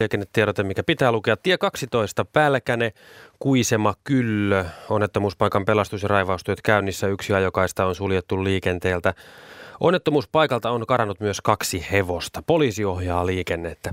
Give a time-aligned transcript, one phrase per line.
[0.00, 1.36] Liikennetiedote, mikä pitää lukea.
[1.36, 2.92] Tie 12, Pälkäne,
[3.38, 4.64] Kuisema, Kyllö.
[4.88, 7.06] Onnettomuuspaikan pelastus- ja raivaustyöt käynnissä.
[7.06, 9.14] Yksi ajokaista on suljettu liikenteeltä.
[9.80, 12.42] Onnettomuuspaikalta on karannut myös kaksi hevosta.
[12.46, 13.92] Poliisi ohjaa liikennettä.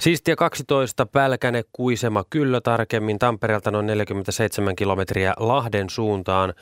[0.00, 3.18] Siis tie 12, Pälkäne, Kuisema, Kyllö tarkemmin.
[3.18, 6.54] Tampereelta noin 47 kilometriä Lahden suuntaan.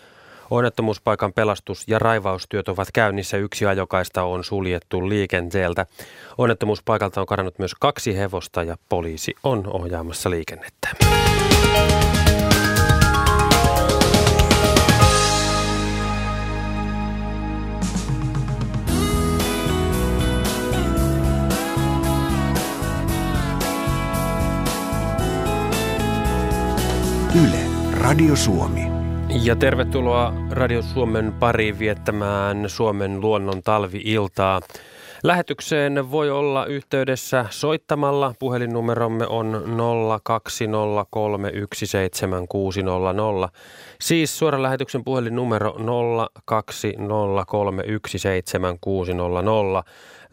[0.50, 3.36] Onnettomuuspaikan pelastus- ja raivaustyöt ovat käynnissä.
[3.36, 5.86] Yksi ajokaista on suljettu liikenteeltä.
[6.38, 10.88] Onnettomuuspaikalta on karannut myös kaksi hevosta ja poliisi on ohjaamassa liikennettä.
[27.44, 27.60] Yle,
[27.92, 28.93] Radio Suomi.
[29.42, 34.60] Ja tervetuloa Radio Suomen pariin viettämään Suomen luonnon talvi-iltaa.
[35.22, 38.34] Lähetykseen voi olla yhteydessä soittamalla.
[38.38, 39.64] Puhelinnumeromme on
[43.46, 43.50] 020317600.
[44.00, 45.76] Siis suoran lähetyksen puhelinnumero 020317600.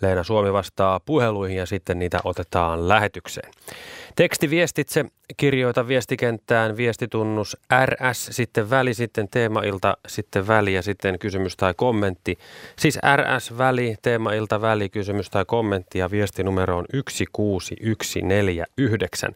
[0.01, 3.51] Leena Suomi vastaa puheluihin ja sitten niitä otetaan lähetykseen.
[4.21, 5.05] Tekstiviestitse
[5.37, 12.37] kirjoita viestikenttään viestitunnus RS, sitten väli, sitten teemailta, sitten väli ja sitten kysymys tai kommentti.
[12.75, 19.35] Siis RS väli, teemailta väli, kysymys tai kommentti ja viestinumero on 16149.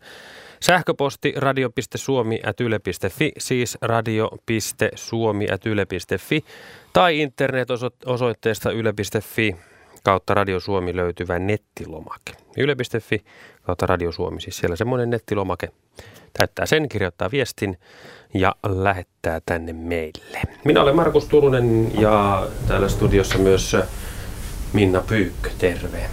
[0.59, 6.45] Sähköposti radio.suomi.yle.fi, siis radio.suomi.yle.fi
[6.93, 9.55] tai internet-osoitteesta yle.fi
[10.05, 12.33] kautta Radio Suomi löytyvä nettilomake.
[12.57, 13.25] Yle.fi
[13.63, 15.69] kautta Radio Suomi, siis siellä semmoinen nettilomake.
[16.33, 17.77] Täyttää sen, kirjoittaa viestin
[18.33, 20.41] ja lähettää tänne meille.
[20.65, 23.77] Minä olen Markus Turunen ja täällä studiossa myös
[24.73, 26.09] Minna Pyykkö, terve.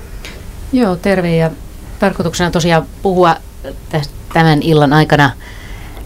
[0.72, 1.50] Joo, terve ja
[1.98, 3.36] tarkoituksena tosiaan puhua
[4.32, 5.30] tämän illan aikana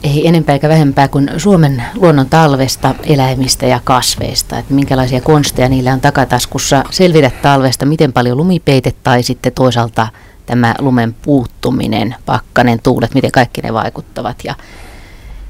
[0.02, 4.58] ei enempää eikä vähempää kuin Suomen luonnon talvesta, eläimistä ja kasveista.
[4.58, 10.08] Että minkälaisia konsteja niillä on takataskussa selvitä talvesta, miten paljon lumipeite tai sitten toisaalta
[10.46, 14.54] tämä lumen puuttuminen, pakkanen, tuulet, miten kaikki ne vaikuttavat ja,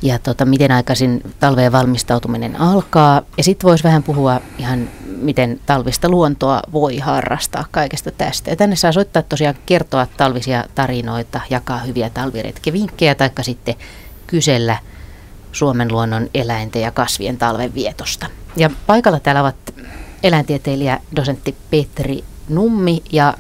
[0.03, 3.23] ja tota, miten aikaisin talveen valmistautuminen alkaa.
[3.37, 8.51] Ja sitten voisi vähän puhua ihan miten talvista luontoa voi harrastaa kaikesta tästä.
[8.51, 13.75] Ja tänne saa soittaa tosiaan kertoa talvisia tarinoita, jakaa hyviä talviretkivinkkejä tai sitten
[14.27, 14.79] kysellä
[15.53, 18.27] Suomen luonnon eläinten ja kasvien talven vietosta.
[18.57, 19.57] Ja paikalla täällä ovat
[20.23, 23.35] eläintieteilijä dosentti Petri Nummi ja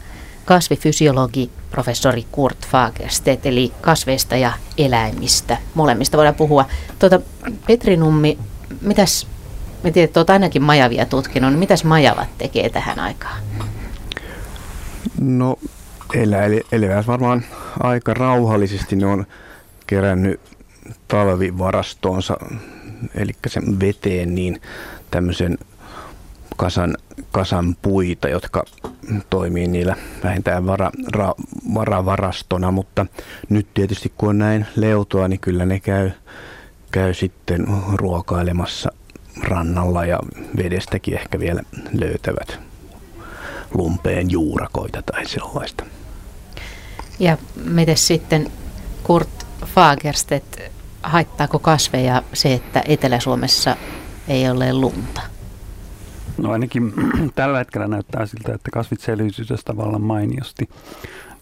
[0.45, 5.59] kasvifysiologi professori Kurt Fagerstedt, eli kasveista ja eläimistä.
[5.75, 6.65] Molemmista voidaan puhua.
[6.99, 7.21] Tuota,
[7.67, 8.39] Petri Nummi,
[8.81, 9.27] mitäs,
[9.83, 13.43] me tiedät, että olet ainakin majavia tutkinut, niin mitäs majavat tekee tähän aikaan?
[15.21, 15.59] No
[16.73, 17.45] elävät varmaan
[17.81, 18.97] aika rauhallisesti.
[18.97, 19.27] Ne on
[19.87, 20.41] kerännyt
[21.09, 22.37] talvivarastoonsa,
[23.15, 24.61] eli sen veteen, niin
[25.11, 25.59] tämmöisen
[26.57, 26.97] kasan,
[27.33, 28.65] kasan puita, jotka
[29.31, 31.35] toimii niillä vähintään vara, ra,
[31.75, 33.07] varavarastona, mutta
[33.49, 36.11] nyt tietysti kun on näin leutoa, niin kyllä ne käy,
[36.91, 38.93] käy sitten ruokailemassa
[39.43, 40.19] rannalla ja
[40.57, 41.63] vedestäkin ehkä vielä
[41.93, 42.59] löytävät
[43.75, 45.85] lumpeen juurakoita tai sellaista.
[47.19, 48.53] Ja miten sitten
[49.03, 50.61] Kurt Fagerstedt,
[51.07, 53.77] haittaako kasveja se, että Etelä-Suomessa
[54.29, 55.21] ei ole lunta?
[56.39, 56.93] No ainakin
[57.35, 60.69] tällä hetkellä näyttää siltä, että kasvit selviytyvät tavallaan mainiosti.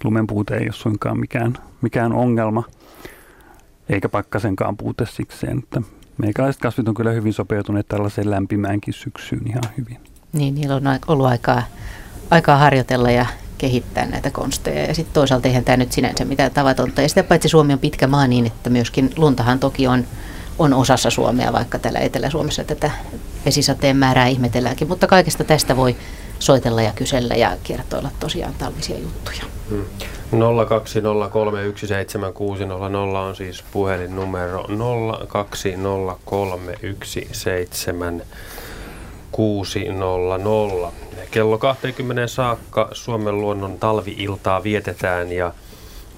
[0.05, 2.63] Lumen puute ei ole suinkaan mikään, mikään ongelma,
[3.89, 5.59] eikä pakkasenkaan puute sikseen.
[5.59, 5.83] Että
[6.19, 10.01] meikäläiset kasvit on kyllä hyvin sopeutuneet tällaiseen lämpimäänkin syksyyn ihan hyvin.
[10.33, 11.63] Niin, niillä on ollut aikaa,
[12.31, 13.27] aikaa harjoitella ja
[13.65, 14.87] kehittää näitä konsteja.
[14.87, 17.03] Ja sitten toisaalta eihän tämä nyt sinänsä mitään tavatonta.
[17.03, 20.05] Ja sitä paitsi Suomi on pitkä maa niin, että myöskin luntahan toki on,
[20.59, 22.91] on osassa Suomea, vaikka täällä Etelä-Suomessa tätä
[23.47, 24.89] vesisateen määrää ihmetelläänkin.
[24.89, 25.97] Mutta kaikesta tästä voi
[26.39, 29.45] soitella ja kysellä ja kertoilla tosiaan talvisia juttuja.
[29.69, 29.85] Hmm.
[30.33, 30.37] 020317600
[33.17, 34.69] on siis puhelinnumero 020317600.
[39.35, 40.93] 600.
[41.31, 45.53] Kello 20 saakka Suomen luonnon talviiltaa vietetään ja,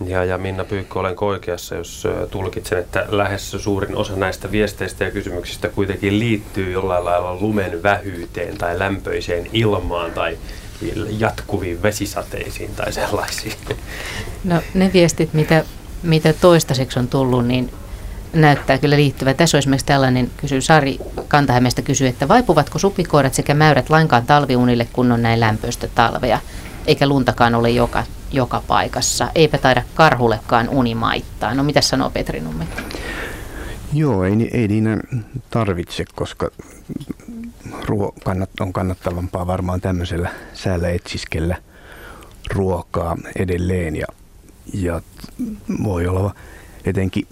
[0.07, 5.11] ja, ja Minna Pyykkö olen oikeassa, jos tulkitsen, että lähes suurin osa näistä viesteistä ja
[5.11, 10.39] kysymyksistä kuitenkin liittyy jollain lailla lumen vähyyteen tai lämpöiseen ilmaan tai
[11.19, 13.55] jatkuviin vesisateisiin tai sellaisiin.
[14.45, 15.65] No ne viestit, mitä,
[16.03, 17.71] mitä toistaiseksi on tullut, niin
[18.33, 19.35] näyttää kyllä liittyvä.
[19.35, 24.89] Tässä on esimerkiksi tällainen, kysyy Sari Kantahämeestä kysyy, että vaipuvatko supikoirat sekä mäyrät lainkaan talviunille,
[24.93, 26.41] kun on näin lämpöistä talvea?
[26.87, 29.29] eikä luntakaan ole joka, joka paikassa.
[29.35, 31.55] Eipä taida karhullekaan uni maittaa.
[31.55, 32.67] No mitä sanoo Petri Numme?
[33.93, 34.99] Joo, ei, ei niitä
[35.51, 36.51] tarvitse, koska
[37.85, 41.57] ruo, kannat, on kannattavampaa varmaan tämmöisellä säällä etsiskellä
[42.51, 44.07] ruokaa edelleen ja,
[44.75, 45.01] ja
[45.83, 46.35] voi olla
[46.87, 47.27] etenkin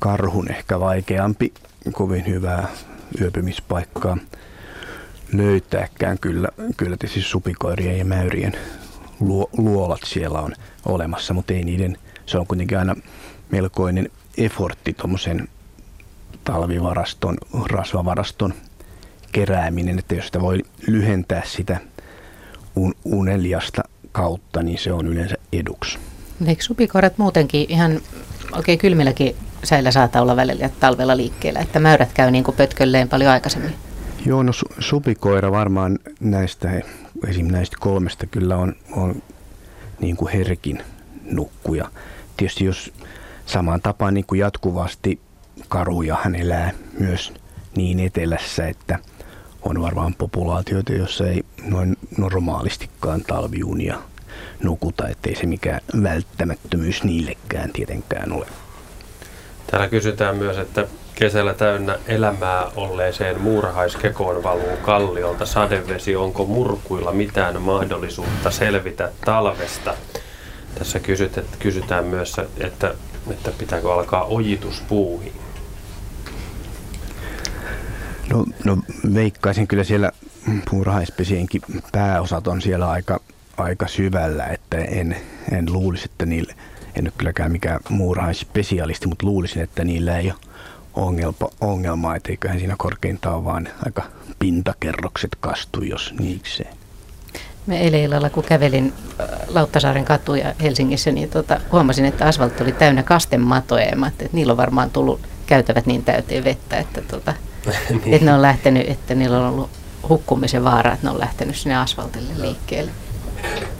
[0.00, 1.52] karhun ehkä vaikeampi
[1.92, 2.68] kovin hyvää
[3.20, 4.16] yöpymispaikkaa
[5.32, 6.18] löytääkään.
[6.18, 8.52] Kyllä, kyllä tietysti supikoirien ja mäyrien
[9.20, 10.54] luo, luolat siellä on
[10.86, 12.96] olemassa, mutta ei niiden, se on kuitenkin aina
[13.50, 15.48] melkoinen effortti tuommoisen
[16.44, 18.54] talvivaraston, rasvavaraston
[19.32, 21.80] kerääminen, että jos sitä voi lyhentää sitä
[22.76, 23.82] un, uneliasta
[24.12, 25.98] kautta, niin se on yleensä eduksi.
[26.46, 28.00] Eikö supikoirat muutenkin ihan
[28.56, 33.32] oikein kylmilläkin säillä saattaa olla välillä talvella liikkeellä, että mäyrät käy niin kuin pötkölleen paljon
[33.32, 33.74] aikaisemmin?
[34.26, 36.80] Joo, no su- supikoira varmaan näistä,
[37.28, 37.46] esim.
[37.46, 39.22] näistä kolmesta kyllä on, on
[40.00, 40.82] niin kuin herkin
[41.24, 41.90] nukkuja.
[42.36, 42.92] Tietysti jos
[43.46, 45.20] samaan tapaan niin kuin jatkuvasti
[45.68, 47.32] karuja hän elää myös
[47.76, 48.98] niin etelässä, että
[49.62, 53.98] on varmaan populaatioita, joissa ei noin normaalistikaan talviunia
[54.62, 58.46] nukuta, ettei se mikään välttämättömyys niillekään tietenkään ole.
[59.70, 66.16] Täällä kysytään myös, että kesällä täynnä elämää olleeseen muurahaiskekoon valuu kalliolta sadevesi.
[66.16, 69.94] Onko murkuilla mitään mahdollisuutta selvitä talvesta?
[70.74, 72.94] Tässä kysyt, kysytään myös, että,
[73.30, 75.32] että pitääkö alkaa ojituspuuhin.
[78.30, 78.78] No, no
[79.14, 80.12] veikkaisin kyllä siellä
[80.70, 81.62] puurahaispesienkin
[81.92, 83.20] pääosat on siellä aika,
[83.60, 85.16] aika syvällä, että en,
[85.52, 86.54] en luulisi, että niille,
[86.94, 90.34] en ole kylläkään mikään muurahaispesialisti, mutta luulisin, että niillä ei ole
[90.94, 94.02] ongelma, ongelmaa, että eiköhän siinä korkeintaan vaan aika
[94.38, 96.76] pintakerrokset kastu, jos niikseen.
[97.66, 102.72] Me eilen illalla, kun kävelin äh, Lauttasaaren katuja Helsingissä, niin tota, huomasin, että asfaltti oli
[102.72, 103.84] täynnä kastematoja.
[103.84, 107.34] Ja että niillä on varmaan tullut käytävät niin täyteen vettä, että tota,
[107.90, 108.14] niin.
[108.14, 109.70] Että ne on lähtenyt, että niillä on ollut
[110.08, 112.90] hukkumisen vaara, että ne on lähtenyt sinne asfaltille liikkeelle.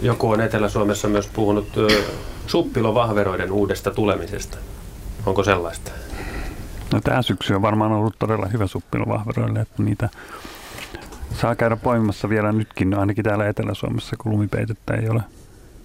[0.03, 1.69] Joku on Etelä-Suomessa myös puhunut
[2.47, 4.59] suppilovahveroiden uudesta tulemisesta.
[5.27, 5.91] Onko sellaista?
[6.93, 10.09] No tämä syksy on varmaan ollut todella hyvä suppilovahveroille, että niitä
[11.41, 15.23] saa käydä poimimassa vielä nytkin, ainakin täällä Etelä-Suomessa, kun lumipeitettä ei ole.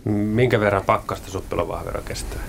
[0.05, 2.39] Minkä verran pakkasta suppilovahvero kestää?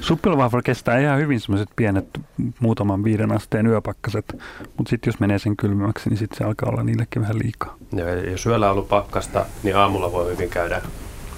[0.00, 2.20] Suppilovahvero kestää ihan hyvin semmoiset pienet
[2.60, 4.36] muutaman viiden asteen yöpakkaset,
[4.76, 7.76] mutta sitten jos menee sen kylmäksi, niin sitten se alkaa olla niillekin vähän liikaa.
[7.92, 10.82] Ja jos yöllä on ollut pakkasta, niin aamulla voi hyvin käydä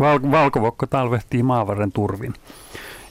[0.00, 2.34] Val- valkovuokko talvehtii maavarren turvin.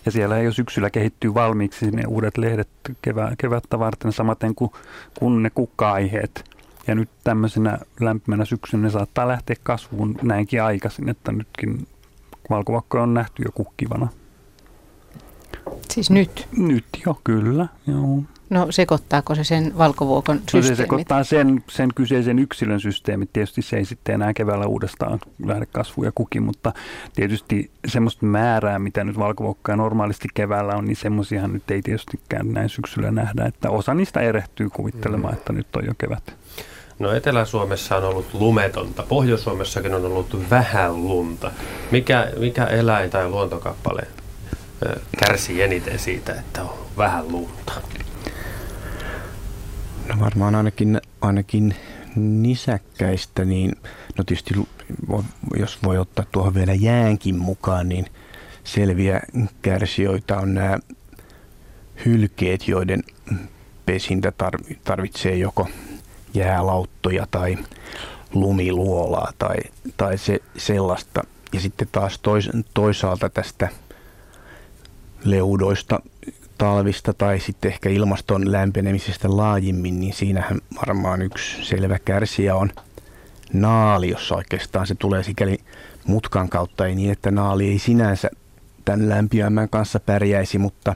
[0.06, 2.68] Ja siellä jo syksyllä kehittyy valmiiksi ne uudet lehdet
[3.02, 4.72] kevä- kevättä varten, samaten kuin
[5.20, 6.44] kun ne kukka-aiheet–
[6.88, 11.88] ja nyt tämmöisenä lämpimänä syksynä ne saattaa lähteä kasvuun näinkin aikaisin, että nytkin
[12.50, 14.08] valkovakko on nähty jo kukkivana.
[15.90, 16.48] Siis nyt?
[16.58, 17.68] Nyt jo, kyllä.
[17.88, 18.24] Joo.
[18.50, 20.70] No sekoittaako se sen valkovuokon systeemit?
[20.70, 23.30] No se sekoittaa sen, sen kyseisen yksilön systeemit.
[23.34, 26.74] Tietysti se ei sitten enää keväällä uudestaan lähde kasvu ja kuki, mutta
[27.16, 32.70] tietysti semmoista määrää, mitä nyt valkovuokkoja normaalisti keväällä on, niin semmoisiahan nyt ei tietystikään näin
[32.70, 33.46] syksyllä nähdä.
[33.46, 35.38] Että osa niistä erehtyy kuvittelemaan, mm.
[35.38, 36.45] että nyt on jo kevät.
[37.00, 39.04] No Etelä-Suomessa on ollut lumetonta.
[39.04, 41.52] Pohjois-Suomessakin on ollut vähän lunta.
[41.92, 44.08] Mikä, mikä eläin tai luontokappale
[45.18, 47.74] kärsii eniten siitä, että on vähän lunta?
[50.08, 51.76] No varmaan ainakin, ainakin
[52.16, 53.72] nisäkkäistä, niin
[54.18, 54.54] no tietysti
[55.58, 58.06] jos voi ottaa tuohon vielä jäänkin mukaan, niin
[58.64, 59.22] selviä
[59.62, 60.78] kärsijöitä on nämä
[62.06, 63.04] hylkeet, joiden
[63.86, 64.32] pesintä
[64.84, 65.68] tarvitsee joko
[66.36, 67.58] jäälauttoja tai
[68.34, 69.56] lumiluolaa tai,
[69.98, 71.24] tai se, sellaista.
[71.54, 73.70] Ja sitten taas tois, toisaalta tästä
[75.24, 76.00] leudoista
[76.58, 82.72] talvista tai sitten ehkä ilmaston lämpenemisestä laajimmin, niin siinähän varmaan yksi selvä kärsijä on
[83.54, 85.60] naali, jossa oikeastaan se tulee sikäli
[86.08, 88.30] mutkan kautta, ei niin, että naali ei sinänsä
[88.86, 90.96] tämän lämpimämmän kanssa pärjäisi, mutta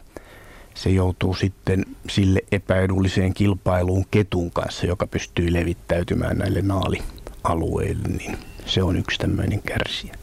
[0.74, 8.84] se joutuu sitten sille epäedulliseen kilpailuun ketun kanssa, joka pystyy levittäytymään näille naalialueille, niin se
[8.84, 10.16] on yksi tämmöinen kärsijä.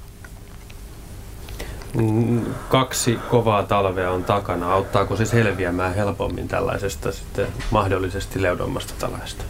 [1.95, 4.73] Mm, kaksi kovaa talvea on takana.
[4.73, 9.45] Auttaako se selviämään helpommin tällaisesta sitten mahdollisesti leudommasta talvesta?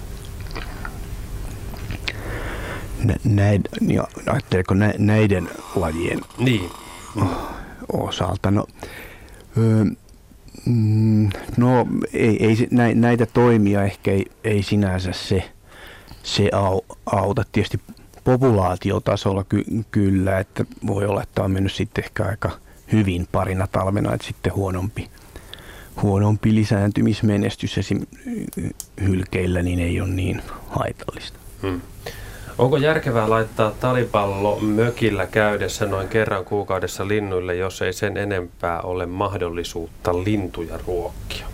[3.24, 6.70] Näin, niin ajatteliko näiden lajien niin.
[7.92, 8.50] osalta?
[8.50, 8.66] No,
[9.58, 9.84] öö,
[11.56, 15.50] no ei, ei, näitä toimia ehkä ei, ei sinänsä se,
[16.22, 16.50] se
[17.06, 17.44] auta.
[17.52, 17.80] Tietysti
[18.24, 22.50] populaatiotasolla ky- kyllä, että voi olla, että on mennyt sitten ehkä aika
[22.92, 25.10] hyvin parina talvena, että sitten huonompi,
[26.02, 28.06] huonompi lisääntymismenestys esim.
[29.02, 31.38] hylkeillä niin ei ole niin haitallista.
[31.62, 31.80] Hmm.
[32.58, 39.06] Onko järkevää laittaa talipallo mökillä käydessä noin kerran kuukaudessa linnuille, jos ei sen enempää ole
[39.06, 41.46] mahdollisuutta lintuja ruokkia?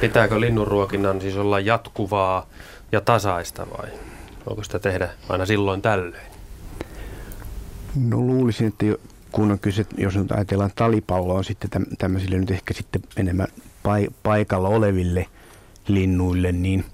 [0.00, 2.46] Pitääkö linnunruokinnan siis olla jatkuvaa
[2.92, 3.88] ja tasaista vai?
[4.46, 6.28] Voiko sitä tehdä aina silloin tällöin?
[8.08, 8.86] No luulisin, että
[9.32, 13.48] kun on kyse, jos nyt ajatellaan talipalloa sitten tämmöisille nyt ehkä sitten enemmän
[14.22, 15.26] paikalla oleville
[15.88, 16.84] linnuille, niin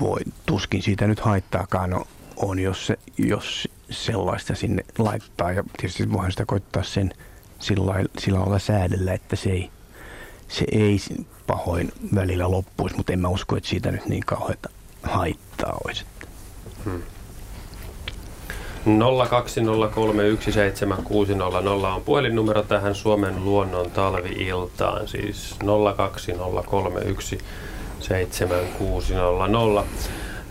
[0.00, 2.04] voi tuskin siitä nyt haittaakaan
[2.36, 5.52] on, jos, se, jos sellaista sinne laittaa.
[5.52, 7.14] Ja tietysti voihan sitä koittaa sen
[7.58, 9.70] sillä, sillä lailla säädellä, että se ei,
[10.48, 10.98] se ei
[11.46, 14.68] pahoin välillä loppuisi, mutta en mä usko, että siitä nyt niin kauheita
[15.02, 16.04] haittaa olisi.
[16.84, 17.02] Hmm.
[18.86, 18.90] 020317600
[21.86, 25.56] on puhelinnumero tähän Suomen luonnon talvi-iltaan, siis
[28.00, 28.06] 020317600.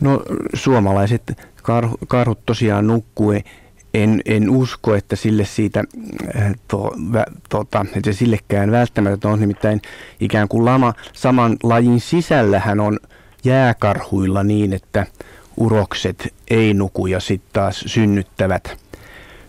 [0.00, 0.22] No
[0.54, 1.22] suomalaiset
[1.62, 3.32] karhu, karhut tosiaan nukkuu.
[3.94, 5.84] En, en usko, että sille siitä,
[6.36, 9.82] äh, to, vä, tota, että sillekään välttämättä on nimittäin
[10.20, 12.98] ikään kuin lama, saman lajin sisällähän on
[13.44, 15.06] jääkarhuilla niin, että
[15.56, 18.76] urokset ei nuku ja sitten taas synnyttävät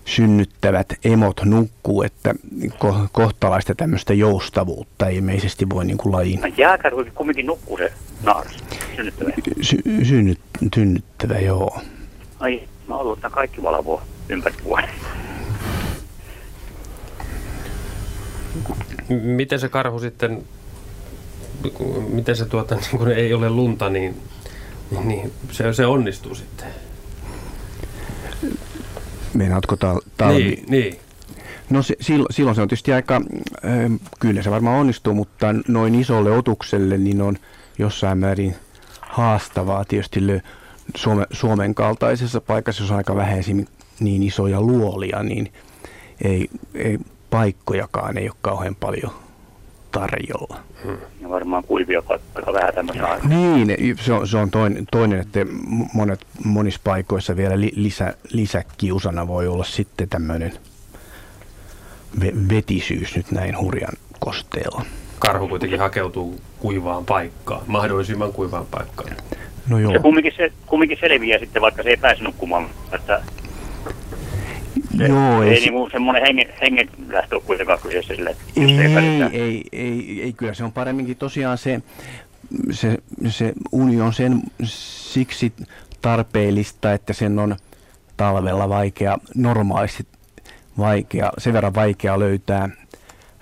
[0.05, 6.41] synnyttävät emot nukkuu, että ko- kohtalaista tämmöistä joustavuutta ilmeisesti voi niin kuin lajin.
[6.41, 8.57] No jääkarhu kumminkin nukkuu se naaras,
[8.95, 9.31] synnyttävä.
[9.61, 10.39] Sy- synnyt,
[10.75, 11.81] synnyttävä, joo.
[12.39, 14.89] Ai, mä että kaikki valvoo ympäri vuoden.
[19.09, 20.43] Miten se karhu sitten,
[22.09, 24.21] miten se tuota, niin kun ei ole lunta, niin,
[25.03, 26.67] niin se, se onnistuu sitten?
[29.33, 30.43] Meinaatko tal- talvi?
[30.43, 30.99] Niin, niin.
[31.69, 35.95] No se, silloin, silloin se on tietysti aika, äh, kyllä se varmaan onnistuu, mutta noin
[35.95, 37.37] isolle otukselle niin on
[37.79, 38.55] jossain määrin
[39.01, 40.19] haastavaa tietysti
[40.95, 43.43] Suome, Suomen kaltaisessa paikassa, jos on aika vähän
[43.99, 45.53] niin isoja luolia, niin
[46.23, 49.11] ei, ei paikkojakaan ei ole kauhean paljon
[49.91, 50.59] tarjolla.
[51.21, 53.29] Ja varmaan kuivia paikkoja vähän tämmöisen aikaa.
[53.29, 55.39] Niin, se on, se on toinen, toinen, että
[55.93, 60.53] monet, monissa paikoissa vielä li, lisä, lisäkiusana voi olla sitten tämmöinen
[62.19, 64.85] ve, vetisyys nyt näin hurjan kosteella.
[65.19, 69.15] Karhu kuitenkin hakeutuu kuivaan paikkaan, mahdollisimman kuivaan paikkaan.
[69.69, 69.93] No joo.
[69.93, 72.69] Ja kumminkin, se, kumminkin selviää sitten, vaikka se ei pääse nukkumaan.
[72.91, 73.21] Että
[74.97, 78.63] se, Joo, ei, ei se- niinku semmoinen hengen, hengen lähtö ole kuitenkaan kyseessä sille, Ei,
[78.63, 81.81] ei ei, ei, ei, ei, kyllä se on paremminkin tosiaan se,
[82.71, 82.97] se,
[83.29, 85.53] se uni on sen siksi
[86.01, 87.55] tarpeellista, että sen on
[88.17, 90.07] talvella vaikea, normaalisti
[90.77, 92.69] vaikea, sen verran vaikea löytää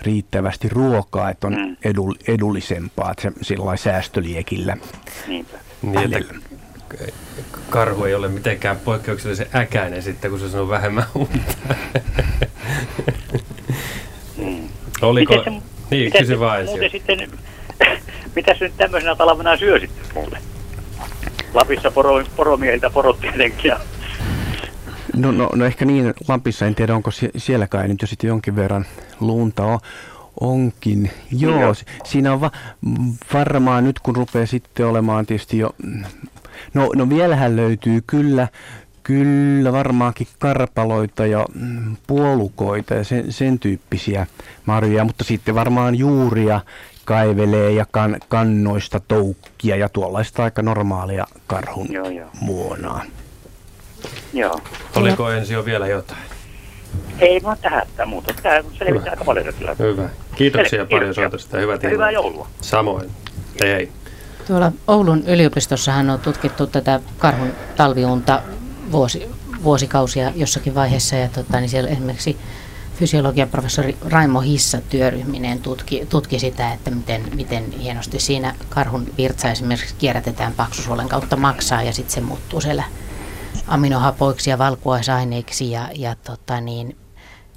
[0.01, 1.75] riittävästi ruokaa, että on Mm.
[1.85, 4.77] edul, edullisempaa, että se sillä lailla säästöliekillä.
[5.27, 5.57] Niinpä.
[5.81, 6.33] Niin, että
[7.69, 11.53] karhu ei ole mitenkään poikkeuksellisen äkäinen sitten, kun se sanoo vähemmän unta.
[14.37, 14.69] Mm.
[15.01, 15.33] Oliko?
[15.37, 16.91] Miten se, niin, miten kysy vaan muuten ensin.
[17.01, 17.29] sitten,
[18.35, 20.39] mitä se nyt tämmöisenä talvena syö sitten mulle?
[21.53, 23.69] Lapissa poro, poromiehiltä porot tietenkin.
[23.69, 23.79] Ja,
[25.15, 28.55] No, no, no ehkä niin, Lapissa en tiedä, onko sie- sielläkään nyt jo sitten jonkin
[28.55, 28.85] verran
[29.19, 29.79] lunta on,
[30.39, 31.11] onkin.
[31.31, 31.73] Joo, Joo.
[31.73, 32.51] si- siinä on va-
[33.33, 35.75] varmaan nyt kun rupeaa sitten olemaan tietysti jo,
[36.73, 38.47] no, no vielähän löytyy kyllä,
[39.03, 44.27] kyllä varmaankin karpaloita ja mm, puolukoita ja sen, sen tyyppisiä
[44.65, 46.61] marjoja, mutta sitten varmaan juuria
[47.05, 52.29] kaivelee ja kan, kannoista toukkia ja tuollaista aika normaalia karhun Joo, joo.
[52.41, 53.03] muonaa.
[54.33, 54.59] joo.
[54.95, 56.21] Oliko ensi jo vielä jotain?
[57.19, 58.33] Ei vaan tähän tämä muuta.
[58.43, 59.75] Tämä selvittää aika paljon kyllä.
[59.79, 60.09] Hyvä.
[60.35, 62.13] Kiitoksia Selvä, paljon soitosta ja hyvää illat.
[62.13, 62.47] joulua.
[62.61, 63.09] Samoin.
[63.61, 63.91] Hei hei.
[64.47, 68.41] Tuolla Oulun yliopistossahan on tutkittu tätä karhun talviunta
[68.91, 69.29] vuosi,
[69.63, 71.15] vuosikausia jossakin vaiheessa.
[71.15, 72.37] Ja tota, niin siellä esimerkiksi
[72.95, 79.51] fysiologian professori Raimo Hissa työryhminen tutki, tutki sitä, että miten, miten hienosti siinä karhun virtsa
[79.51, 82.83] esimerkiksi kierrätetään paksusuolen kautta maksaa ja sitten se muuttuu siellä
[83.67, 86.95] aminohapoiksi ja valkuaisaineiksi ja, ja tota niin,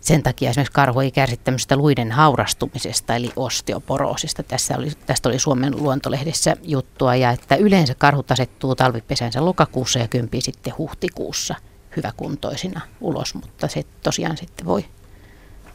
[0.05, 4.43] sen takia esimerkiksi karhu ei kärsi tämmöistä luiden haurastumisesta eli osteoporoosista.
[4.43, 10.09] Tässä oli, tästä oli Suomen luontolehdessä juttua ja että yleensä karhut asettuu talvipesänsä lokakuussa ja
[10.09, 11.55] kympii sitten huhtikuussa
[11.97, 14.85] hyväkuntoisina ulos, mutta se tosiaan sitten voi,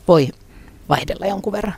[0.07, 0.27] voi
[0.89, 1.75] vaihdella jonkun verran.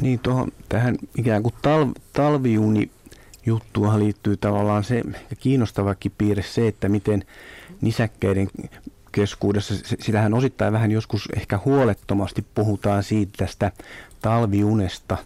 [0.00, 2.90] Niin tuohon tähän ikään kuin tal, talviuni
[3.46, 5.02] juttuahan liittyy tavallaan se
[5.40, 7.24] kiinnostavakin piirre se, että miten
[7.80, 8.48] nisäkkäiden
[9.14, 13.72] keskuudessa, sitähän osittain vähän joskus ehkä huolettomasti puhutaan siitä tästä
[14.22, 15.16] talviunesta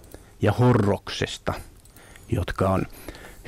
[0.42, 1.54] ja horroksesta,
[2.28, 2.82] jotka on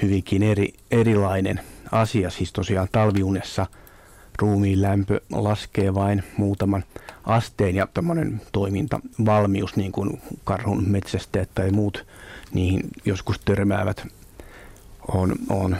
[0.03, 1.61] hyvinkin eri, erilainen
[1.93, 2.31] asia.
[2.31, 3.67] Siis tosiaan talviunessa
[4.39, 6.85] ruumiin lämpö laskee vain muutaman
[7.25, 12.07] asteen ja tämmöinen toimintavalmius, niin kuin karhun metsästäjät tai muut
[12.53, 14.07] niihin joskus törmäävät,
[15.09, 15.77] on, on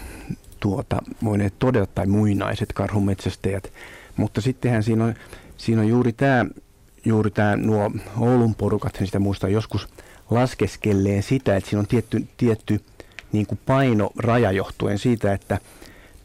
[0.61, 3.73] tuota, voineet todeta, tai muinaiset karhun metsästäjät.
[4.21, 5.15] Mutta sittenhän siinä on,
[5.57, 6.47] siinä on juuri tämä,
[7.05, 9.89] juuri tämä nuo Oulun porukat, sitä muistaa joskus
[10.31, 12.81] laskeskelleen sitä, että siinä on tietty, tietty
[13.33, 15.59] niin kuin painoraja johtuen siitä, että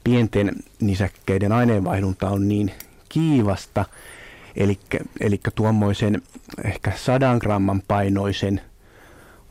[0.03, 2.71] pienten nisäkkäiden aineenvaihdunta on niin
[3.09, 3.85] kiivasta,
[5.19, 6.21] eli tuommoisen
[6.65, 8.61] ehkä sadan gramman painoisen,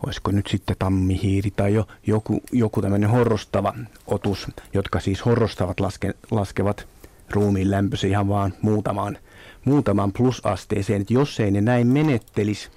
[0.06, 3.74] olisiko nyt sitten tammihiiri tai jo, joku, joku tämmöinen horrostava
[4.06, 6.93] otus, jotka siis horrostavat laske, laskevat
[7.30, 9.18] ruumiin lämpössä ihan vaan muutamaan,
[9.64, 11.00] muutamaan plusasteeseen.
[11.00, 12.68] Että jos ei ne näin menettelisi,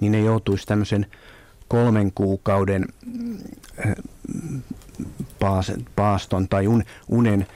[0.00, 1.06] niin ne joutuisi tämmöisen
[1.68, 2.86] kolmen kuukauden
[3.86, 3.94] äh,
[5.38, 7.46] paas, paaston tai un, unen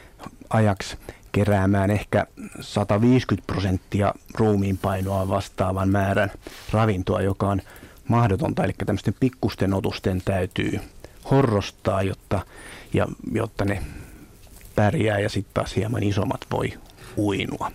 [0.51, 0.97] ajaksi
[1.33, 2.27] keräämään ehkä
[2.61, 6.31] 150 prosenttia ruumiin painoa vastaavan määrän
[6.73, 7.61] ravintoa, joka on
[8.09, 8.65] mahdotonta.
[8.65, 10.81] Eli tämmöisten pikkusten otusten täytyy
[11.31, 12.41] horrostaa, jotta,
[12.93, 13.83] ja, jotta ne
[14.77, 16.73] pärjää ja sitten taas hieman isommat voi
[17.17, 17.71] uinua.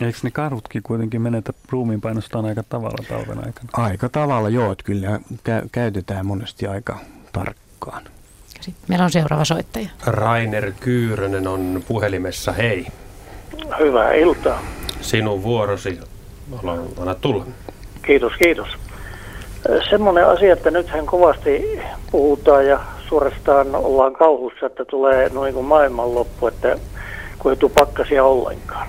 [0.00, 3.68] Eikö ne karhutkin kuitenkin menetä ruumiinpainostaan aika tavalla talven aikana?
[3.72, 6.98] Aika tavalla joo, että kyllä kä- käytetään monesti aika
[7.32, 8.02] tarkkaan.
[8.60, 9.88] Sitten meillä on seuraava soittaja.
[10.06, 12.52] Rainer Kyyrönen on puhelimessa.
[12.52, 12.86] Hei,
[13.78, 14.62] Hyvää iltaa.
[15.00, 16.00] sinun vuorosi.
[17.00, 17.46] Anna tulla.
[18.02, 18.68] Kiitos, kiitos.
[19.90, 21.78] Semmoinen asia, että nythän kovasti
[22.10, 26.76] puhutaan ja suorastaan ollaan kauhussa, että tulee noin kuin maailmanloppu, että
[27.38, 28.88] kun ei pakkasia ollenkaan.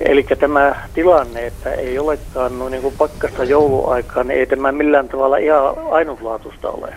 [0.00, 5.08] Eli tämä tilanne, että ei olekaan noin niin kuin pakkasta jouluaikaan, niin ei tämä millään
[5.08, 6.94] tavalla ihan ainutlaatuista ole.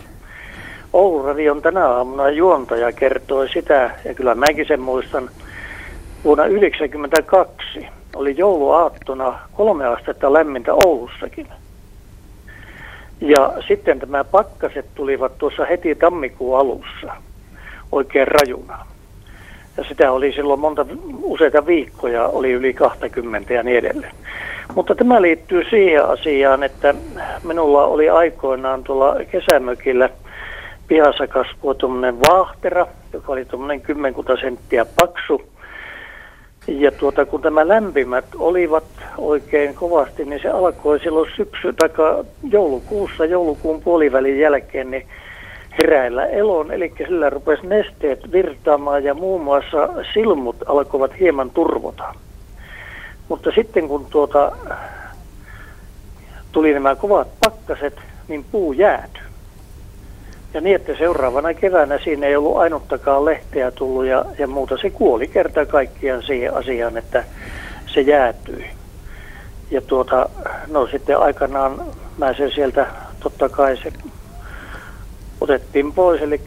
[0.93, 5.29] Oulun Radion tänä aamuna juontaja kertoi sitä, ja kyllä mäkin sen muistan,
[6.23, 11.47] vuonna 1992 oli jouluaattona kolme astetta lämmintä Oulussakin.
[13.21, 17.13] Ja sitten tämä pakkaset tulivat tuossa heti tammikuun alussa
[17.91, 18.85] oikein rajuna.
[19.77, 20.85] Ja sitä oli silloin monta,
[21.23, 24.15] useita viikkoja, oli yli 20 ja niin edelleen.
[24.75, 26.95] Mutta tämä liittyy siihen asiaan, että
[27.43, 30.09] minulla oli aikoinaan tuolla kesämökillä
[30.87, 35.41] pihassa kasvua tuommoinen vaahtera, joka oli tuommoinen kymmenkunta senttiä paksu.
[36.67, 38.83] Ja tuota, kun tämä lämpimät olivat
[39.17, 41.89] oikein kovasti, niin se alkoi silloin syksy, tai
[42.51, 45.07] joulukuussa, joulukuun puolivälin jälkeen, niin
[45.81, 52.15] heräillä elon, eli sillä rupesi nesteet virtaamaan ja muun muassa silmut alkoivat hieman turvota.
[53.29, 54.51] Mutta sitten kun tuota,
[56.51, 59.30] tuli nämä kovat pakkaset, niin puu jäätyi.
[60.53, 64.77] Ja niin, että seuraavana keväänä siinä ei ollut ainuttakaan lehteä tullut ja, ja muuta.
[64.77, 67.23] Se kuoli kerta kaikkiaan siihen asiaan, että
[67.93, 68.65] se jäätyi.
[69.71, 70.29] Ja tuota,
[70.67, 71.81] no sitten aikanaan
[72.17, 72.87] mä sen sieltä,
[73.19, 73.93] totta kai se
[75.41, 76.41] otettiin pois, eli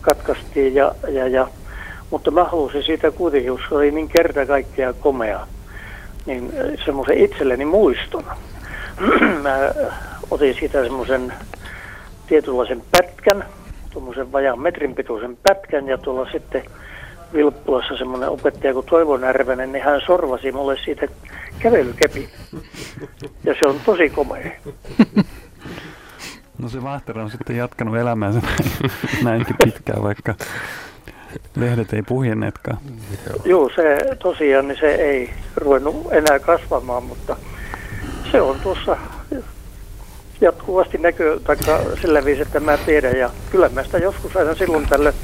[0.00, 1.48] katkaistiin ja, ja, ja
[2.10, 5.46] mutta mä halusin siitä kuitenkin, se oli niin kerta kaikkiaan komea,
[6.26, 6.52] niin
[6.84, 8.24] semmoisen itselleni muiston.
[9.42, 9.58] mä
[10.30, 11.32] otin siitä semmoisen
[12.30, 13.44] tietynlaisen pätkän,
[13.92, 16.62] tuommoisen vajaan metrin pituisen pätkän ja tuolla sitten
[17.34, 21.06] Vilppulassa semmoinen opettaja kuin Toivo Närvänen, niin hän sorvasi mulle siitä
[21.58, 22.28] kävelykepi.
[23.44, 24.50] Ja se on tosi komea.
[26.58, 28.40] No se Vahtera on sitten jatkanut elämäänsä
[29.22, 30.34] näinkin pitkään, vaikka
[31.56, 32.78] lehdet ei puhjenneetkaan.
[33.44, 37.36] Joo, se tosiaan niin se ei ruvennut enää kasvamaan, mutta
[38.32, 38.96] se on tuossa
[40.40, 43.16] jatkuvasti näkyy, taikka sillä viisi, että mä tiedän.
[43.16, 45.14] Ja kyllä mä sitä joskus aina silloin tälle,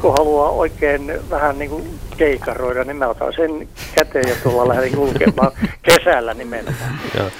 [0.00, 4.92] kun haluaa oikein vähän niin kuin keikaroida, niin mä otan sen käteen ja tuolla lähden
[4.92, 6.98] kulkemaan kesällä nimenomaan.
[7.18, 7.30] Joo.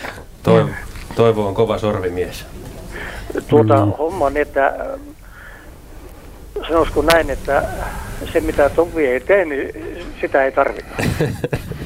[0.42, 0.68] Toivo,
[1.16, 2.46] Toivo on kova sorvimies.
[3.48, 3.92] Tuota mm.
[3.92, 4.74] homma on, että
[6.68, 7.62] sanoisiko näin, että
[8.32, 9.72] se mitä Tovi ei tee, niin
[10.20, 10.88] sitä ei tarvita.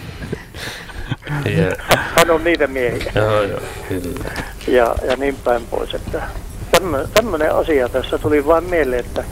[1.47, 1.77] yeah.
[2.16, 3.12] Hän on niitä miehiä.
[3.14, 4.31] Joo, joo, kyllä.
[4.69, 5.95] Ja, ja niin päin pois.
[5.95, 6.23] Että
[7.14, 9.25] tämmöinen asia tässä tuli vain mieleen, että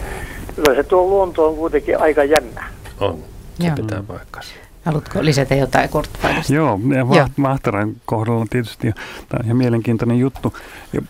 [0.56, 2.64] kyllä se tuo luonto on kuitenkin aika jännä.
[3.00, 3.18] On,
[3.60, 3.76] se Joo.
[3.76, 4.50] pitää paikkansa.
[4.84, 6.54] Haluatko lisätä jotain Kurtpaidasta?
[6.54, 8.92] Joo, ja va- Vahtaran kohdalla on tietysti
[9.28, 10.54] tämä on ihan mielenkiintoinen juttu.
[10.92, 11.00] Ja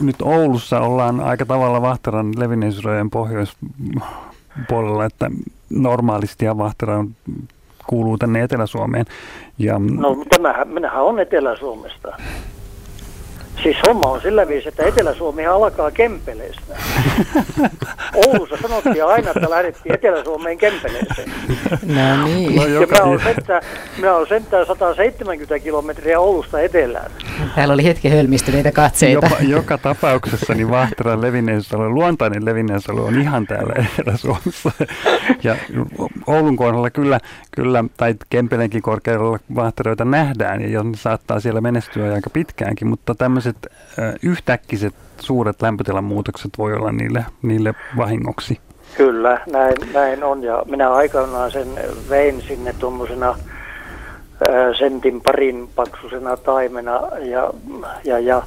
[0.00, 5.30] nyt Oulussa ollaan aika tavalla Vahtaran levinneisyyden pohjoispuolella, että
[5.70, 7.04] normaalisti ja Vahtara
[7.88, 9.04] kuuluu tänne Etelä-Suomeen.
[9.58, 12.16] Ja, no tämähän, minähän on Etelä-Suomesta.
[13.62, 16.76] Siis homma on sillä viisi, että Etelä-Suomi alkaa Kempeleestä.
[18.26, 21.32] Oulussa sanottiin aina, että lähdettiin Etelä-Suomeen Kempeleeseen.
[21.82, 22.56] No niin.
[22.56, 23.62] No, ja minä olen, sentään,
[23.96, 27.10] minä olen sentään 170 kilometriä Oulusta etelään.
[27.54, 29.26] Täällä oli hetken hölmistyneitä katseita.
[29.26, 34.70] Jopa, joka tapauksessa niin Vahtaran levinneisalue, luontainen levinneisalue on ihan täällä Etelä-Suomessa.
[35.42, 35.56] Ja
[36.26, 42.30] Oulun kohdalla kyllä, kyllä tai Kempelenkin korkeudella Vahtaroita nähdään ja ne saattaa siellä menestyä aika
[42.30, 48.60] pitkäänkin, mutta tämmöiset tämmöiset yhtäkkiset suuret lämpötilan muutokset voi olla niille, niille vahingoksi.
[48.96, 50.42] Kyllä, näin, näin on.
[50.42, 51.68] Ja minä aikanaan sen
[52.08, 53.34] vein sinne tuommoisena
[54.78, 57.50] sentin parin paksusena taimena ja,
[58.04, 58.42] ja, ja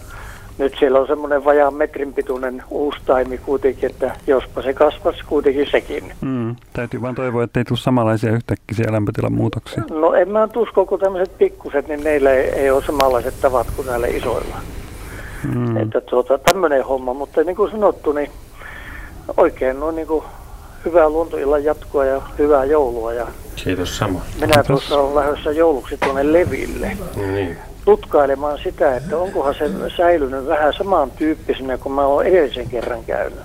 [0.57, 5.67] nyt siellä on semmoinen vajaan metrin pituinen uusi taimi kuitenkin, että jospa se kasvaisi kuitenkin
[5.71, 6.13] sekin.
[6.21, 9.83] Mm, täytyy vain toivoa, että ei tule samanlaisia yhtäkkiä lämpötilan muutoksia.
[9.89, 13.87] No en mä usko, kun tämmöiset pikkuset, niin neillä ei, ei ole samanlaiset tavat kuin
[13.87, 14.55] näillä isoilla.
[15.43, 15.77] Mm.
[15.77, 18.31] Että tuota, tämmöinen homma, mutta niin kuin sanottu, niin
[19.37, 20.23] oikein no niin kuin
[20.85, 23.13] hyvää luontoillan jatkoa ja hyvää joulua.
[23.13, 24.21] Ja Kiitos sama.
[24.35, 24.67] Minä Kiitos.
[24.67, 26.97] tuossa olen lähdössä jouluksi tuonne Leville.
[27.15, 27.57] Niin.
[27.85, 33.39] Tutkailemaan sitä, että onkohan se säilynyt vähän samantyyppisenä kuin mä olen edellisen kerran käynyt.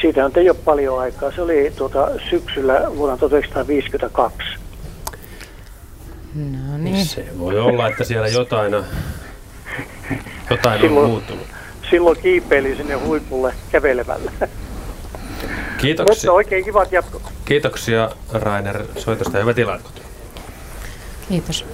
[0.00, 1.32] Siitä on ei ole paljon aikaa.
[1.32, 4.38] Se oli tuota, syksyllä vuonna 1952.
[6.34, 7.06] No niin.
[7.06, 8.74] Se voi olla, että siellä jotain
[10.50, 11.46] jotain silloin, on muuttunut.
[11.90, 14.32] Silloin kiipeili sinne huipulle kävelemällä.
[15.78, 16.14] Kiitoksia.
[16.14, 17.22] Mutta oikein kivat jatkot.
[17.44, 19.80] Kiitoksia Rainer soitosta ja hyvät.
[21.28, 21.66] Kiitos.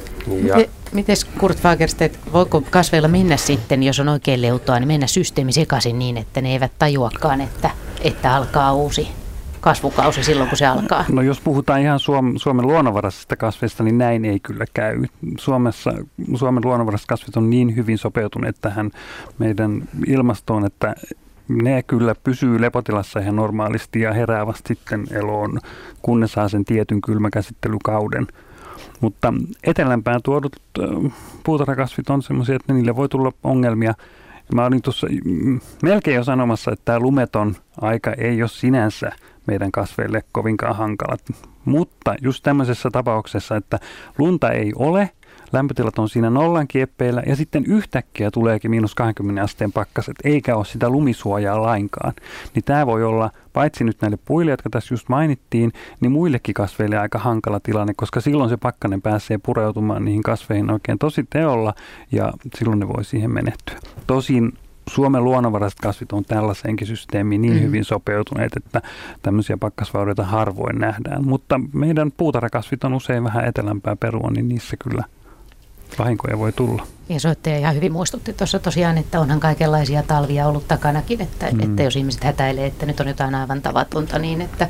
[0.45, 0.57] Ja.
[0.93, 5.99] Mites Kurt Fagerstedt, voiko kasveilla mennä sitten, jos on oikein leutoa, niin mennä systeemi sekaisin
[5.99, 9.09] niin, että ne eivät tajuakaan, että, että alkaa uusi
[9.61, 11.05] kasvukausi silloin, kun se alkaa?
[11.13, 15.05] No jos puhutaan ihan Suom- Suomen luonnonvaraisista kasveista, niin näin ei kyllä käy.
[15.39, 15.93] Suomessa,
[16.35, 18.91] Suomen luonnonvaraiset kasvit on niin hyvin sopeutuneet tähän
[19.39, 20.95] meidän ilmastoon, että
[21.49, 25.59] ne kyllä pysyy lepotilassa ihan normaalisti ja heräävät sitten eloon,
[26.03, 28.27] kun ne saa sen tietyn kylmäkäsittelykauden.
[29.01, 30.57] Mutta etelämpään tuodut
[31.45, 33.95] puutarhakasvit on sellaisia, että niille voi tulla ongelmia
[34.55, 39.13] Mä olin tuossa mm, melkein jo sanomassa, että tämä lumeton aika ei ole sinänsä
[39.51, 41.17] meidän kasveille kovinkaan hankala.
[41.65, 43.79] Mutta just tämmöisessä tapauksessa, että
[44.19, 45.11] lunta ei ole,
[45.53, 50.65] lämpötilat on siinä nollan kieppeillä ja sitten yhtäkkiä tuleekin miinus 20 asteen pakkaset, eikä ole
[50.65, 52.13] sitä lumisuojaa lainkaan.
[52.55, 56.99] Niin tämä voi olla paitsi nyt näille puille, jotka tässä just mainittiin, niin muillekin kasveille
[56.99, 61.75] aika hankala tilanne, koska silloin se pakkanen pääsee pureutumaan niihin kasveihin oikein tosi teolla
[62.13, 63.79] ja silloin ne voi siihen menehtyä.
[64.07, 64.53] Tosin
[64.95, 67.61] Suomen luonnonvaraiset kasvit on tällaiseenkin systeemiin niin mm.
[67.61, 68.83] hyvin sopeutuneet, että
[69.23, 71.25] tämmöisiä pakkasvaurioita harvoin nähdään.
[71.25, 75.05] Mutta meidän puutarhakasvit on usein vähän etelämpää perua, niin niissä kyllä
[75.99, 76.87] vahinkoja voi tulla.
[77.09, 81.61] Ja soittaja ihan hyvin muistutti tuossa tosiaan, että onhan kaikenlaisia talvia ollut takanakin, että, mm.
[81.61, 84.69] että jos ihmiset hätäilee, että nyt on jotain aivan tavatonta, niin että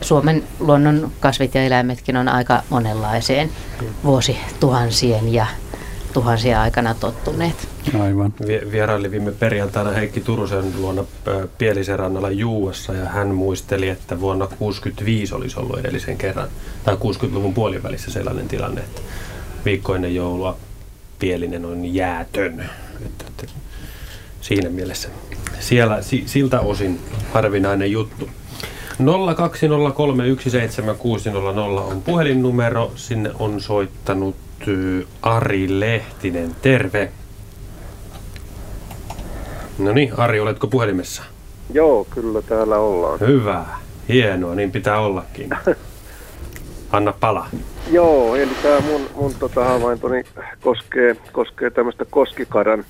[0.00, 3.50] Suomen luonnon kasvit ja eläimetkin on aika monenlaiseen
[4.04, 5.46] vuosituhansien ja
[6.14, 7.68] tuhansia aikana tottuneet.
[8.00, 8.34] Aivan.
[8.70, 11.04] Vieraili viime perjantaina Heikki Turusen luona
[11.58, 16.48] Pielisen rannalla Juuassa ja hän muisteli, että vuonna 1965 olisi ollut edellisen kerran,
[16.84, 19.00] tai 60-luvun puolivälissä sellainen tilanne, että
[19.64, 20.56] viikko ennen joulua
[21.18, 22.70] Pielinen on jäätön.
[23.06, 23.46] Että, että
[24.40, 25.08] siinä mielessä
[25.60, 27.00] siellä si, siltä osin
[27.32, 28.28] harvinainen juttu.
[29.00, 29.04] 020317600
[31.60, 32.92] on puhelinnumero.
[32.96, 34.36] Sinne on soittanut
[35.22, 36.56] Ari Lehtinen.
[36.62, 37.10] Terve.
[39.78, 41.22] No niin, Ari, oletko puhelimessa?
[41.72, 43.20] Joo, kyllä täällä ollaan.
[43.20, 43.64] Hyvä,
[44.08, 45.50] hienoa, niin pitää ollakin.
[46.92, 47.48] Anna palaa.
[47.90, 50.24] Joo, eli tämä mun, mun tota havaintoni
[50.60, 52.84] koskee, koskee tämmöistä koskikaran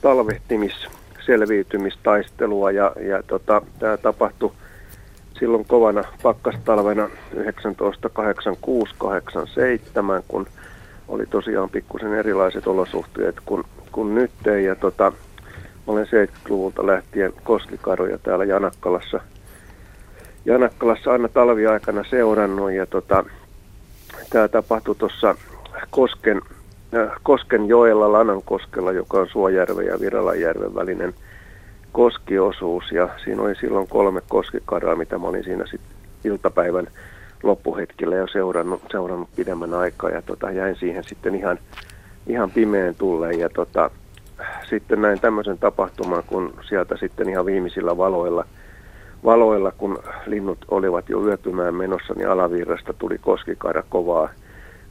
[0.00, 4.52] talvehtimisselviytymistaistelua ja, ja tota, tämä tapahtui
[5.38, 7.38] silloin kovana pakkastalvena 1986-87,
[10.28, 10.46] kun
[11.08, 14.30] oli tosiaan pikkusen erilaiset olosuhteet kuin, kuin nyt.
[14.64, 15.12] Ja tota,
[15.86, 19.20] olen 70-luvulta lähtien koskikaroja täällä Janakkalassa,
[20.44, 23.24] Janakkalassa aina talviaikana seurannut ja tota,
[24.30, 25.34] Tämä tapahtui tuossa
[25.90, 26.42] Kosken,
[26.94, 31.14] äh, Koskenjoella, Lanankoskella, joka on Suojärven ja Viralajärven välinen
[31.92, 32.92] koskiosuus.
[32.92, 35.80] Ja siinä oli silloin kolme koskikaraa, mitä mä olin siinä sit
[36.24, 36.86] iltapäivän
[37.42, 40.10] loppuhetkellä jo seurannut, seurannut pidemmän aikaa.
[40.10, 41.58] Ja tota, jäin siihen sitten ihan,
[42.26, 43.38] ihan pimeän tulleen.
[43.38, 43.90] Ja tota,
[44.68, 48.44] sitten näin tämmöisen tapahtuman, kun sieltä sitten ihan viimeisillä valoilla–
[49.24, 54.28] valoilla, kun linnut olivat jo yöpymään menossa, niin alavirrasta tuli koskikaira kovaa,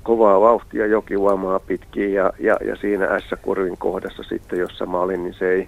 [0.03, 5.33] kovaa vauhtia jokiuomaa pitkin ja, ja, ja siinä S-kurvin kohdassa sitten, jossa mä olin, niin
[5.33, 5.67] se ei,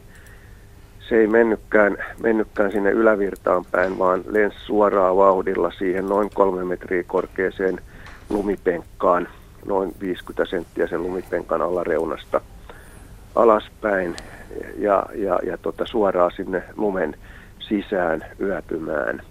[1.10, 7.04] se ei mennytkään, mennytkään sinne ylävirtaan päin, vaan lensi suoraan vauhdilla siihen noin kolme metriä
[7.04, 7.80] korkeeseen
[8.30, 9.28] lumipenkkaan,
[9.66, 12.42] noin 50 senttiä sen lumipenkan alareunasta
[13.36, 14.16] alaspäin
[14.78, 17.16] ja, ja, ja tota, suoraan sinne lumen
[17.60, 19.22] sisään yöpymään.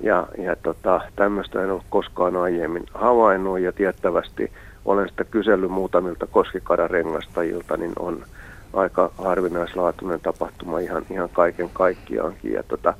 [0.00, 4.52] Ja, ja tota, tämmöistä en ole koskaan aiemmin havainnut ja tiettävästi
[4.84, 8.24] olen sitä kysellyt muutamilta koskikararengastajilta, niin on
[8.72, 12.52] aika harvinaislaatuinen tapahtuma ihan, ihan kaiken kaikkiaankin.
[12.52, 12.94] Ja tota,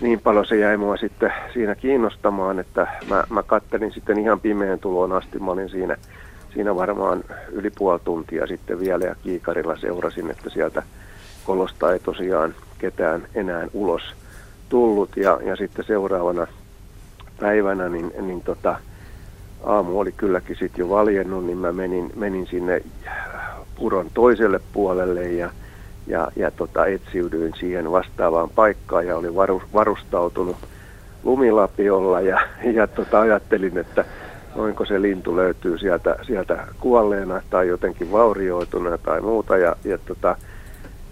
[0.00, 4.78] niin paljon se jäi mua sitten siinä kiinnostamaan, että mä, mä kattelin sitten ihan pimeän
[4.78, 5.38] tuloon asti.
[5.38, 5.96] Mä olin siinä,
[6.54, 10.82] siinä varmaan yli puoli tuntia sitten vielä ja kiikarilla seurasin, että sieltä
[11.44, 14.02] kolosta ei tosiaan ketään enää ulos
[14.68, 16.46] tullut ja, ja sitten seuraavana
[17.40, 18.76] päivänä niin, niin tota,
[19.64, 22.82] aamu oli kylläkin sitten jo valjennut, niin mä menin, menin sinne
[23.80, 25.50] puron toiselle puolelle ja,
[26.06, 30.56] ja, ja tota, etsiydyin siihen vastaavaan paikkaan ja olin varu, varustautunut
[31.22, 32.40] lumilapiolla ja,
[32.72, 34.04] ja tota, ajattelin, että
[34.54, 40.36] noinko se lintu löytyy sieltä, sieltä kuolleena tai jotenkin vaurioituna tai muuta ja, ja tota,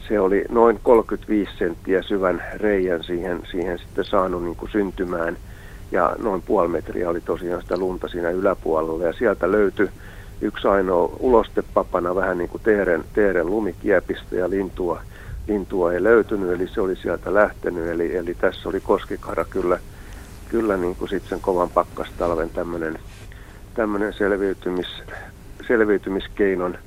[0.08, 5.36] se oli noin 35 senttiä syvän reijän siihen, siihen sitten saanut niin kuin syntymään.
[5.92, 9.04] Ja noin puoli metriä oli tosiaan sitä lunta siinä yläpuolella.
[9.04, 9.90] Ja sieltä löytyi
[10.40, 15.02] yksi ainoa ulostepapana vähän niin kuin teeren, teeren lumikiepistä ja lintua,
[15.48, 17.86] lintua ei löytynyt, eli se oli sieltä lähtenyt.
[17.86, 19.78] Eli, eli tässä oli koskikara kyllä,
[20.48, 22.98] kyllä niin kuin sitten sen kovan pakkastalven tämmöinen
[23.74, 25.02] tämmöinen selviytymis,
[25.66, 26.78] selviytymiskeinon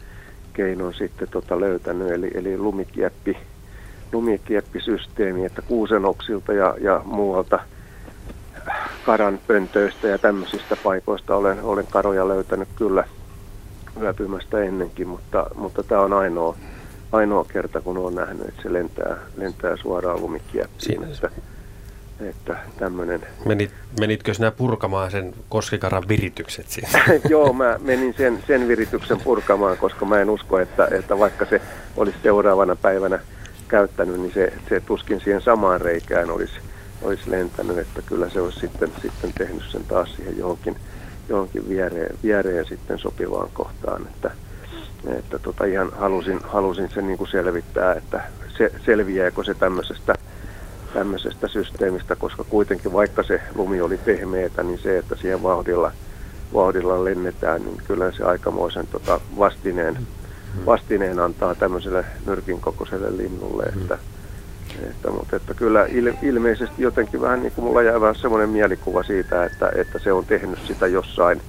[0.54, 3.38] keinon sitten tota löytänyt, eli, eli lumikieppi,
[4.14, 7.60] lumikieppisysteemi, että kuusenoksilta ja, ja muualta
[9.06, 13.04] karan pöntöistä ja tämmöisistä paikoista olen, olen karoja löytänyt kyllä
[14.02, 16.56] yöpymästä ennenkin, mutta, mutta tämä on ainoa,
[17.12, 21.04] ainoa kerta, kun olen nähnyt, että se lentää, lentää suoraan lumikieppiin.
[21.04, 21.32] Että,
[22.20, 23.22] että tämmöinen...
[23.46, 26.90] Menit, menitkö sinä purkamaan sen koskikaran viritykset siis?
[27.30, 31.62] Joo, mä menin sen, sen virityksen purkamaan, koska mä en usko, että, että vaikka se
[31.98, 33.20] olisi seuraavana päivänä
[33.68, 36.54] käyttänyt, niin se, se tuskin siihen samaan reikään olisi,
[37.02, 40.76] olisi lentänyt, että kyllä se olisi sitten, sitten tehnyt sen taas siihen johonkin,
[41.32, 44.32] johonkin viereen, viereen sitten sopivaan kohtaan, että,
[45.18, 48.24] että tota ihan halusin, halusin sen niin kuin selvittää, että
[48.58, 50.16] se, selviääkö se tämmöisestä
[50.94, 55.92] tämmöisestä systeemistä, koska kuitenkin vaikka se lumi oli pehmeätä, niin se, että siihen vauhdilla,
[56.54, 59.98] vauhdilla lennetään, niin kyllä se aikamoisen tota, vastineen,
[60.66, 63.64] vastineen antaa tämmöiselle nyrkin kokoiselle linnulle.
[63.64, 63.98] Että,
[64.90, 69.04] että, mutta että kyllä il, ilmeisesti jotenkin vähän niin kuin mulla jää vähän semmoinen mielikuva
[69.04, 71.42] siitä, että, että se on tehnyt sitä jossain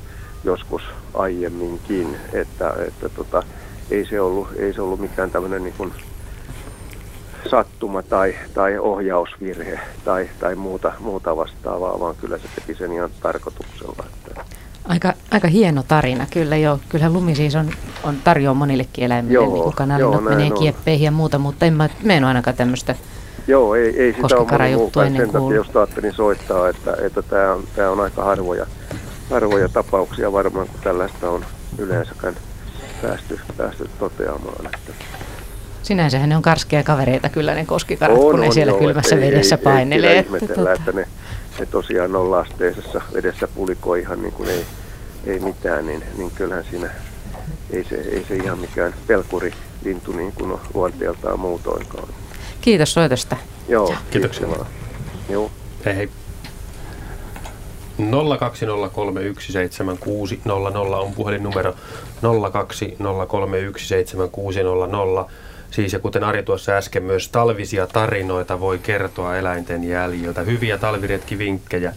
[0.45, 0.83] joskus
[1.15, 3.43] aiemminkin, että, että tota,
[3.91, 5.93] ei, se ollut, ei se ollut mikään tämmöinen niin kuin
[7.51, 13.11] sattuma tai, tai ohjausvirhe tai, tai muuta, muuta vastaavaa, vaan kyllä se teki sen ihan
[13.23, 14.05] tarkoituksella.
[14.07, 14.45] Että.
[14.85, 16.79] Aika, aika hieno tarina, kyllä joo.
[16.89, 17.71] Kyllähän lumi siis on,
[18.03, 20.59] on tarjoaa monillekin eläimille, joo, niin joo, menee on.
[20.59, 22.95] kieppeihin ja muuta, mutta en mä, mä en ole ainakaan tämmöistä
[23.47, 25.17] Joo, ei, ei sitä ole muukaan.
[25.17, 28.67] Sen takia just ajattelin soittaa, että, että tämä on, tämä on aika harvoja,
[29.31, 31.45] harvoja tapauksia varmaan, kun tällaista on
[31.79, 32.35] yleensäkään
[33.03, 34.67] päästy, päästy toteamaan.
[34.67, 34.93] Että.
[35.83, 39.17] Sinänsä ne on karskeja kavereita kyllä ne koskikarat, on, kun ne on, siellä joo, kylmässä
[39.17, 40.11] ei, vedessä ei, painelee.
[40.11, 41.09] Ei, ei että, että ne,
[41.59, 44.67] ne tosiaan on lasteisessa vedessä pulikoi ihan niin kuin ei,
[45.27, 46.91] ei mitään, niin, niin kyllähän siinä
[47.71, 49.53] ei se, ei se ihan mikään pelkuri
[49.85, 52.09] lintu niin kuin on luonteeltaan muutoinkaan.
[52.63, 53.37] Kiitos soitosta.
[53.69, 54.47] Joo, kiitoksia.
[55.29, 55.51] Joo.
[55.85, 56.09] Hei hei.
[57.99, 58.03] 020317600
[60.93, 61.77] on puhelinnumero 020317600.
[65.71, 71.95] Siis ja kuten Ari tuossa äsken, myös talvisia tarinoita voi kertoa eläinten jäljiltä, hyviä talviretkivinkkejä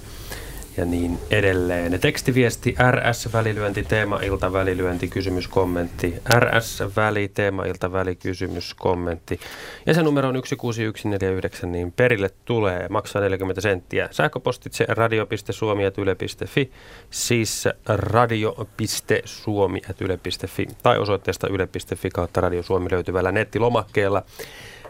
[0.77, 1.99] ja niin edelleen.
[1.99, 6.15] Tekstiviesti RS välilyönti teema ilta välilyönti kysymys kommentti.
[6.39, 9.39] RS väli teema ilta väli kysymys kommentti.
[9.85, 14.07] Ja se numero on 16149, niin perille tulee, maksaa 40 senttiä.
[14.11, 16.71] Sähköpostitse radio.suomi.yle.fi,
[17.09, 24.23] siis radio.suomi.yle.fi tai osoitteesta yle.fi kautta Radio Suomi löytyvällä nettilomakkeella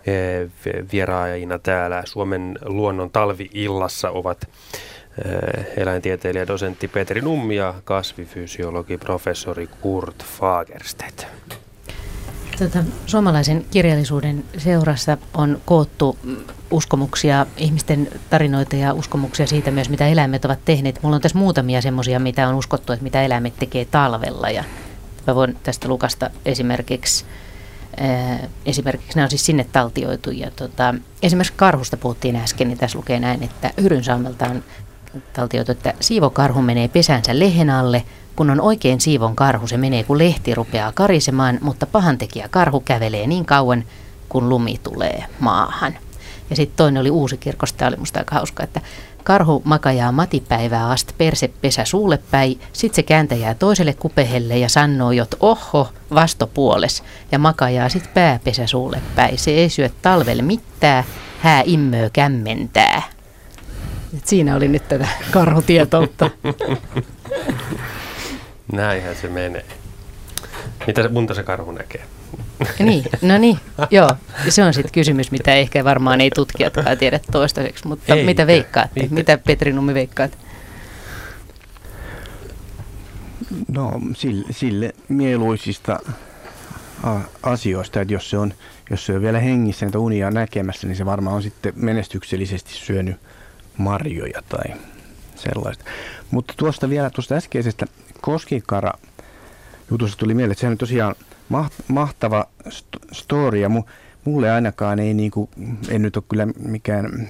[0.05, 0.49] eh,
[0.91, 4.47] vieraajina täällä Suomen luonnon talviillassa ovat
[5.77, 11.27] eläintieteilijä dosentti Petri Nummi ja kasvifysiologi professori Kurt Fagerstedt.
[12.59, 16.17] Tätä suomalaisen kirjallisuuden seurassa on koottu
[16.71, 20.99] uskomuksia, ihmisten tarinoita ja uskomuksia siitä myös, mitä eläimet ovat tehneet.
[21.01, 24.49] Mulla on tässä muutamia semmoisia, mitä on uskottu, että mitä eläimet tekee talvella.
[24.49, 24.63] Ja
[25.27, 27.25] mä voin tästä lukasta esimerkiksi,
[28.01, 30.31] äh, esimerkiksi nämä on siis sinne taltioitu.
[30.31, 34.63] Ja tota, esimerkiksi karhusta puhuttiin äsken, niin tässä lukee näin, että Hyrynsaamelta on
[35.33, 38.03] taltioitu, että siivokarhu menee pesänsä lehen alle.
[38.35, 43.27] Kun on oikein siivon karhu, se menee kun lehti rupeaa karisemaan, mutta pahantekijä karhu kävelee
[43.27, 43.83] niin kauan,
[44.29, 45.97] kun lumi tulee maahan.
[46.49, 48.81] Ja sitten toinen oli uusi kirkosta, tämä oli musta aika hauska, että
[49.23, 55.11] karhu makajaa matipäivää ast perse pesä suulle päin, sit se kääntäjää toiselle kupehelle ja sanoo,
[55.11, 59.37] että oho, vastopuoles, ja makajaa sit pääpesä suulle päin.
[59.37, 61.03] Se ei syö talvelle mitään,
[61.39, 63.14] hää immöö kämmentää.
[64.17, 66.29] Et siinä oli nyt tätä karhutietoutta.
[68.71, 69.65] Näinhän se menee.
[70.87, 72.05] Mitä se, monta se karhu näkee?
[72.79, 73.57] niin, no niin,
[73.91, 74.15] joo.
[74.49, 78.25] Se on sitten kysymys, mitä ehkä varmaan ei tutkijatkaan tiedä toistaiseksi, mutta Eikä.
[78.25, 78.99] mitä veikkaatte?
[78.99, 79.15] Mitä?
[79.15, 80.37] mitä Petri Nummi veikkaat?
[83.67, 85.99] No sille, sille mieluisista
[87.43, 88.53] asioista, että jos se on,
[88.89, 93.15] jos se on vielä hengissä niitä unia näkemässä, niin se varmaan on sitten menestyksellisesti syönyt
[93.77, 94.73] marjoja tai
[95.35, 95.83] sellaista.
[96.31, 97.85] Mutta tuosta vielä tuosta äskeisestä
[98.21, 98.91] koskikara
[99.91, 101.15] jutusta tuli mieleen, että sehän on tosiaan
[101.87, 102.45] mahtava
[103.11, 103.69] story ja
[104.25, 105.49] mulle ainakaan ei niinku,
[105.89, 107.27] en nyt ole kyllä mikään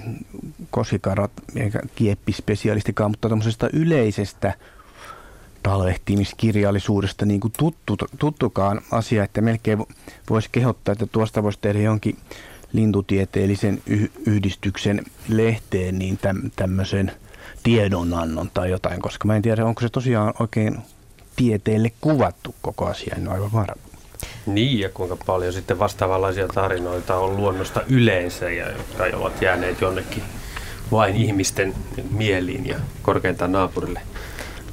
[0.70, 4.54] koskikara eikä kieppispesialistikaan, mutta tuommoisesta yleisestä
[5.62, 9.78] talvehtimiskirjallisuudesta niin kuin tuttu, tuttukaan asia, että melkein
[10.30, 12.16] voisi kehottaa, että tuosta voisi tehdä jonkin
[12.76, 13.82] lintutieteellisen
[14.26, 17.12] yhdistyksen lehteen niin täm, tämmöisen
[17.62, 20.78] tiedonannon tai jotain, koska mä en tiedä, onko se tosiaan oikein
[21.36, 23.82] tieteelle kuvattu koko asia, en ole aivan varma.
[24.46, 30.22] Niin, ja kuinka paljon sitten vastaavanlaisia tarinoita on luonnosta yleensä, ja jotka ovat jääneet jonnekin
[30.92, 31.74] vain ihmisten
[32.10, 34.00] mieliin ja korkeintaan naapurille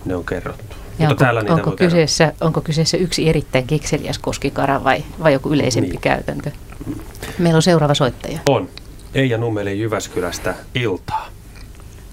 [0.05, 0.82] ne on kerrottu.
[0.99, 5.89] Ja Mutta onko, onko, kyseessä, onko kyseessä yksi erittäin kekseliäs koskikara vai, vai joku yleisempi
[5.89, 6.01] niin.
[6.01, 6.51] käytäntö?
[7.37, 8.39] Meillä on seuraava soittaja.
[8.49, 8.69] On.
[9.13, 11.29] Eija Nummeli Jyväskylästä iltaa.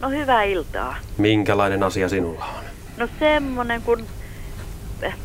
[0.01, 0.97] No hyvää iltaa.
[1.19, 2.65] Minkälainen asia sinulla on?
[2.97, 4.07] No semmonen, kun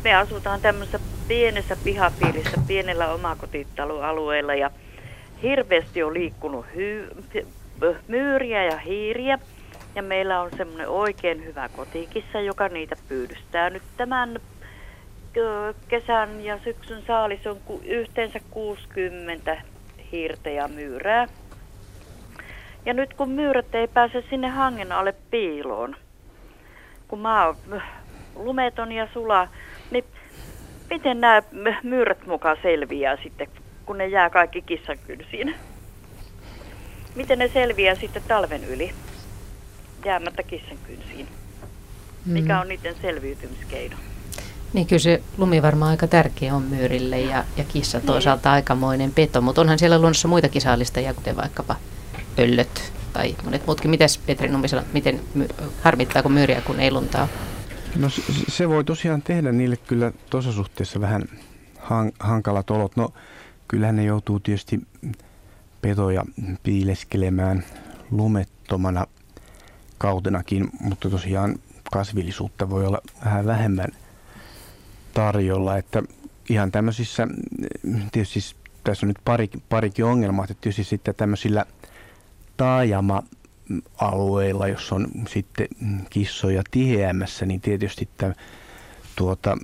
[0.04, 4.70] me asutaan tämmöisessä pienessä pihapiirissä, pienellä omakotitaloalueella ja
[5.42, 7.46] hirveästi on liikkunut hy-
[8.08, 9.38] myyriä ja hiiriä.
[9.96, 14.38] Ja meillä on semmoinen oikein hyvä kotikissa, joka niitä pyydystää nyt tämän
[15.88, 19.62] kesän ja syksyn saalis on yhteensä 60
[20.12, 21.26] hiirtä ja myyrää.
[22.86, 25.96] Ja nyt kun myyrät ei pääse sinne hangen alle piiloon,
[27.08, 27.82] kun maa on
[28.34, 29.48] lumeton ja sula,
[29.90, 30.04] niin
[30.90, 31.42] miten nämä
[31.82, 33.48] myyrät mukaan selviää sitten,
[33.86, 35.54] kun ne jää kaikki kissakynsiin?
[37.14, 38.92] Miten ne selviää sitten talven yli
[40.06, 41.28] jäämättä kissankynsiin?
[42.26, 42.60] Mikä mm.
[42.60, 43.96] on niiden selviytymiskeino?
[44.72, 48.06] Niin kyllä se lumi varmaan aika tärkeä on myyrille ja, ja kissa niin.
[48.06, 51.76] toisaalta aikamoinen peto, mutta onhan siellä luonnossa muita kisaalistajia, kuten vaikkapa
[52.36, 53.90] pöllöt tai monet muutkin.
[53.90, 55.20] Mites Petri Nummisella, miten
[55.82, 57.28] harmittaako myyriä, kun ei luntaa?
[57.96, 58.08] No
[58.48, 61.24] se voi tosiaan tehdä niille kyllä tuossa suhteessa vähän
[62.18, 62.96] hankalat olot.
[62.96, 63.12] No
[63.68, 64.80] kyllähän ne joutuu tietysti
[65.82, 66.24] petoja
[66.62, 67.64] piileskelemään
[68.10, 69.06] lumettomana
[69.98, 71.58] kautenakin, mutta tosiaan
[71.92, 73.88] kasvillisuutta voi olla vähän vähemmän
[75.14, 75.76] tarjolla.
[75.76, 76.02] Että
[76.48, 77.28] ihan tämmöisissä,
[78.12, 81.64] tietysti tässä on nyt pari, parikin ongelmaa, että tietysti sitten tämmöisillä
[82.56, 83.22] taajama
[83.98, 85.68] alueilla, jos on sitten
[86.10, 88.34] kissoja tiheämmässä, niin tietysti tämä,
[89.16, 89.58] tuota,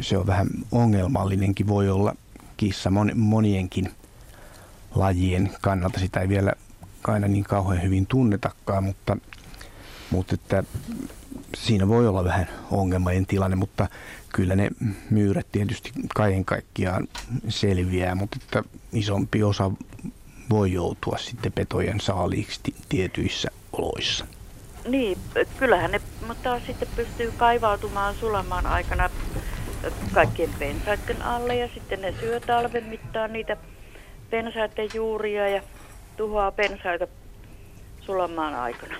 [0.00, 2.16] se on vähän ongelmallinenkin voi olla
[2.56, 3.90] kissa monienkin
[4.94, 6.00] lajien kannalta.
[6.00, 6.52] Sitä ei vielä
[7.04, 9.16] aina niin kauhean hyvin tunnetakaan, mutta,
[10.10, 10.64] mutta että
[11.56, 13.88] siinä voi olla vähän ongelmainen tilanne, mutta
[14.32, 14.70] kyllä ne
[15.10, 17.08] myyrät tietysti kaiken kaikkiaan
[17.48, 19.70] selviää, mutta että isompi osa
[20.50, 24.26] voi joutua sitten petojen saaliiksi tietyissä oloissa.
[24.88, 25.18] Niin,
[25.58, 29.10] kyllähän ne, mutta sitten pystyy kaivautumaan sulamaan aikana
[30.12, 33.56] kaikkien pensaiden alle ja sitten ne syö talven mittaan niitä
[34.30, 35.62] pensaiden juuria ja
[36.22, 37.06] tuhoaa pensaita
[38.00, 38.94] sulamaan aikana.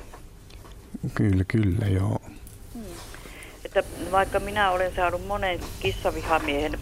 [1.14, 2.18] Kyllä, kyllä, joo.
[2.74, 2.82] Hmm.
[3.64, 6.78] Että vaikka minä olen saanut monen kissavihamiehen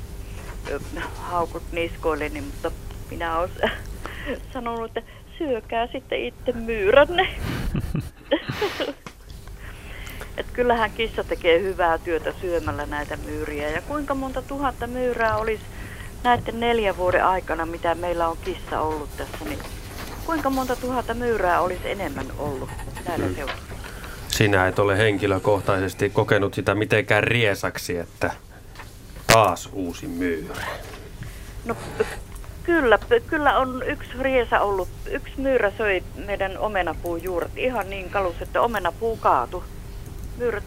[1.17, 2.71] haukut niskoilleni, niin, mutta
[3.11, 3.51] minä olen
[4.53, 7.29] sanonut, että syökää sitten itse myyränne.
[10.37, 13.71] Et kyllähän kissa tekee hyvää työtä syömällä näitä myyriä.
[13.71, 15.63] Ja kuinka monta tuhatta myyrää olisi
[16.25, 19.59] näiden neljän vuoden aikana, mitä meillä on kissa ollut tässä, niin
[20.27, 22.71] kuinka monta tuhatta myyrää olisi enemmän ollut
[23.09, 23.35] näillä hmm.
[23.35, 23.63] seuduilla?
[24.29, 28.33] Sinä et ole henkilökohtaisesti kokenut sitä mitenkään riesaksi, että
[29.27, 30.55] taas uusi myyrä.
[31.65, 31.77] No
[32.63, 34.89] Kyllä, kyllä on yksi riesa ollut.
[35.07, 39.65] Yksi myyrä söi meidän omenapuun juuret ihan niin kalus, että omenapuu kaatu.
[40.37, 40.65] Myyrät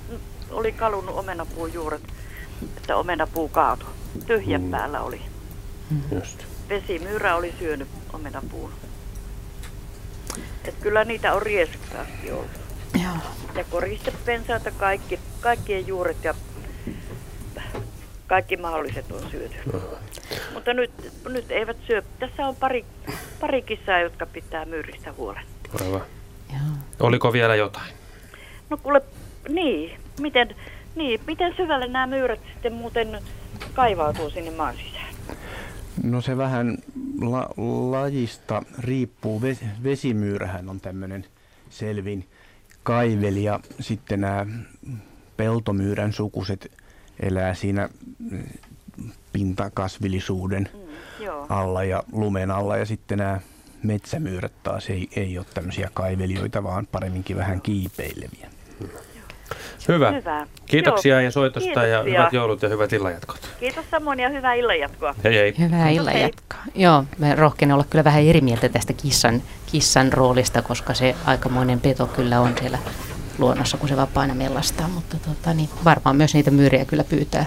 [0.52, 2.02] oli kalunut omenapuun juuret,
[2.78, 3.86] että omenapuu kaatu.
[4.28, 4.72] Tyhjän mm.
[4.72, 5.22] päällä oli.
[5.90, 6.02] Mm.
[6.12, 6.44] Just.
[6.70, 8.72] Vesimyyrä oli syönyt omenapuun.
[10.68, 12.52] Et kyllä niitä on riesakkaasti ollut.
[13.04, 13.18] Joo.
[13.56, 16.34] Ja koristepensaita kaikki, kaikkien juuret ja
[18.28, 19.56] kaikki mahdolliset on syöty.
[20.54, 20.92] Mutta nyt,
[21.30, 22.04] nyt eivät syö.
[22.20, 22.86] Tässä on pari,
[23.40, 25.46] pari kissaa, jotka pitää myyristä huolen.
[25.82, 26.02] Aivan.
[27.00, 27.94] Oliko vielä jotain?
[28.70, 29.02] No kuule,
[29.50, 30.00] niin.
[30.20, 30.56] Miten,
[30.96, 33.22] niin, miten syvälle nämä myyrät sitten muuten
[33.74, 35.13] kaivautuu sinne maan sisään?
[36.04, 36.78] No se vähän
[37.22, 37.50] la,
[37.92, 39.42] lajista riippuu.
[39.84, 41.26] Vesimyyrähän on tämmöinen
[41.70, 42.28] selvin
[42.84, 44.46] kaiveli ja sitten nämä
[45.38, 46.72] peltomyyrän sukuset
[47.20, 47.90] elää siinä
[49.34, 50.80] pintakasvillisuuden mm,
[51.50, 53.40] alla ja lumen alla ja sitten nämä
[53.84, 58.50] metsämyyrät taas ei, ei ole tämmöisiä kaivelijoita, vaan paremminkin vähän kiipeileviä.
[59.88, 60.12] Hyvä.
[60.12, 60.48] Hyvä.
[60.66, 61.22] Kiitoksia Joo.
[61.22, 61.88] ja soitosta Kiitoksia.
[61.88, 63.50] ja hyvät joulut ja hyvät illanjatkot.
[63.60, 65.16] Kiitos samoin ja hyvää illanjatkoa.
[65.24, 65.54] Hei hei.
[65.60, 66.60] Hyvää illanjatkoa.
[66.76, 71.80] Joo, mä rohkenen olla kyllä vähän eri mieltä tästä kissan, kissan roolista, koska se aikamoinen
[71.80, 72.78] peto kyllä on siellä
[73.38, 77.46] luonnossa, kun se vapaana mellastaa, mutta tota, niin varmaan myös niitä myyriä kyllä pyytää.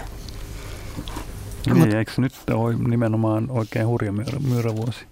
[1.66, 5.04] Niin, Mut, eikö nyt ole nimenomaan oikein hurja myyrä, myyrävuosi?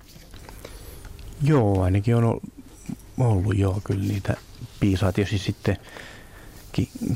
[1.43, 2.41] Joo, ainakin on
[3.19, 4.35] ollut joo kyllä niitä
[4.81, 5.13] piisaa.
[5.13, 5.77] Tietysti sitten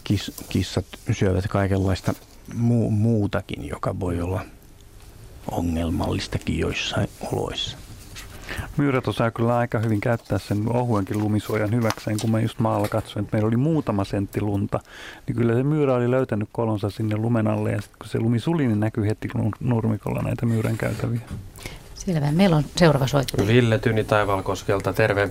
[0.04, 2.14] kis, kissat syövät kaikenlaista
[2.54, 4.40] mu, muutakin, joka voi olla
[5.50, 7.76] ongelmallistakin joissain oloissa.
[8.76, 13.24] Myyrät osaa kyllä aika hyvin käyttää sen ohuenkin lumisuojan hyväkseen, kun mä just maalla katsoin,
[13.24, 14.80] että meillä oli muutama sentti lunta,
[15.26, 18.40] niin kyllä se myyrä oli löytänyt kolonsa sinne lumen alle ja sitten kun se lumi
[18.40, 19.28] suli, niin näkyy heti
[19.60, 21.20] nurmikolla näitä myyrän käytäviä.
[21.94, 22.32] Selvä.
[22.32, 23.48] Meillä on seuraava soittaja.
[23.48, 25.30] Ville Tyni Taivalkoskelta, terve.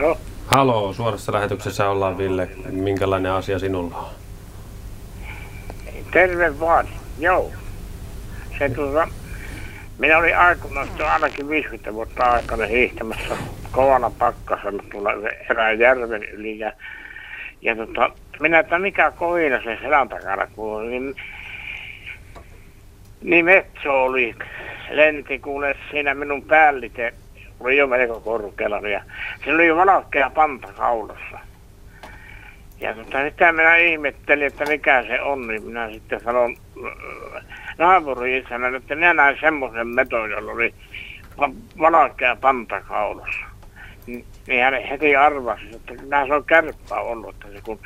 [0.00, 0.18] Joo.
[0.50, 2.48] Haloo, suorassa lähetyksessä ollaan Ville.
[2.70, 4.06] Minkälainen asia sinulla on?
[6.12, 6.88] Terve vaan.
[7.18, 7.52] Joo.
[8.58, 9.08] Se tuota,
[9.98, 13.36] minä olin aikoinaan ainakin 50 vuotta aikana hiihtämässä
[13.72, 15.10] kovana pakkasella tuolla
[15.50, 16.58] erään järven yli.
[16.58, 16.72] Ja,
[17.62, 21.14] ja tota, minä, että mikä kohina se selän takana kuului, niin,
[23.20, 24.34] niin metso oli,
[24.90, 27.14] lenti kuule siinä minun päällite,
[27.60, 29.02] oli jo melko korkealla ja
[29.44, 31.38] siinä oli valkea panta kaulassa.
[32.80, 36.56] Ja tota, sitä minä ihmettelin, että mikä se on, niin minä sitten sanon
[36.86, 37.44] äh,
[37.78, 40.74] naapuri että minä näin semmoisen meton, jolla oli
[41.80, 43.40] valkea panta kaulassa.
[44.06, 47.78] Niin hän heti arvasi, että nämä se on kärppää ollut, että se kun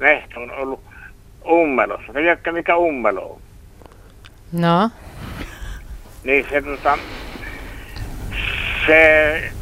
[0.00, 0.80] Lehto on ollut
[1.50, 2.12] ummelossa.
[2.12, 3.40] Tiedätkö mikä ummelo on?
[4.52, 4.90] No?
[6.24, 6.98] Niin se tota,
[8.86, 9.52] se,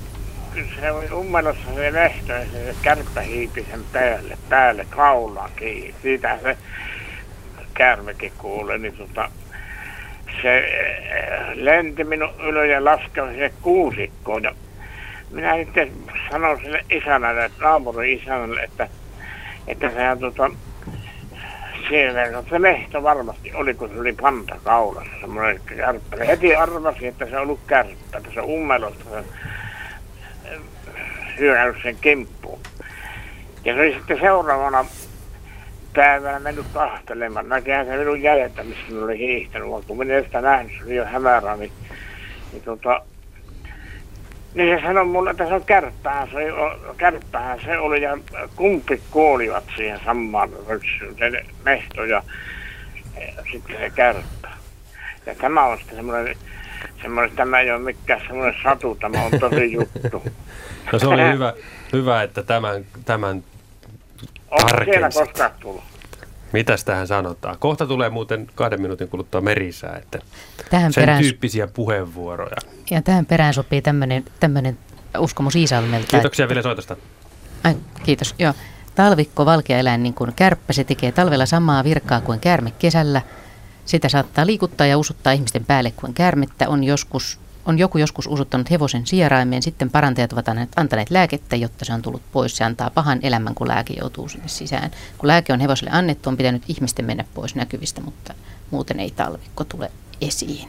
[0.80, 5.94] se oli ummelossa se lehto ja se kärppä hiipi sen päälle, päälle kaulaan kiinni.
[6.02, 6.56] Siitä se
[7.74, 9.30] kärmekin kuuli, niin tota,
[10.42, 14.42] se eh, lenti minun ylö ja laskeva se kuusikkoon.
[14.42, 14.54] Ja
[15.30, 15.92] minä sitten
[16.30, 18.88] sanoin sille isännälle, naapurin isännälle, että
[19.66, 20.50] että sehän tota,
[21.91, 26.24] siellä se lehto varmasti oli, kun se oli panta kaulassa, semmoinen kärppä.
[26.24, 29.24] Heti arvasi, että se on ollut kärppä, että se ummelosta sen
[31.38, 32.61] hyökännyt sen kimppuun.
[33.64, 34.84] Ja se oli sitten seuraavana
[35.95, 37.49] päivänä mennyt kahtelemaan.
[37.49, 40.95] Näkehän se minun jäljettä, missä minä oli hiihtänyt, vaan kun minä sitä nähnyt, se oli
[40.95, 41.72] jo hämärä, niin,
[42.53, 43.03] niin tota,
[44.55, 46.46] niin se sanoi mulle, että se on kärppää, se,
[46.96, 48.18] kärppää se oli ja
[48.57, 52.22] kumpi kuolivat siihen samaan ryksyyn, se mehto ja,
[53.16, 54.48] ja sitten se kärppä.
[55.26, 56.36] Ja tämä on sitten semmoinen,
[57.03, 60.22] semmoinen, tämä ei ole mikään semmoinen satu, tämä on tosi juttu.
[60.92, 61.55] no se oli hyvä,
[61.92, 63.44] hyvä että tämän, tämän
[64.51, 65.89] Onko siellä koskaan tullut?
[66.53, 67.57] Mitäs tähän sanotaan?
[67.59, 70.18] Kohta tulee muuten kahden minuutin kuluttua merisää, että
[70.70, 72.57] tähän sen perään, tyyppisiä puheenvuoroja.
[72.90, 73.82] Ja tähän perään sopii
[74.40, 74.78] tämmöinen
[75.18, 76.07] uskomus Iisalmelta.
[76.07, 76.96] Kiitoksia Ville soitosta.
[77.64, 78.53] Ai, kiitos, joo.
[78.94, 83.22] Talvikko, valkea eläin, niin kuin kärppä, se tekee talvella samaa virkaa kuin käärme kesällä.
[83.84, 86.68] Sitä saattaa liikuttaa ja usuttaa ihmisten päälle kuin käärmettä.
[86.68, 87.40] On joskus
[87.70, 90.46] on joku joskus usuttanut hevosen sieraimeen, sitten parantajat ovat
[90.76, 92.56] antaneet lääkettä, jotta se on tullut pois.
[92.56, 94.90] Se antaa pahan elämän, kun lääke joutuu sinne sisään.
[95.18, 98.34] Kun lääke on hevoselle annettu, on pitänyt ihmisten mennä pois näkyvistä, mutta
[98.70, 99.90] muuten ei talvikko tule
[100.20, 100.68] esiin.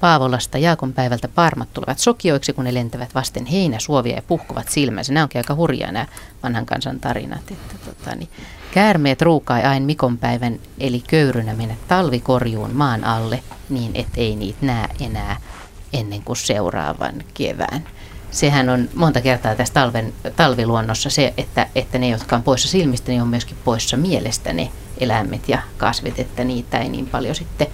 [0.00, 5.12] Paavolasta Jaakon päivältä parmat tulevat sokioiksi, kun ne lentävät vasten heinäsuovia ja puhkuvat silmänsä.
[5.12, 6.06] Nämä onkin aika hurjaa nämä
[6.42, 7.50] vanhan kansan tarinat.
[7.50, 8.28] Että, tota, niin,
[8.74, 14.88] käärmeet ruukai aina Mikon päivän, eli köyrynä mennä talvikorjuun maan alle, niin ettei niitä näe
[15.00, 15.36] enää
[15.92, 17.86] ennen kuin seuraavan kevään.
[18.30, 23.10] Sehän on monta kertaa tässä talven, talviluonnossa se, että, että ne, jotka on poissa silmistä,
[23.10, 27.66] niin on myöskin poissa mielestä ne eläimet ja kasvit, että niitä ei niin paljon sitten,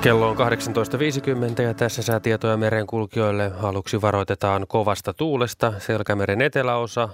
[0.02, 5.74] Kello on 18.50 ja tässä säätietoja merenkulkijoille aluksi varoitetaan kovasta tuulesta.
[5.80, 7.10] Selkämeren eteläosa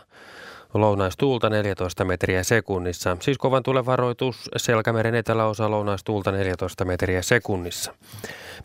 [0.74, 3.18] Lounaistuulta 14 metriä sekunnissa.
[3.20, 7.94] Siis kovan tulevaroitus Selkämeren eteläosa lounaistuulta 14 metriä sekunnissa.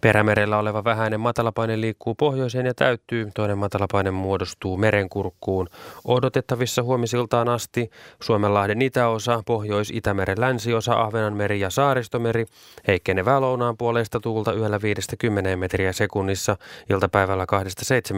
[0.00, 3.30] Perämerellä oleva vähäinen matalapaine liikkuu pohjoiseen ja täyttyy.
[3.34, 5.68] Toinen matalapaine muodostuu merenkurkkuun.
[6.04, 7.90] Odotettavissa huomisiltaan asti
[8.22, 12.46] Suomenlahden itäosa, Pohjois-Itämeren länsiosa, Ahvenanmeri ja Saaristomeri.
[12.86, 16.56] Heikkenevää lounaan puolesta tuulta yöllä 50 metriä sekunnissa,
[16.90, 17.46] iltapäivällä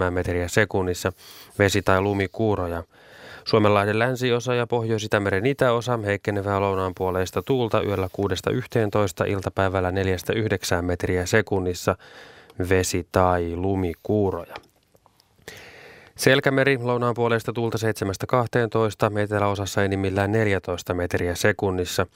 [0.06, 1.12] 2-7 metriä sekunnissa.
[1.58, 2.82] Vesi- tai lumikuuroja.
[3.44, 8.08] Suomenlahden länsiosa ja Pohjois-Itämeren itäosa heikkenevää lounaan puoleista tuulta yöllä
[9.26, 9.94] 6-11, iltapäivällä 4-9
[10.82, 11.96] metriä sekunnissa,
[12.68, 14.54] vesi- tai lumikuuroja.
[16.16, 22.06] Selkämeri lounaan puolesta tuulta 7-12, eteläosassa enimmillään 14 metriä sekunnissa.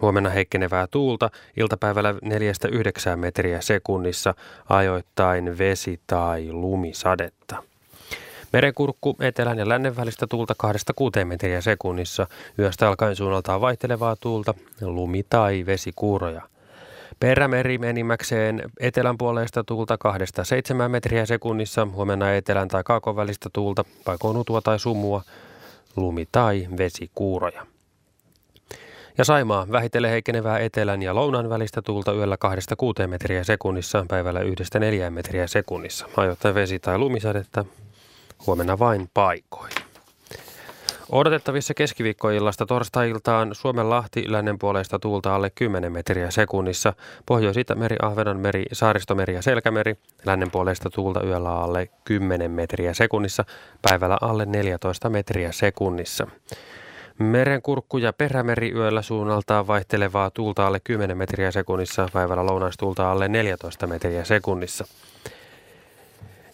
[0.00, 2.14] Huomenna heikkenevää tuulta, iltapäivällä
[3.14, 4.34] 4-9 metriä sekunnissa,
[4.68, 7.62] ajoittain vesi- tai lumisadetta.
[8.52, 10.54] Merenkurkku etelän ja lännen välistä tuulta
[11.22, 12.26] 2-6 metriä sekunnissa.
[12.58, 16.42] Yöstä alkaen suunnaltaan vaihtelevaa tuulta, lumi- tai vesikuuroja.
[17.20, 19.98] Perämeri enimmäkseen etelän puolesta tuulta
[20.86, 21.88] 2-7 metriä sekunnissa.
[21.92, 25.22] Huomenna etelän tai kaakon välistä tuulta, paikoin utua tai sumua,
[25.96, 27.66] lumi- tai vesikuuroja.
[29.18, 32.36] Ja Saimaa vähitellen heikkenevää etelän ja lounan välistä tuulta yöllä
[33.04, 36.06] 2-6 metriä sekunnissa, päivällä 1-4 metriä sekunnissa.
[36.16, 37.64] Ajoittain vesi- tai lumisadetta,
[38.46, 39.72] huomenna vain paikoin.
[41.12, 46.92] Odotettavissa keskiviikkoillasta torstai-iltaan Suomen Lahti lännen puolesta tuulta alle 10 metriä sekunnissa,
[47.26, 53.44] Pohjois-Itämeri, Ahvenanmeri, Saaristomeri ja Selkämeri, lännen puolesta tuulta yöllä alle 10 metriä sekunnissa,
[53.82, 56.26] päivällä alle 14 metriä sekunnissa.
[57.18, 63.86] Merenkurkku ja perämeri yöllä suunnaltaan vaihtelevaa tuulta alle 10 metriä sekunnissa, päivällä lounaistuulta alle 14
[63.86, 64.84] metriä sekunnissa.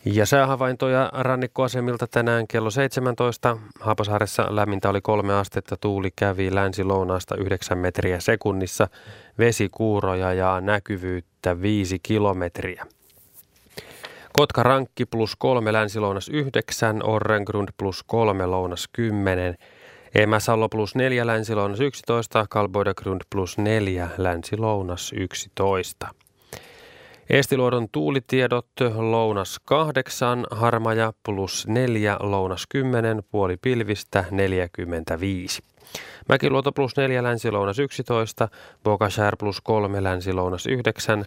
[0.04, 3.56] Ja säähavaintoja rannikkoasemilta tänään kello 17.
[3.80, 8.88] Haapasaaressa lämmintä oli kolme astetta, tuuli kävi länsi-lounaasta 9 metriä sekunnissa,
[9.38, 12.86] vesikuuroja ja näkyvyyttä 5 kilometriä.
[14.32, 19.54] Kotka Rankki plus 3 länsi-lounas 9, Orrengrund plus 3 lounas 10,
[20.14, 26.08] Emäsalo plus 4 länsi-lounas 11, Kalboidegrund plus 4 länsi-lounas 11.
[27.30, 35.62] Estiluodon tuulitiedot lounas 8, harmaja plus 4, lounas 10, puoli pilvistä 45.
[36.28, 38.48] Mäkiluoto plus 4, länsi-lounas 11,
[38.84, 41.24] Bokashär plus 3, länsi-lounas 9,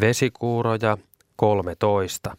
[0.00, 0.98] vesikuuroja
[1.36, 2.36] 13.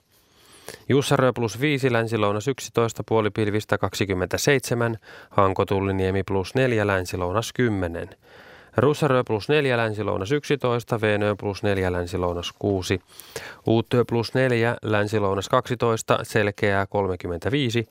[0.90, 4.98] Jussarö plus 5, länsi-lounas 11, puoli pilvistä 27,
[5.30, 8.10] Hankotulliniemi plus 4, länsi-lounas 10.
[8.78, 13.02] Russarö plus 4 länsi-lounas 11, Veenö plus 4 länsi-lounas 6,
[13.66, 17.88] Uuttyö plus 4 länsi-lounas 12, Selkeää 35,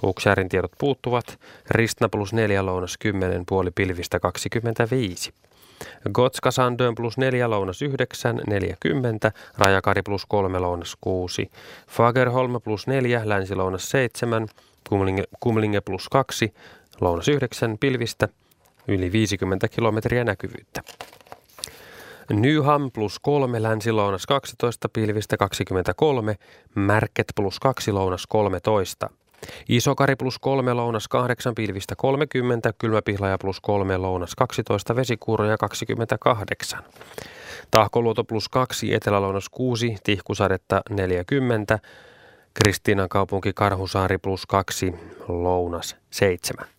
[0.00, 1.38] Puksäärin tiedot puuttuvat,
[1.70, 5.32] Ristna plus 4 lounas 10, puoli pilvistä 25.
[6.12, 11.50] Gotska Sandön plus 4 lounas 9, 40, Rajakari plus 3 lounas 6,
[11.88, 14.46] Fagerholm plus 4, länsi-lounas 7,
[14.88, 16.54] Kumlinge, Kumlinge plus 2,
[17.00, 18.28] lounas 9, pilvistä
[18.88, 20.82] yli 50 kilometriä näkyvyyttä.
[22.30, 26.36] Nyham plus 3, länsi-lounas 12, pilvistä 23,
[26.74, 29.10] Märket plus 2, lounas 13.
[29.68, 36.84] Isokari plus 3, lounas 8, pilvistä 30, Kylmäpihlaja plus 3, lounas 12, vesikuuroja 28.
[37.70, 41.78] Tahkoluoto plus 2, etelälounas 6, tihkusadetta 40,
[42.54, 44.94] Kristiinan kaupunki Karhusaari plus 2,
[45.28, 46.77] lounas 7.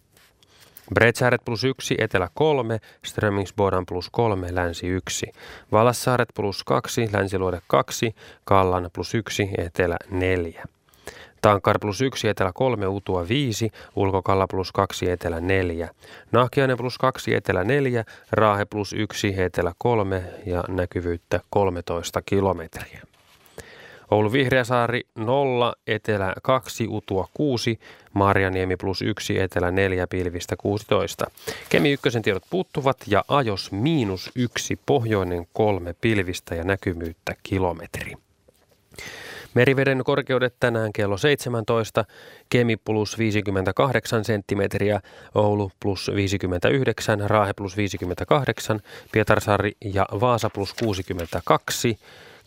[0.93, 5.31] Bretsaaret plus 1, etelä 3, Strömingsbodan plus 3, länsi 1.
[5.71, 8.15] Valassaaret plus 2, länsiluode 2,
[8.45, 10.63] Kallan plus 1, etelä 4.
[11.41, 15.89] Tankar plus 1, etelä 3, Utua 5, Ulkokalla plus 2, etelä 4.
[16.31, 23.08] Nahkiainen plus 2, etelä 4, Raahe plus 1, etelä 3 ja näkyvyyttä 13 kilometriä.
[24.11, 27.79] Oulu Vihreäsaari 0, Etelä 2, Utua 6,
[28.13, 31.25] Marjaniemi plus 1, Etelä 4, Pilvistä 16.
[31.69, 38.13] Kemi ykkösen tiedot puuttuvat ja Ajos miinus 1, Pohjoinen 3, Pilvistä ja näkymyyttä kilometri.
[39.53, 42.05] Meriveden korkeudet tänään kello 17,
[42.49, 45.01] Kemi plus 58 senttimetriä,
[45.35, 48.79] Oulu plus 59, Raahe plus 58,
[49.11, 51.99] Pietarsaari ja Vaasa plus 62,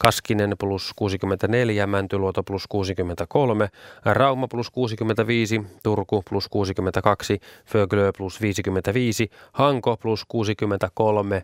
[0.03, 3.69] Kaskinen plus 64, Mäntyluoto plus 63,
[4.05, 11.43] Rauma plus 65, Turku plus 62, Föglö plus 55, Hanko plus 63,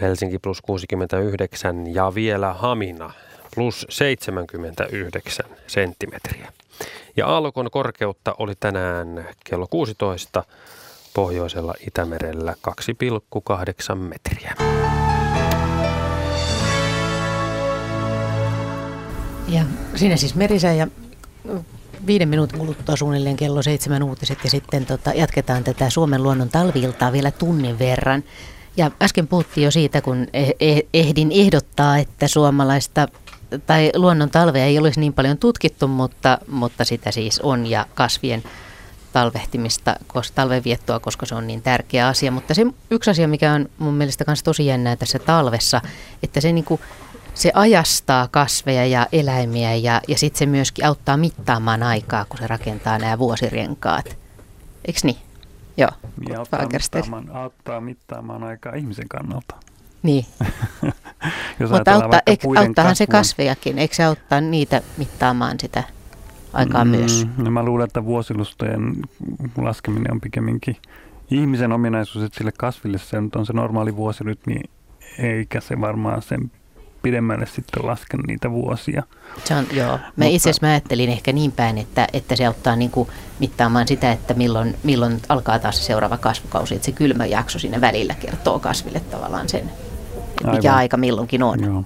[0.00, 3.10] Helsinki plus 69 ja vielä Hamina
[3.54, 6.52] plus 79 senttimetriä.
[7.16, 10.44] Ja aallokon korkeutta oli tänään kello 16
[11.14, 14.54] pohjoisella Itämerellä 2,8 metriä.
[19.50, 20.86] Ja siinä siis Merisä ja
[22.06, 27.12] viiden minuutin kuluttua suunnilleen kello seitsemän uutiset ja sitten tota, jatketaan tätä Suomen luonnon talviiltaa
[27.12, 28.24] vielä tunnin verran.
[28.76, 33.08] Ja äsken puhuttiin jo siitä, kun e-, e-, ehdin ehdottaa, että suomalaista
[33.66, 38.42] tai luonnon talvea ei olisi niin paljon tutkittu, mutta, mutta sitä siis on ja kasvien
[39.12, 39.96] talvehtimista,
[40.34, 42.30] talvenviettoa, koska se on niin tärkeä asia.
[42.30, 45.80] Mutta se yksi asia, mikä on mun mielestä myös tosi jännää tässä talvessa,
[46.22, 46.80] että se, niinku,
[47.40, 52.46] se ajastaa kasveja ja eläimiä ja, ja sitten se myöskin auttaa mittaamaan aikaa, kun se
[52.46, 54.18] rakentaa nämä vuosirenkaat.
[54.84, 55.16] Eikö niin?
[55.76, 55.90] Joo.
[56.28, 59.56] Ja auttaa mittaamaan, auttaa mittaamaan aikaa ihmisen kannalta.
[60.02, 60.26] Niin.
[61.70, 62.96] Mutta auttaa, eik, auttaahan kasvun.
[62.96, 65.84] se kasvejakin, eikö se auttaa niitä mittaamaan sitä
[66.52, 67.26] aikaa mm, myös?
[67.36, 68.96] No mä luulen, että vuosilustojen
[69.56, 70.76] laskeminen on pikemminkin
[71.30, 74.60] ihmisen ominaisuus, että sille kasville se on se normaali vuosirytmi,
[75.18, 76.50] eikä se varmaan sen
[77.02, 79.02] pidemmälle sitten lasken niitä vuosia.
[79.44, 79.88] Se on, joo.
[79.88, 83.88] Mä Mutta, itse asiassa ajattelin ehkä niin päin, että, että se auttaa niin kuin mittaamaan
[83.88, 86.74] sitä, että milloin, milloin alkaa taas se seuraava kasvukausi.
[86.74, 89.70] Että se kylmä jakso siinä välillä kertoo kasville tavallaan sen,
[90.40, 90.56] Aivan.
[90.56, 91.64] mikä aika milloinkin on.
[91.64, 91.84] Joo.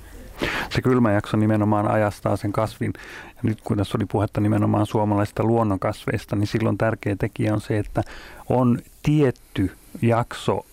[0.70, 2.92] Se kylmä jakso nimenomaan ajastaa sen kasvin.
[3.26, 7.78] Ja nyt kun tässä oli puhetta nimenomaan suomalaisista luonnonkasveista, niin silloin tärkeä tekijä on se,
[7.78, 8.02] että
[8.48, 10.66] on tietty jakso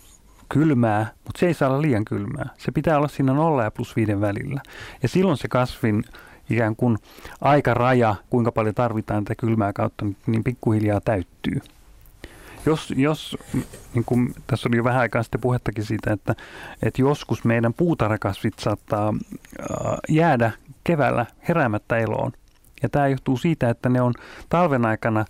[0.52, 2.50] kylmää, mutta se ei saa olla liian kylmää.
[2.58, 4.62] Se pitää olla siinä 0 ja plus 5 välillä.
[5.04, 6.04] Ja silloin se kasvin
[6.50, 6.98] ikään kuin
[7.42, 11.62] aikaraja, kuinka paljon tarvitaan tätä kylmää kautta, niin pikkuhiljaa täyttyy.
[12.66, 13.38] Jos, jos
[13.94, 16.36] niin kuin tässä oli jo vähän aikaa sitten puhettakin siitä, että,
[16.82, 19.14] että joskus meidän puutarhakasvit saattaa
[20.10, 20.52] jäädä
[20.84, 22.32] keväällä heräämättä eloon.
[22.84, 24.14] Ja tämä johtuu siitä, että ne on
[24.50, 25.26] talven aikana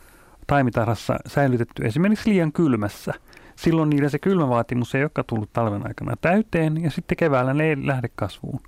[0.47, 3.13] taimitarhassa säilytetty esimerkiksi liian kylmässä–
[3.63, 7.87] silloin niillä se kylmävaatimus ei olekaan tullut talven aikana täyteen ja sitten keväällä ne ei
[7.87, 8.59] lähde kasvuun.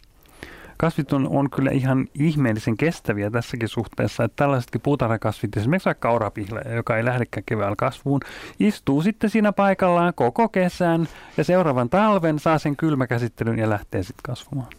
[0.77, 6.61] Kasvit on, on kyllä ihan ihmeellisen kestäviä tässäkin suhteessa, että tällaisetkin puutarhakasvit, esimerkiksi vaikka orapihle,
[6.75, 8.19] joka ei lähdekään keväällä kasvuun,
[8.59, 14.23] istuu sitten siinä paikallaan koko kesän ja seuraavan talven saa sen kylmäkäsittelyn ja lähtee sitten
[14.23, 14.69] kasvamaan.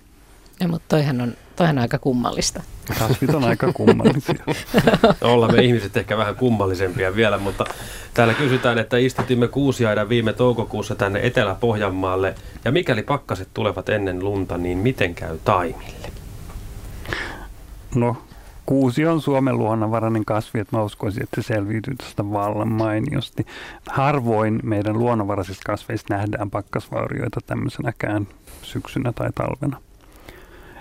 [0.61, 2.63] Ja, mutta toihan on, toihan on aika kummallista.
[2.99, 4.45] Kasvit on aika kummallisia.
[5.21, 7.65] Ollaan me ihmiset ehkä vähän kummallisempia vielä, mutta
[8.15, 12.35] täällä kysytään, että istutimme kuusiaidan viime toukokuussa tänne Etelä-Pohjanmaalle.
[12.65, 16.11] Ja mikäli pakkaset tulevat ennen lunta, niin miten käy taimille?
[17.95, 18.17] No,
[18.67, 23.47] kuusi on Suomen luonnonvarainen kasvi, että mä uskoisin, että se selviytyy tästä vallan mainiosti.
[23.89, 28.27] Harvoin meidän luonnonvaraisista kasveista nähdään pakkasvaurioita tämmöisenäkään
[28.63, 29.81] syksynä tai talvena.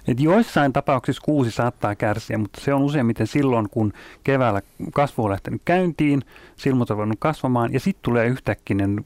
[0.07, 3.93] Et joissain tapauksissa kuusi saattaa kärsiä, mutta se on useimmiten silloin, kun
[4.23, 4.61] keväällä
[4.93, 6.21] kasvu on lähtenyt käyntiin,
[6.55, 9.05] silmut on voinut kasvamaan ja sitten tulee yhtäkkinen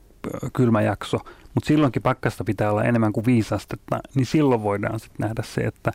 [0.54, 1.18] kylmä jakso,
[1.54, 5.62] mutta silloinkin pakkasta pitää olla enemmän kuin viisi astetta, niin silloin voidaan sitten nähdä se,
[5.62, 5.91] että,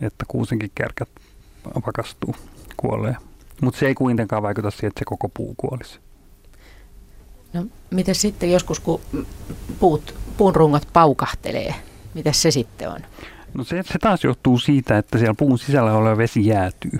[0.00, 1.08] että kuusenkin kärkät
[1.84, 2.36] pakastuu,
[2.76, 3.16] kuolee.
[3.60, 5.98] Mutta se ei kuitenkaan vaikuta siihen, että se koko puu kuolisi.
[7.52, 9.00] No, miten sitten joskus, kun
[9.80, 11.74] puut, puun rungot paukahtelee,
[12.14, 13.00] mitä se sitten on?
[13.54, 16.98] No se, se taas johtuu siitä, että siellä puun sisällä oleva vesi jäätyy.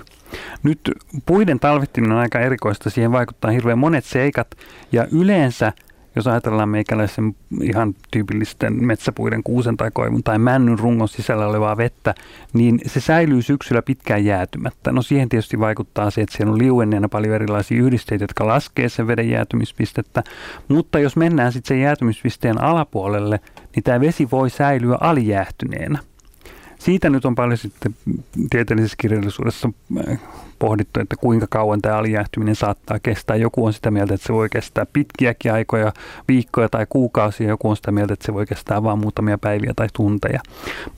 [0.63, 0.91] Nyt
[1.25, 4.47] puiden talvittiminen on aika erikoista, siihen vaikuttaa hirveän monet seikat
[4.91, 5.73] ja yleensä
[6.15, 12.15] jos ajatellaan meikäläisen ihan tyypillisten metsäpuiden kuusen tai koivun tai männyn rungon sisällä olevaa vettä,
[12.53, 14.91] niin se säilyy syksyllä pitkään jäätymättä.
[14.91, 19.07] No siihen tietysti vaikuttaa se, että siellä on liuenneena paljon erilaisia yhdisteitä, jotka laskee sen
[19.07, 20.23] veden jäätymispistettä.
[20.67, 23.39] Mutta jos mennään sitten sen jäätymispisteen alapuolelle,
[23.75, 25.99] niin tämä vesi voi säilyä alijäähtyneenä.
[26.85, 27.95] Siitä nyt on paljon sitten
[28.49, 29.69] tieteellisessä kirjallisuudessa
[30.09, 30.19] äh,
[30.59, 33.35] pohdittu, että kuinka kauan tämä alijäähtyminen saattaa kestää.
[33.35, 35.93] Joku on sitä mieltä, että se voi kestää pitkiäkin aikoja,
[36.27, 37.49] viikkoja tai kuukausia.
[37.49, 40.39] Joku on sitä mieltä, että se voi kestää vain muutamia päiviä tai tunteja.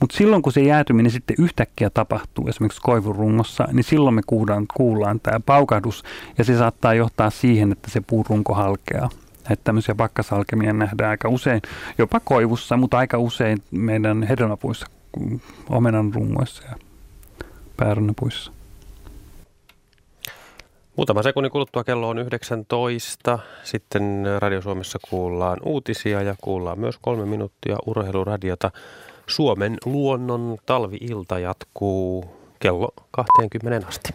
[0.00, 5.20] Mutta silloin, kun se jäätyminen sitten yhtäkkiä tapahtuu, esimerkiksi koivurungossa, niin silloin me kuullaan, kuullaan
[5.20, 6.04] tämä paukahdus
[6.38, 9.10] ja se saattaa johtaa siihen, että se puurunko halkeaa.
[9.50, 11.62] Että tämmöisiä pakkasalkemia nähdään aika usein,
[11.98, 14.86] jopa koivussa, mutta aika usein meidän hedelmäpuissa
[15.70, 16.76] omenan rungoissa ja
[17.76, 18.52] päärynäpuissa.
[20.96, 23.38] Muutama sekunnin kuluttua kello on 19.
[23.64, 28.70] Sitten Radio Suomessa kuullaan uutisia ja kuullaan myös kolme minuuttia urheiluradiota.
[29.26, 32.24] Suomen luonnon talviilta jatkuu
[32.60, 34.14] kello 20 asti.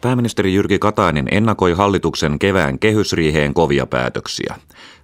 [0.00, 4.56] Pääministeri Jyrki Katainen ennakoi hallituksen kevään kehysriiheen kovia päätöksiä.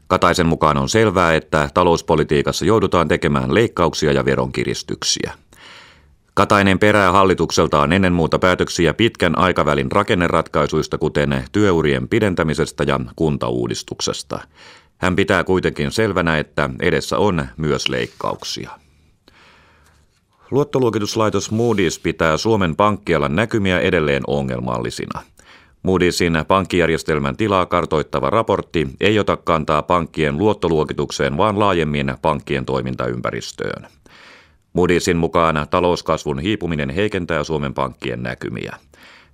[0.06, 5.32] Kataisen mukaan on selvää, että talouspolitiikassa joudutaan tekemään leikkauksia ja veronkiristyksiä.
[6.34, 14.40] Katainen perää hallitukseltaan ennen muuta päätöksiä pitkän aikavälin rakenneratkaisuista, kuten työurien pidentämisestä ja kuntauudistuksesta.
[14.98, 18.70] Hän pitää kuitenkin selvänä, että edessä on myös leikkauksia.
[20.50, 25.22] Luottoluokituslaitos Moody's pitää Suomen pankkialan näkymiä edelleen ongelmallisina.
[25.82, 33.86] Moody'sin pankkijärjestelmän tilaa kartoittava raportti ei ota kantaa pankkien luottoluokitukseen, vaan laajemmin pankkien toimintaympäristöön.
[34.78, 38.76] Moody'sin mukaan talouskasvun hiipuminen heikentää Suomen pankkien näkymiä.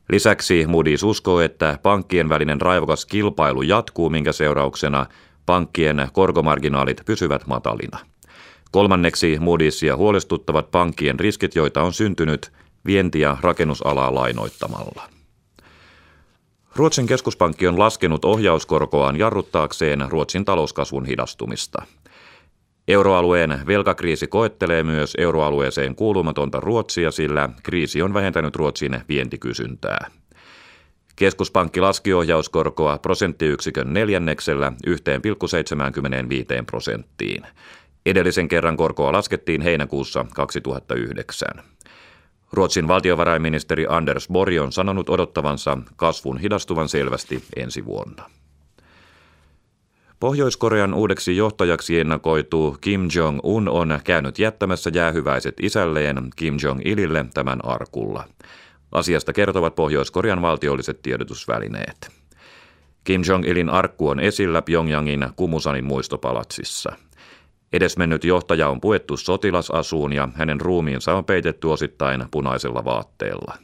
[0.09, 5.07] Lisäksi Moody's uskoo, että pankkien välinen raivokas kilpailu jatkuu, minkä seurauksena
[5.47, 8.12] pankkien korkomarginaalit pysyvät matalina.
[8.73, 12.53] Kolmanneksi Moody'sia huolestuttavat pankkien riskit, joita on syntynyt
[12.87, 15.09] vienti- ja rakennusalaa lainoittamalla.
[16.77, 21.83] Ruotsin keskuspankki on laskenut ohjauskorkoaan jarruttaakseen Ruotsin talouskasvun hidastumista.
[22.89, 30.11] Euroalueen velkakriisi koettelee myös euroalueeseen kuulumatonta Ruotsia, sillä kriisi on vähentänyt Ruotsin vientikysyntää.
[31.17, 34.95] Keskuspankki laski ohjauskorkoa prosenttiyksikön neljänneksellä 1,75
[36.67, 37.47] prosenttiin.
[38.07, 41.49] Edellisen kerran korkoa laskettiin heinäkuussa 2009.
[42.53, 48.31] Ruotsin valtiovarainministeri Anders Borg on sanonut odottavansa kasvun hidastuvan selvästi ensi vuonna.
[50.21, 58.25] Pohjois-Korean uudeksi johtajaksi ennakoitu Kim Jong-un on käynyt jättämässä jäähyväiset isälleen Kim Jong-ilille tämän arkulla.
[58.93, 62.11] Asiasta kertovat Pohjois-Korean valtiolliset tiedotusvälineet.
[63.05, 66.97] Kim Jong-ilin arkku on esillä Pyongyangin Kumusanin muistopalatsissa.
[67.73, 73.55] Edesmennyt johtaja on puettu sotilasasuun ja hänen ruumiinsa on peitetty osittain punaisella vaatteella.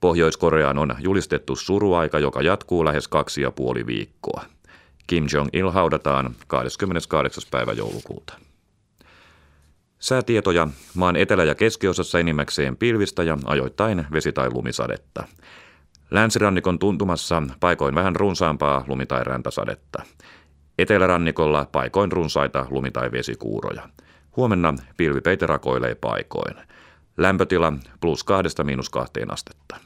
[0.00, 4.44] Pohjois-Koreaan on julistettu suruaika, joka jatkuu lähes kaksi ja puoli viikkoa.
[5.06, 7.42] Kim Jong-il haudataan 28.
[7.50, 8.38] päivä joulukuuta.
[9.98, 15.24] Säätietoja maan etelä- ja keskiosassa enimmäkseen pilvistä ja ajoittain vesi- tai lumisadetta.
[16.10, 20.02] Länsirannikon tuntumassa paikoin vähän runsaampaa lumi- tai räntäsadetta.
[20.78, 23.88] Etelärannikolla paikoin runsaita lumi- tai vesikuuroja.
[24.36, 26.54] Huomenna pilvipeite rakoilee paikoin.
[27.16, 29.76] Lämpötila plus kahdesta miinus kahteen astetta.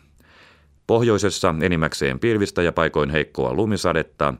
[0.87, 4.35] Pohjoisessa enimmäkseen pilvistä ja paikoin heikkoa lumisadetta.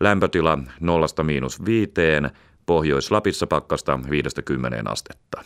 [0.00, 2.30] Lämpötila nollasta miinus viiteen,
[2.66, 5.42] Pohjois-Lapissa pakkasta 50 astetta.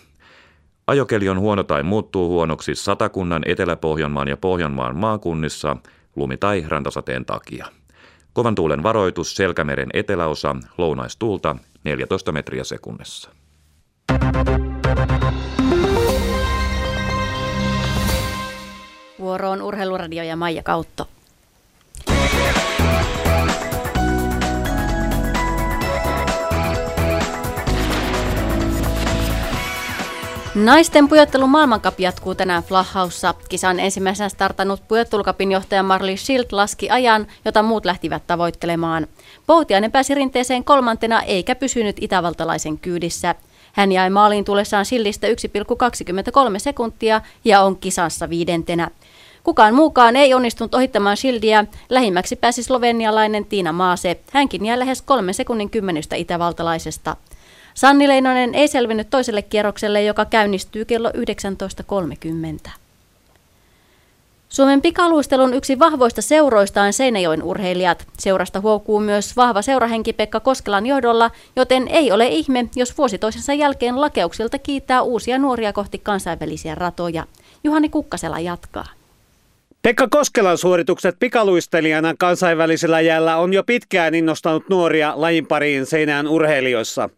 [0.86, 5.76] Ajokeli on huono tai muuttuu huonoksi Satakunnan, Etelä-Pohjanmaan ja Pohjanmaan maakunnissa
[6.16, 7.66] lumi- tai rantasateen takia.
[8.40, 13.30] Kovan tuulen varoitus Selkämeren eteläosa, lounaistuulta 14 metriä sekunnissa.
[19.18, 21.08] Vuoroon Urheiluradio ja Maija Kautto.
[30.64, 33.34] Naisten pujottelun maailmankap jatkuu tänään Flahaussa.
[33.48, 39.06] Kisan ensimmäisenä startannut pujottelukapin johtaja Marley Schild laski ajan, jota muut lähtivät tavoittelemaan.
[39.46, 43.34] Poutiainen pääsi rinteeseen kolmantena eikä pysynyt itävaltalaisen kyydissä.
[43.72, 45.34] Hän jäi maaliin tulessaan Schildistä 1,23
[46.58, 48.90] sekuntia ja on kisassa viidentenä.
[49.44, 51.64] Kukaan muukaan ei onnistunut ohittamaan Schildiä.
[51.88, 54.20] Lähimmäksi pääsi slovenialainen Tiina Maase.
[54.32, 57.16] Hänkin jäi lähes kolmen sekunnin kymmenystä itävaltalaisesta.
[57.80, 61.10] Sanni Leinonen ei selvinnyt toiselle kierrokselle, joka käynnistyy kello
[62.66, 62.70] 19.30.
[64.48, 68.06] Suomen pikaluistelun yksi vahvoista seuroista on Seinäjoen urheilijat.
[68.18, 73.54] Seurasta huokuu myös vahva seurahenki Pekka Koskelan johdolla, joten ei ole ihme, jos vuosi toisensa
[73.54, 77.26] jälkeen lakeuksilta kiittää uusia nuoria kohti kansainvälisiä ratoja.
[77.64, 78.99] Juhani Kukkasela jatkaa.
[79.82, 87.10] Pekka Koskelan suoritukset pikaluistelijana kansainvälisellä jäällä on jo pitkään innostanut nuoria lajin pariin seinään urheilijoissa.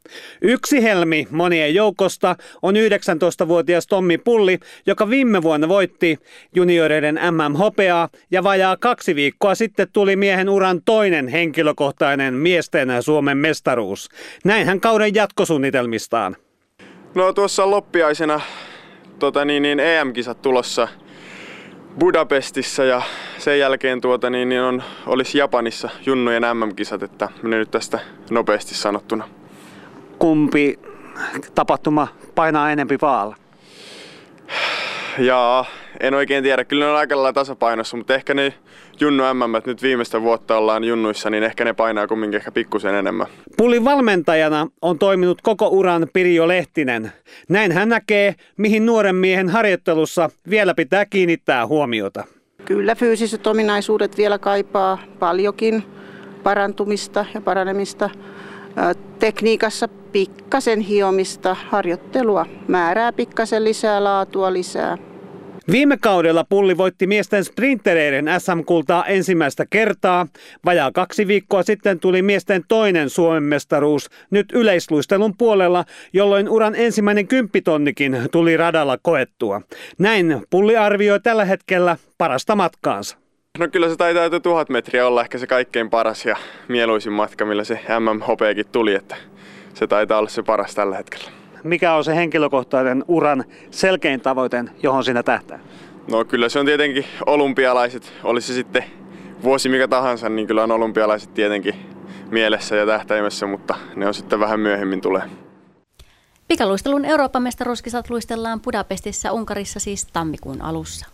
[0.42, 6.18] Yksi helmi monien joukosta on 19-vuotias Tommi Pulli, joka viime vuonna voitti
[6.54, 14.08] junioreiden MM-hopeaa ja vajaa kaksi viikkoa sitten tuli miehen uran toinen henkilökohtainen miesten Suomen mestaruus.
[14.44, 16.36] Näin hän kauden jatkosuunnitelmistaan.
[17.14, 18.40] No tuossa loppiaisena
[19.18, 20.88] tota niin, niin EM-kisat tulossa–
[21.98, 23.02] Budapestissa ja
[23.38, 27.98] sen jälkeen tuota, niin, niin on, olisi Japanissa junnujen MM-kisat, että menee nyt tästä
[28.30, 29.28] nopeasti sanottuna.
[30.18, 30.78] Kumpi
[31.54, 33.36] tapahtuma painaa enempi vaalla?
[35.18, 35.64] Jaa,
[36.00, 36.64] en oikein tiedä.
[36.64, 38.54] Kyllä ne on aika lailla tasapainossa, mutta ehkä ne
[39.00, 43.26] Junnu MM, nyt viimeistä vuotta ollaan junnuissa, niin ehkä ne painaa kumminkin ehkä pikkusen enemmän.
[43.56, 47.12] Pullin valmentajana on toiminut koko uran Pirjo Lehtinen.
[47.48, 52.24] Näin hän näkee, mihin nuoren miehen harjoittelussa vielä pitää kiinnittää huomiota.
[52.64, 55.82] Kyllä fyysiset ominaisuudet vielä kaipaa paljonkin
[56.42, 58.10] parantumista ja paranemista.
[59.18, 64.98] Tekniikassa pikkasen hiomista, harjoittelua, määrää pikkasen lisää, laatua lisää.
[65.70, 70.26] Viime kaudella Pulli voitti miesten sprintereiden SM-kultaa ensimmäistä kertaa.
[70.64, 77.28] Vajaa kaksi viikkoa sitten tuli miesten toinen Suomen mestaruus nyt yleisluistelun puolella, jolloin uran ensimmäinen
[77.28, 79.60] kymppitonnikin tuli radalla koettua.
[79.98, 83.16] Näin Pulli arvioi tällä hetkellä parasta matkaansa.
[83.58, 86.36] No kyllä se taitaa jo tuhat metriä olla ehkä se kaikkein paras ja
[86.68, 89.16] mieluisin matka, millä se MMHPkin tuli, että
[89.74, 95.04] se taitaa olla se paras tällä hetkellä mikä on se henkilökohtainen uran selkein tavoite, johon
[95.04, 95.58] sinä tähtää?
[96.10, 98.84] No kyllä se on tietenkin olympialaiset, olisi se sitten
[99.42, 101.74] vuosi mikä tahansa, niin kyllä on olympialaiset tietenkin
[102.30, 105.22] mielessä ja tähtäimessä, mutta ne on sitten vähän myöhemmin tulee.
[106.48, 111.06] Pikaluistelun Euroopan mestaruuskisat luistellaan Budapestissa Unkarissa siis tammikuun alussa.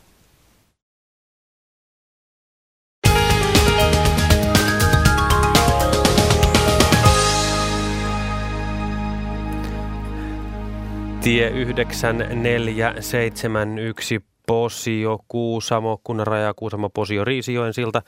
[11.20, 18.02] Tie 9471 Posio, Kuusamo, kunnan raja Kuusamo, Posio, Riisijoen silta.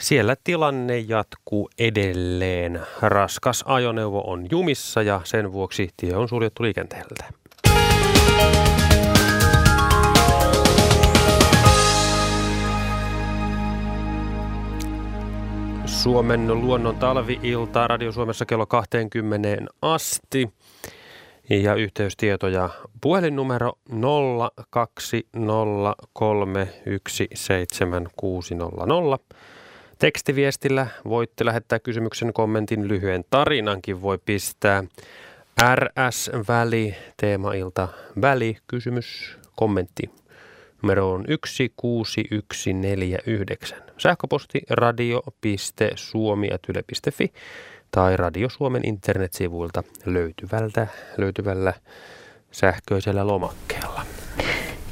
[0.00, 2.80] Siellä tilanne jatkuu edelleen.
[3.02, 7.24] Raskas ajoneuvo on jumissa ja sen vuoksi tie on suljettu liikenteeltä.
[15.86, 19.48] Suomen luonnon talviilta Radio Suomessa kello 20
[19.82, 20.48] asti.
[21.50, 22.70] Ja yhteystietoja
[23.00, 23.96] puhelinnumero 0203176600.
[29.98, 34.84] Tekstiviestillä voitte lähettää kysymyksen, kommentin, lyhyen tarinankin voi pistää.
[35.74, 37.88] RS-väli, teemailta
[38.20, 40.10] väli, kysymys, kommentti.
[40.82, 43.78] Numero on 16149.
[43.98, 47.32] Sähköposti radio.suomi.yle.fi
[47.96, 50.86] tai Radio Suomen internetsivuilta löytyvältä,
[51.16, 51.72] löytyvällä
[52.50, 54.02] sähköisellä lomakkeella.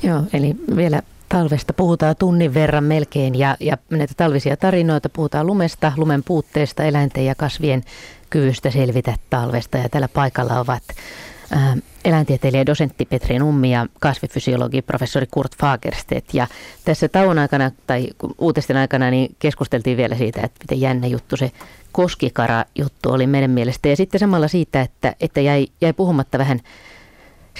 [0.03, 5.93] Joo, eli vielä talvesta puhutaan tunnin verran melkein ja, ja näitä talvisia tarinoita puhutaan lumesta,
[5.97, 7.83] lumen puutteesta, eläinten ja kasvien
[8.31, 9.79] kyvystä selvitä talvesta.
[9.79, 10.83] Ja tällä paikalla ovat
[12.05, 16.35] eläintieteilijä dosentti Petri Nummi ja kasvifysiologi professori Kurt Fagerstedt.
[16.35, 16.47] Ja
[16.85, 21.53] tässä tauon aikana tai uutisten aikana niin keskusteltiin vielä siitä, että miten jännä juttu se
[21.93, 23.89] koskikara-juttu oli meidän mielestä.
[23.89, 26.61] Ja sitten samalla siitä, että, että jäi, jäi puhumatta vähän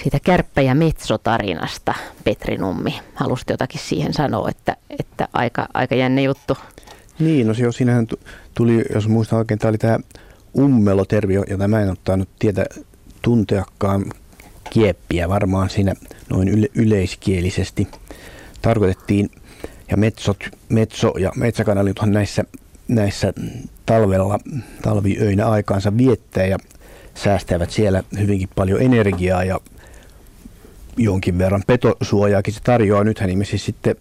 [0.03, 1.93] siitä kärppä- ja metsotarinasta,
[2.23, 2.99] Petri Nummi.
[3.13, 6.57] Halusit jotakin siihen sanoa, että, että aika, aika jännä juttu.
[7.19, 8.07] Niin, no se, siinähän
[8.53, 9.99] tuli, jos muistan oikein, tämä oli tämä
[10.57, 12.65] ummelotervi, jota mä en ottanut tietä
[13.25, 14.05] tunteakaan
[14.69, 15.93] kieppiä varmaan siinä
[16.29, 17.87] noin yle, yleiskielisesti
[18.61, 19.29] tarkoitettiin.
[19.91, 20.37] Ja metsot,
[20.69, 22.43] metso ja metsäkanalithan näissä,
[22.87, 23.33] näissä
[23.85, 24.39] talvella,
[24.81, 26.57] talviöinä aikaansa viettää ja
[27.15, 29.59] säästävät siellä hyvinkin paljon energiaa ja
[30.97, 33.03] jonkin verran petosuojaakin se tarjoaa.
[33.03, 33.95] Nythän ilmeisesti sitten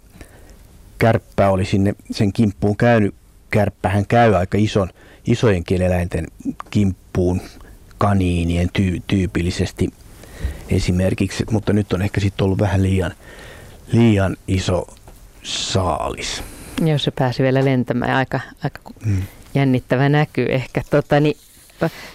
[0.99, 3.15] kärppä oli sinne sen kimppuun käynyt.
[3.51, 4.89] Kärppähän käy aika ison,
[5.27, 6.27] isojen kieleläinten
[6.71, 7.41] kimppuun
[7.99, 9.89] kaniinien tyy- tyypillisesti
[10.69, 13.13] esimerkiksi, mutta nyt on ehkä sitten ollut vähän liian,
[13.93, 14.87] liian iso
[15.43, 16.43] saalis.
[16.85, 19.23] Jos se pääsi vielä lentämään, aika, aika mm.
[19.55, 20.83] jännittävä näkyy ehkä.
[20.91, 21.37] Tota, niin,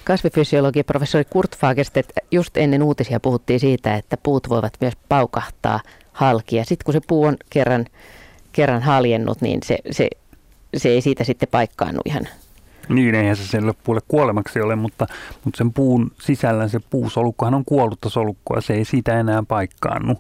[0.04, 5.80] kasvifysiologi professori Kurt Fagerstedt, just ennen uutisia puhuttiin siitä, että puut voivat myös paukahtaa
[6.12, 6.56] halki.
[6.56, 7.86] Ja sitten kun se puu on kerran,
[8.52, 10.10] kerran haljennut, niin se, se,
[10.78, 12.28] se ei siitä sitten paikkaannu ihan
[12.90, 15.08] niin, eihän se sen loppuille kuolemaksi ole, mutta,
[15.44, 20.16] mutta sen puun sisällä se puusolukkohan on kuollutta solukkoa, se ei siitä enää paikkaannu.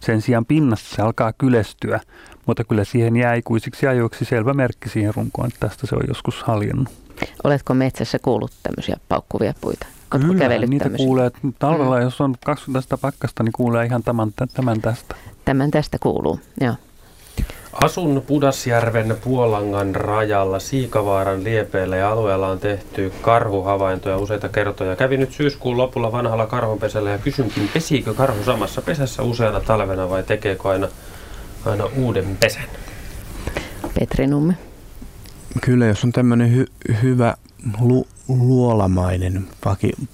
[0.00, 2.00] Sen sijaan pinnassa se alkaa kylestyä,
[2.46, 6.42] mutta kyllä siihen jää ikuisiksi ajoiksi selvä merkki siihen runkoon, että tästä se on joskus
[6.42, 6.88] haljennut.
[7.44, 9.86] Oletko metsässä kuullut tämmöisiä paukkuvia puita?
[10.14, 11.06] Oletko Kyllä, niitä tämmöisiä?
[11.06, 11.30] kuulee.
[11.58, 12.02] Talvella, mm.
[12.02, 15.14] jos on 20 pakkasta, niin kuulee ihan tämän, tämän tästä.
[15.44, 16.74] Tämän tästä kuuluu, joo.
[17.72, 24.96] Asun Pudasjärven Puolangan rajalla Siikavaaran liepeillä ja alueella on tehty karhuhavaintoja useita kertoja.
[24.96, 30.22] Kävin nyt syyskuun lopulla vanhalla karhunpesällä ja kysynkin, pesiikö karhu samassa pesässä useana talvena vai
[30.22, 30.88] tekeekö aina,
[31.64, 32.64] aina uuden pesän?
[33.98, 34.54] Petri Numme.
[35.60, 37.34] Kyllä, jos on tämmöinen hy- hyvä
[37.80, 39.46] lu- luolamainen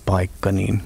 [0.07, 0.83] paikka, niin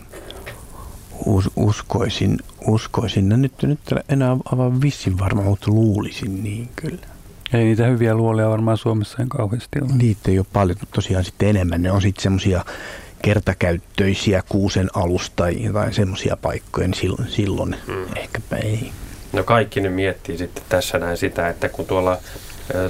[1.27, 3.29] us- uskoisin, uskoisin.
[3.29, 7.07] No nyt, nyt enää aivan vissin varma, mutta luulisin niin kyllä.
[7.53, 9.91] Ei niitä hyviä luolia varmaan Suomessa en kauheasti ole.
[9.97, 11.83] Niitä ei ole paljon, mutta tosiaan sitten enemmän.
[11.83, 12.65] Ne on sitten semmoisia
[13.23, 18.05] kertakäyttöisiä kuusen alusta tai semmoisia paikkoja, niin silloin, silloin hmm.
[18.17, 18.93] ehkäpä ei.
[19.33, 22.19] No kaikki ne miettii sitten tässä näin sitä, että kun tuolla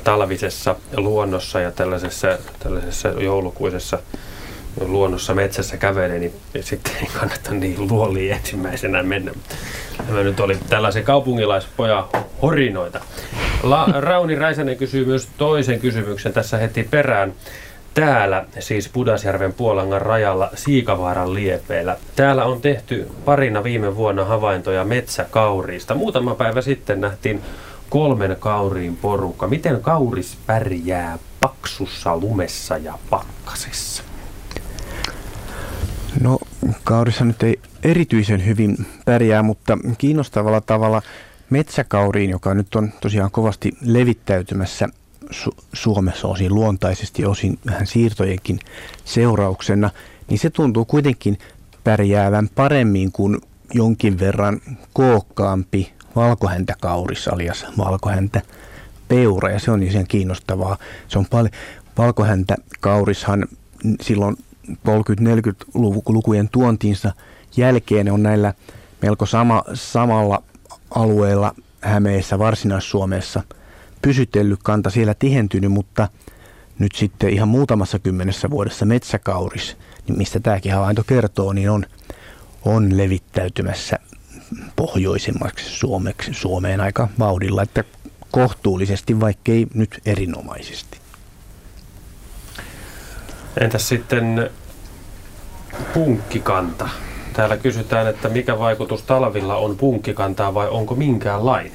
[0.04, 3.98] talvisessa luonnossa ja tällaisessa, tällaisessa joulukuisessa
[4.80, 9.32] luonnossa metsässä kävelee, niin sitten ei kannata niin luoliin ensimmäisenä mennä.
[10.06, 12.08] Tämä nyt oli tällaisen kaupungilaispoja
[12.42, 13.00] horinoita.
[13.62, 17.32] La, Rauni Räisänen kysyy myös toisen kysymyksen tässä heti perään.
[17.94, 21.96] Täällä, siis Pudasjärven Puolangan rajalla Siikavaaran liepeillä.
[22.16, 25.94] Täällä on tehty parina viime vuonna havaintoja metsäkauriista.
[25.94, 27.42] Muutama päivä sitten nähtiin
[27.90, 29.46] kolmen kauriin porukka.
[29.46, 34.09] Miten kauris pärjää paksussa lumessa ja pakkasessa?
[36.20, 36.38] No
[36.84, 41.02] kaurissa nyt ei erityisen hyvin pärjää, mutta kiinnostavalla tavalla
[41.50, 44.88] metsäkauriin, joka nyt on tosiaan kovasti levittäytymässä
[45.30, 48.58] Su- Suomessa osin luontaisesti, osin vähän siirtojenkin
[49.04, 49.90] seurauksena,
[50.28, 51.38] niin se tuntuu kuitenkin
[51.84, 53.38] pärjäävän paremmin kuin
[53.74, 54.60] jonkin verran
[54.92, 58.42] kookkaampi valkohäntäkauris alias valkohäntä
[59.08, 60.76] peura ja se on sen kiinnostavaa.
[61.08, 61.52] Se on paljon,
[61.98, 63.46] valkohäntäkaurishan
[64.00, 64.36] silloin
[64.88, 67.12] 30-40-lukujen tuontiinsa
[67.56, 68.54] jälkeen on näillä
[69.02, 70.42] melko sama, samalla
[70.94, 73.42] alueella Hämeessä, Varsinais-Suomessa
[74.02, 76.08] pysytellyt kanta siellä tihentynyt, mutta
[76.78, 79.76] nyt sitten ihan muutamassa kymmenessä vuodessa metsäkauris,
[80.08, 81.86] niin mistä tämäkin havainto kertoo, niin on,
[82.64, 83.98] on levittäytymässä
[84.76, 87.84] pohjoisemmaksi Suomeksi, Suomeen aika vauhdilla, että
[88.30, 90.98] kohtuullisesti, vaikkei nyt erinomaisesti.
[93.60, 94.50] Entäs sitten
[95.94, 96.88] punkkikanta?
[97.32, 101.72] Täällä kysytään, että mikä vaikutus talvilla on punkkikantaa vai onko minkäänlainen?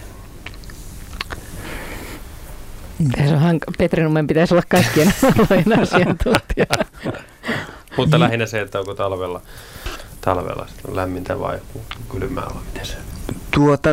[3.18, 5.14] Tässä on Petri Nummen pitäisi olla kaikkien
[5.50, 6.66] alojen asiantuntija.
[7.98, 9.42] Mutta lähinnä se, että onko talvella,
[10.22, 11.60] talvella lämmintä vai
[12.10, 12.98] kylmää vai miten se?
[13.52, 13.90] Tuota,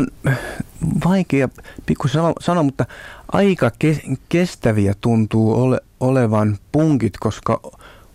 [1.05, 1.49] vaikea
[1.85, 2.07] pikku
[2.39, 2.85] sanoa, mutta
[3.31, 7.59] aika ke- kestäviä tuntuu ole, olevan punkit, koska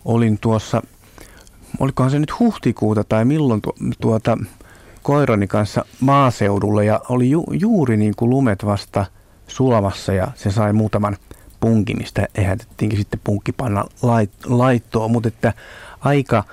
[0.05, 0.81] olin tuossa,
[1.79, 4.37] olikohan se nyt huhtikuuta tai milloin tu, tuota,
[5.03, 9.05] koirani kanssa maaseudulla ja oli ju, juuri niin kuin lumet vasta
[9.47, 11.17] sulamassa ja se sai muutaman
[11.59, 15.53] punkin, mistä ehätettiinkin sitten punkkipanna lait, laittoon, mutta että
[16.01, 16.43] aika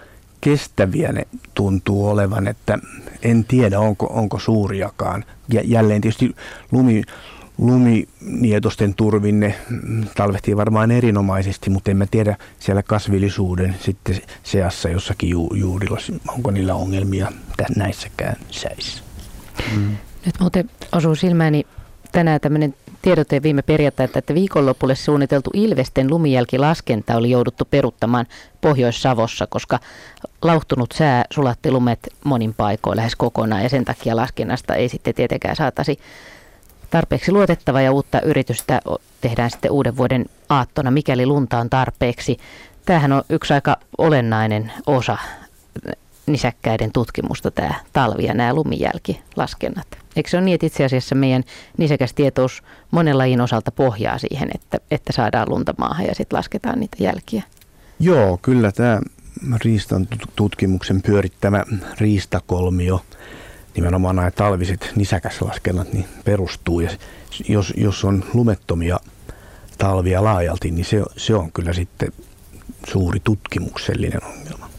[0.41, 2.79] kestäviä ne tuntuu olevan, että
[3.23, 5.25] en tiedä onko, onko suuriakaan.
[5.53, 6.37] Ja jälleen tietysti
[6.73, 7.03] lumi,
[7.59, 9.55] luminietosten turvin ne
[10.17, 15.99] talvehtii varmaan erinomaisesti, mutta en mä tiedä siellä kasvillisuuden sitten seassa jossakin ju, juurilla,
[16.29, 17.33] onko niillä ongelmia
[17.77, 19.03] näissäkään säissä.
[19.77, 19.97] Mm.
[20.27, 21.67] Nyt muuten osuu silmääni
[22.13, 28.27] tänään tämmöinen tiedote viime perjantailta, että viikonlopulle suunniteltu Ilvesten lumijälkilaskenta oli jouduttu peruttamaan
[28.61, 29.79] Pohjois-Savossa, koska
[30.43, 35.57] lauhtunut sää sulatti lumet monin paikoin lähes kokonaan ja sen takia laskennasta ei sitten tietenkään
[35.57, 35.99] saataisi
[36.91, 38.81] tarpeeksi luotettava ja uutta yritystä
[39.21, 42.37] tehdään sitten uuden vuoden aattona, mikäli lunta on tarpeeksi.
[42.87, 45.19] Tämähän on yksi aika olennainen osa
[46.27, 49.87] nisäkkäiden tutkimusta, tämä talvi ja nämä lumijälkilaskennat.
[50.17, 51.45] Eikö se ole niin, että itse asiassa meidän
[51.79, 56.97] nisäkästietous monen lajin osalta pohjaa siihen, että, että saadaan lunta maahan ja sitten lasketaan niitä
[57.01, 57.43] jälkiä?
[58.01, 59.01] Joo, kyllä tämä
[59.65, 61.65] riistan tutkimuksen pyörittämä
[61.99, 63.01] riistakolmio,
[63.77, 66.81] nimenomaan nämä talviset nisäkäslaskennat, niin perustuu.
[66.81, 66.91] Ja
[67.49, 69.01] jos, jos on lumettomia
[69.79, 72.13] talvia laajalti, niin se, se on kyllä sitten
[72.87, 74.71] suuri tutkimuksellinen ongelma.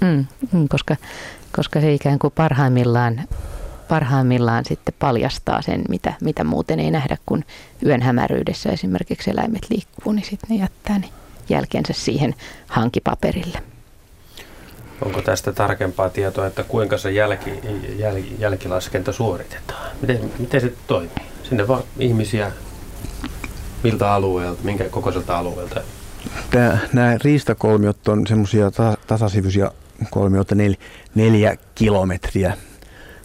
[0.00, 0.96] Mm, mm, koska,
[1.56, 3.22] koska se ikään kuin parhaimmillaan,
[3.88, 7.44] parhaimmillaan sitten paljastaa sen, mitä, mitä muuten ei nähdä, kun
[7.86, 11.08] yön hämäryydessä esimerkiksi eläimet liikkuu, niin sitten ne jättää ne
[11.48, 12.34] jälkensä siihen
[12.66, 13.71] hankipaperille.
[15.04, 17.50] Onko tästä tarkempaa tietoa, että kuinka se jälki,
[17.98, 19.90] jäl, jälkilaskenta suoritetaan?
[20.00, 21.10] Miten, miten se toimii?
[21.42, 22.52] Sinne vaan ihmisiä
[23.82, 25.80] miltä alueelta, minkä kokoiselta alueelta?
[26.50, 29.72] Tämä, nämä riistakolmiot on semmoisia ta- tasasivuisia
[30.10, 30.74] kolmiota nel,
[31.14, 32.56] neljä kilometriä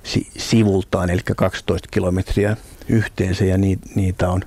[0.03, 2.58] si, sivultaan, eli 12 kilometriä
[2.89, 4.41] yhteensä, ja ni, niitä on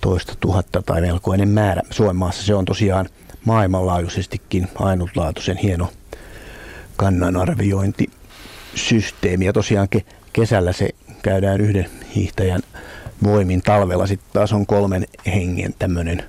[0.00, 2.42] toista tuhatta tai melkoinen määrä Suomen maassa.
[2.42, 3.08] Se on tosiaan
[3.44, 5.88] maailmanlaajuisestikin ainutlaatuisen hieno
[7.02, 9.44] kannanarviointisysteemi.
[9.44, 10.88] Ja tosiaan ke, kesällä se
[11.22, 12.62] käydään yhden hiihtäjän
[13.24, 13.62] voimin.
[13.62, 16.24] Talvella sitten taas on kolmen hengen tämmöinen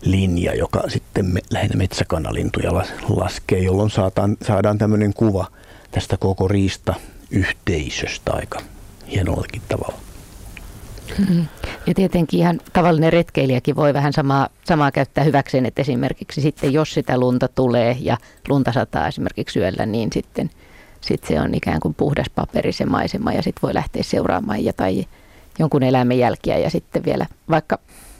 [0.00, 2.74] linja, joka sitten me, lähinnä metsäkanalintuja
[3.08, 5.46] laskee, jolloin saadaan, saadaan tämmöinen kuva
[5.90, 6.94] tästä koko riista
[7.30, 8.60] yhteisöstä aika
[9.10, 10.05] hienollakin tavalla.
[11.86, 16.94] Ja tietenkin ihan tavallinen retkeilijäkin voi vähän samaa, samaa käyttää hyväkseen, että esimerkiksi sitten jos
[16.94, 18.16] sitä lunta tulee ja
[18.48, 20.50] lunta sataa esimerkiksi yöllä, niin sitten
[21.00, 24.72] sitten se on ikään kuin puhdas paperi se maisema ja sitten voi lähteä seuraamaan ja
[24.72, 25.06] tai
[25.58, 27.78] jonkun eläimen jälkiä ja sitten vielä vaikka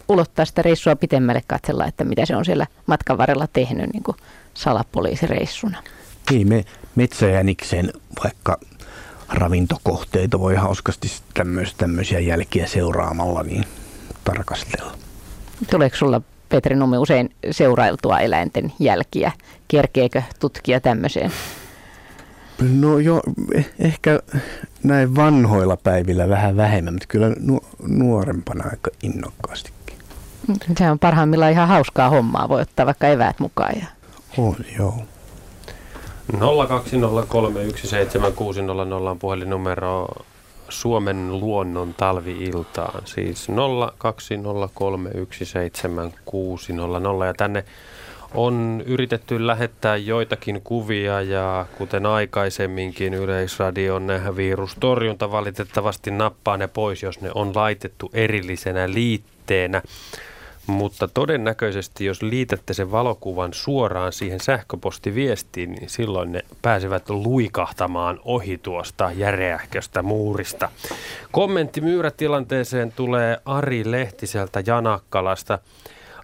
[0.09, 4.17] ulottaa sitä reissua pitemmälle katsella, että mitä se on siellä matkan varrella tehnyt niin kuin
[4.55, 5.83] salapoliisireissuna.
[6.31, 6.65] Niin, me
[6.95, 7.93] metsäjäniksen
[8.25, 8.59] vaikka
[9.29, 11.09] ravintokohteita voi hauskasti
[11.79, 13.65] tämmöisiä jälkiä seuraamalla niin
[14.25, 14.93] tarkastella.
[15.71, 19.33] Tuleeko sulla Petri Nummi usein seurailtua eläinten jälkiä?
[19.69, 21.33] Kerkeekö tutkia tämmöiseen?
[22.73, 23.21] No jo,
[23.79, 24.21] ehkä
[24.83, 27.27] näin vanhoilla päivillä vähän vähemmän, mutta kyllä
[27.87, 29.71] nuorempana aika innokkaasti.
[30.79, 32.49] Se on parhaimmillaan ihan hauskaa hommaa.
[32.49, 33.75] Voi ottaa vaikka eväät mukaan.
[33.81, 33.87] Ja...
[34.39, 35.03] On, joo.
[36.33, 36.39] 020317600
[39.11, 40.09] on puhelinnumero
[40.69, 43.03] Suomen luonnon talviiltaan.
[43.05, 43.55] Siis 020317600
[47.27, 47.65] ja tänne
[48.35, 57.21] on yritetty lähettää joitakin kuvia ja kuten aikaisemminkin Yleisradion virustorjunta valitettavasti nappaa ne pois, jos
[57.21, 59.83] ne on laitettu erillisenä liitteenä.
[60.67, 68.59] Mutta todennäköisesti, jos liitätte sen valokuvan suoraan siihen sähköpostiviestiin, niin silloin ne pääsevät luikahtamaan ohi
[68.59, 70.69] tuosta järeähköstä muurista.
[71.33, 75.59] Kommentti myyrätilanteeseen tulee Ari Lehtiseltä Janakkalasta.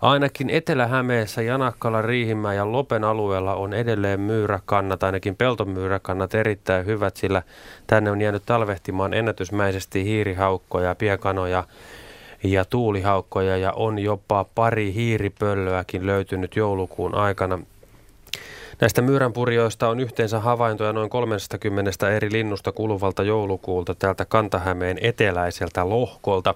[0.01, 7.43] Ainakin Etelä-Hämeessä, Janakkala, Riihimäen ja Lopen alueella on edelleen myyräkannat, ainakin peltomyyräkannat erittäin hyvät, sillä
[7.87, 11.65] tänne on jäänyt talvehtimaan ennätysmäisesti hiirihaukkoja, piekanoja,
[12.43, 17.59] ja tuulihaukkoja ja on jopa pari hiiripöllöäkin löytynyt joulukuun aikana.
[18.81, 26.55] Näistä myyränpurjoista on yhteensä havaintoja noin 30 eri linnusta kuluvalta joulukuulta täältä Kantahämeen eteläiseltä lohkolta.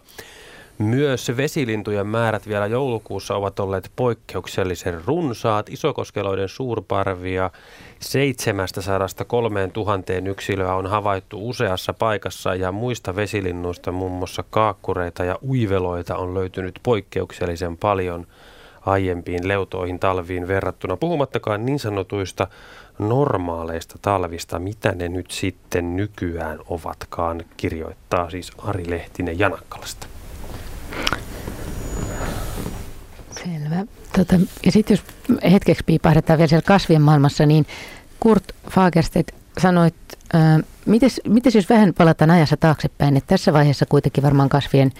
[0.78, 5.68] Myös vesilintujen määrät vielä joulukuussa ovat olleet poikkeuksellisen runsaat.
[5.68, 7.50] Isokoskeloiden suurparvia
[8.00, 16.16] 703 000 yksilöä on havaittu useassa paikassa ja muista vesilinnuista muun muassa kaakkureita ja uiveloita
[16.16, 18.26] on löytynyt poikkeuksellisen paljon
[18.86, 20.96] aiempiin leutoihin talviin verrattuna.
[20.96, 22.46] Puhumattakaan niin sanotuista
[22.98, 30.06] normaaleista talvista, mitä ne nyt sitten nykyään ovatkaan, kirjoittaa siis Ari Lehtinen Janakkalasta.
[33.46, 33.84] Selvä.
[34.16, 34.36] Tota,
[34.66, 35.04] ja sitten jos
[35.52, 37.66] hetkeksi piipahdetaan vielä siellä kasvien maailmassa, niin
[38.20, 39.94] Kurt Fagerstedt sanoit,
[40.34, 40.62] äh,
[41.24, 44.92] mites jos vähän palataan ajassa taaksepäin, että tässä vaiheessa kuitenkin varmaan kasvien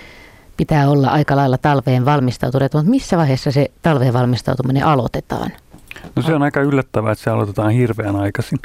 [0.57, 5.51] pitää olla aika lailla talveen valmistautuneet, mutta missä vaiheessa se talveen valmistautuminen aloitetaan?
[6.17, 8.59] No se on aika yllättävää, että se aloitetaan hirveän aikaisin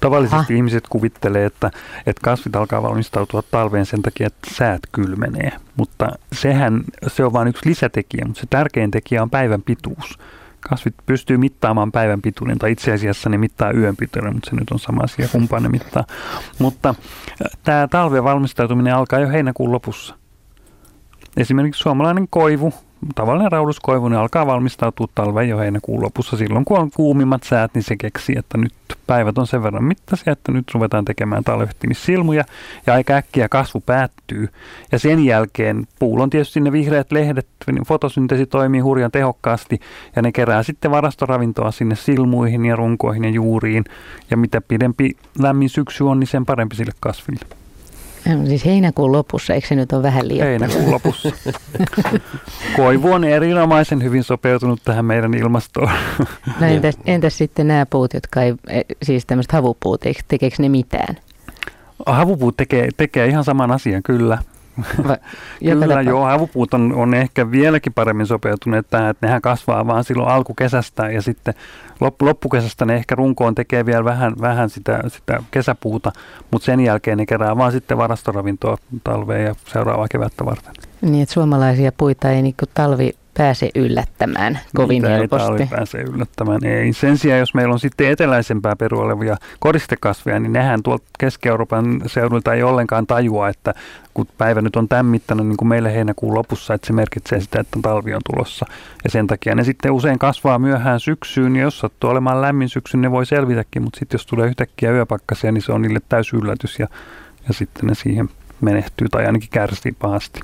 [0.00, 0.56] tavallisesti Aha.
[0.56, 1.70] ihmiset kuvittelee, että,
[2.06, 5.52] että kasvit alkaa valmistautua talveen sen takia, että säät kylmenee.
[5.76, 10.18] Mutta sehän, se on vain yksi lisätekijä, mutta se tärkein tekijä on päivän pituus.
[10.60, 14.70] Kasvit pystyy mittaamaan päivän pituuden, tai itse asiassa ne mittaa yön pituuden, mutta se nyt
[14.70, 16.04] on sama asia, kumpaan ne mittaa.
[16.58, 16.94] Mutta
[17.64, 20.14] tämä talven valmistautuminen alkaa jo heinäkuun lopussa.
[21.36, 22.74] Esimerkiksi suomalainen koivu
[23.14, 26.36] tavallinen rauduskoivu niin alkaa valmistautua talven jo heinäkuun lopussa.
[26.36, 28.72] Silloin kun on kuumimmat säät, niin se keksii, että nyt
[29.06, 32.44] päivät on sen verran mittaisia, että nyt ruvetaan tekemään talvehtimissilmuja
[32.86, 34.48] ja aika äkkiä kasvu päättyy.
[34.92, 39.80] Ja sen jälkeen puulon tietysti ne vihreät lehdet, niin fotosynteesi toimii hurjan tehokkaasti
[40.16, 43.84] ja ne kerää sitten varastoravintoa sinne silmuihin ja runkoihin ja juuriin.
[44.30, 47.57] Ja mitä pidempi lämmin syksy on, niin sen parempi sille kasville.
[48.46, 50.46] Siis heinäkuun lopussa, eikö se nyt ole vähän liian?
[50.46, 51.32] Heinäkuun lopussa.
[52.76, 55.90] Koivu on erinomaisen hyvin sopeutunut tähän meidän ilmastoon.
[56.60, 61.16] No entäs, entäs sitten nämä puut, jotka ei, e, siis tämmöiset havupuut, tekeekö ne mitään?
[62.06, 64.38] Havupuut tekee, tekee ihan saman asian, kyllä.
[65.60, 70.28] Kyllä joo, havupuut on, on ehkä vieläkin paremmin sopeutuneet tähän, että nehän kasvaa vaan silloin
[70.28, 71.54] alkukesästä ja sitten
[72.00, 76.12] loppu, loppukesästä ne ehkä runkoon tekee vielä vähän, vähän sitä, sitä kesäpuuta,
[76.50, 80.74] mutta sen jälkeen ne kerää vaan sitten varastoravintoa talveen ja seuraavaa kevättä varten.
[81.00, 85.62] Niin, että suomalaisia puita ei niin talvi pääse yllättämään kovin Niitä helposti.
[85.62, 86.92] Ei pääse yllättämään, ei.
[86.92, 92.54] Sen sijaan, jos meillä on sitten eteläisempää peru olevia koristekasveja, niin nehän tuolta Keski-Euroopan seudulta
[92.54, 93.74] ei ollenkaan tajua, että
[94.14, 97.60] kun päivä nyt on tämän mittainen niin kuin meille heinäkuun lopussa, että se merkitsee sitä,
[97.60, 98.66] että talvi on tulossa.
[99.04, 102.96] Ja sen takia ne sitten usein kasvaa myöhään syksyyn, ja jos sattuu olemaan lämmin syksy,
[102.96, 106.78] ne voi selvitäkin, mutta sitten jos tulee yhtäkkiä yöpakkasia, niin se on niille täysi yllätys,
[106.78, 106.86] ja,
[107.48, 108.28] ja sitten ne siihen
[108.60, 110.40] menehtyy tai ainakin kärsii pahasti.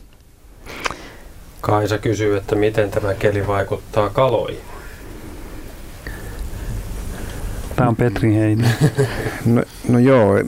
[1.64, 4.60] Kaisa kysyy, että miten tämä keli vaikuttaa kaloihin.
[7.76, 8.64] Tämä on Petri Heini.
[9.46, 10.38] No, no joo,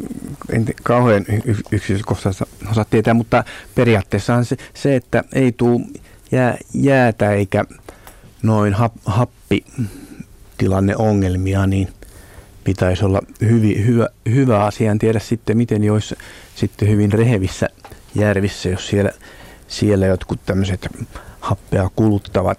[0.53, 1.25] en kauhean
[1.71, 3.45] yksityiskohtaisesti osaa tietää, mutta
[3.75, 5.81] periaatteessa on se, se että ei tule
[6.33, 7.65] jää, jäätä eikä
[8.43, 11.89] noin hap, happitilanne ongelmia, niin
[12.65, 14.91] pitäisi olla hyvi, hyvä, hyvä asia.
[14.91, 16.15] En tiedä sitten, miten jos
[16.55, 17.69] sitten hyvin rehevissä
[18.15, 19.11] järvissä, jos siellä,
[19.69, 20.89] siellä jotkut tämmöiset
[21.41, 22.59] happea kuluttavat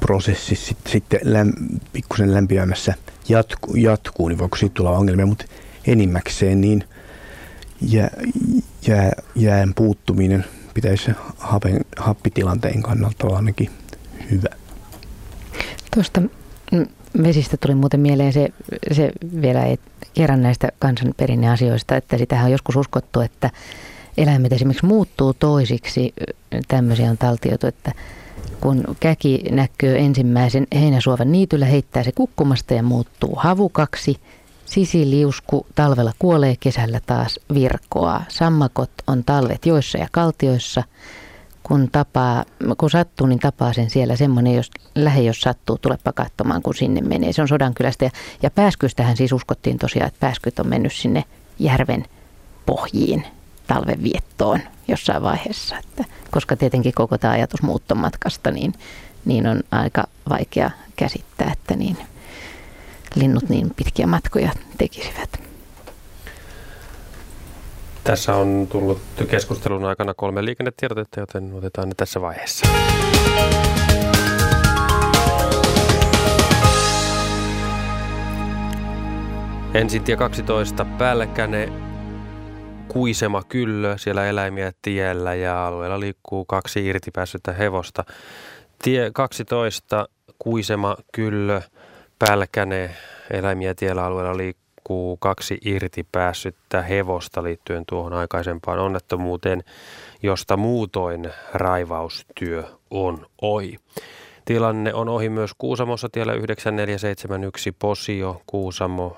[0.00, 1.52] prosessit sitten, sitten läm,
[1.92, 2.94] pikkusen lämpimässä
[3.28, 5.44] jatku, jatkuu, niin voiko siitä tulla ongelmia, mutta
[5.86, 6.84] enimmäkseen niin
[7.80, 8.10] jää,
[8.86, 10.44] jää, jään puuttuminen
[10.74, 13.70] pitäisi hapen, happitilanteen kannalta olla ainakin
[14.30, 14.48] hyvä.
[15.94, 16.22] Tuosta
[17.22, 18.48] vesistä tuli muuten mieleen se,
[18.92, 19.80] se vielä et,
[20.14, 23.50] kerran näistä kansanperinneasioista, että sitähän on joskus uskottu, että
[24.18, 26.14] eläimet esimerkiksi muuttuu toisiksi.
[26.68, 27.92] Tämmöisiä on taltioitu, että
[28.60, 34.16] kun käki näkyy ensimmäisen heinäsuovan niityllä, heittää se kukkumasta ja muuttuu havukaksi.
[34.66, 38.24] Sisiliusku talvella kuolee, kesällä taas virkoaa.
[38.28, 40.82] Sammakot on talvet joissa ja kaltioissa–
[41.64, 42.44] kun, tapaa,
[42.78, 47.00] kun sattuu, niin tapaa sen siellä semmoinen, jos lähe jos sattuu, tulepa katsomaan, kun sinne
[47.00, 47.32] menee.
[47.32, 48.10] Se on Sodankylästä ja,
[48.42, 51.24] ja pääskystähän siis uskottiin tosiaan, että pääskyt on mennyt sinne
[51.58, 52.04] järven
[52.66, 53.26] pohjiin
[53.66, 55.76] talvenviettoon jossain vaiheessa.
[55.78, 58.74] Että, koska tietenkin koko tämä ajatus muuttomatkasta, niin,
[59.24, 61.96] niin on aika vaikea käsittää, että niin
[63.14, 65.40] linnut niin pitkiä matkoja tekisivät.
[68.04, 69.00] Tässä on tullut
[69.30, 72.66] keskustelun aikana kolme liikennetiedotetta, joten otetaan ne tässä vaiheessa.
[79.74, 81.93] Ensin tie 12 päällekkäinen
[82.94, 88.04] kuisema kyllö, siellä eläimiä tiellä ja alueella liikkuu kaksi irti päässyttä hevosta.
[88.82, 90.08] Tie 12
[90.38, 91.60] kuisema kyllö,
[92.18, 92.96] päällekkäinen
[93.30, 99.64] eläimiä tiellä alueella liikkuu kaksi irti päässyttä hevosta liittyen tuohon aikaisempaan onnettomuuteen,
[100.22, 103.78] josta muutoin raivaustyö on ohi.
[104.44, 109.16] Tilanne on ohi myös Kuusamossa tiellä 9471 Posio, Kuusamo,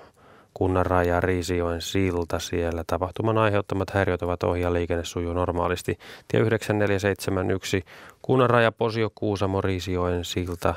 [0.57, 2.85] kunnan raja Riisijoen silta siellä.
[2.87, 5.99] Tapahtuman aiheuttamat häiriöt ovat ohi ja liikenne sujuu normaalisti.
[6.29, 7.85] Tie 9471
[8.23, 10.75] kunnan raja Posio, Kuusamo, Riisijoen silta.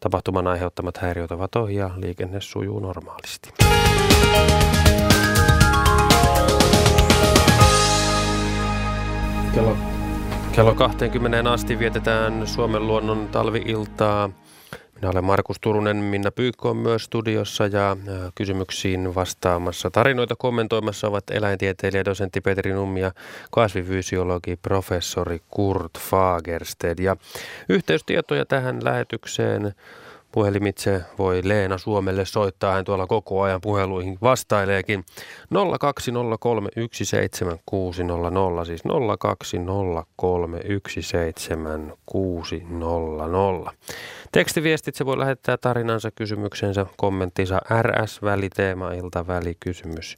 [0.00, 3.50] Tapahtuman aiheuttamat häiriöt ovat ohi ja liikenne sujuu normaalisti.
[9.54, 9.76] Kello,
[10.52, 14.30] kello 20 asti vietetään Suomen luonnon talviiltaa.
[15.02, 17.96] Minä olen Markus Turunen, Minna Pyykko on myös studiossa ja
[18.34, 19.90] kysymyksiin vastaamassa.
[19.90, 23.12] Tarinoita kommentoimassa ovat eläintieteilijä, dosentti Petri Nummi ja
[23.50, 26.98] kasvifysiologi professori Kurt Fagersted.
[26.98, 27.16] Ja
[27.68, 29.74] yhteystietoja tähän lähetykseen
[30.32, 35.04] Puhelimitse voi Leena Suomelle soittaa, hän tuolla koko ajan puheluihin vastaileekin.
[35.54, 35.56] 020317600,
[38.66, 38.90] siis 020317600.
[44.32, 50.16] Tekstiviestitse voi lähettää tarinansa, kysymyksensä, kommenttinsa RS-väliteema, ilta, välikysymys.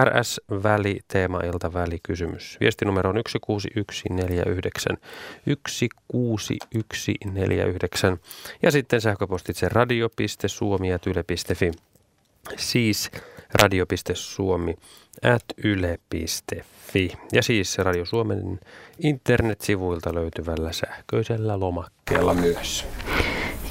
[0.00, 2.56] RS-väli, teema-ilta, välikysymys.
[2.60, 4.96] Viestinumero on 16149.
[5.46, 8.18] 16149.
[8.62, 11.70] Ja sitten sähköpostitse radio.suomi.yle.fi.
[12.56, 13.10] Siis
[13.62, 14.74] radio.suomi
[15.22, 17.12] at yle.fi.
[17.32, 18.60] Ja siis Radio Suomen
[18.98, 22.86] internetsivuilta löytyvällä sähköisellä lomakkeella myös.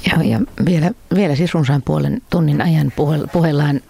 [0.06, 2.92] Ja, ja vielä, vielä siis runsaan puolen tunnin ajan
[3.32, 3.80] puhellaan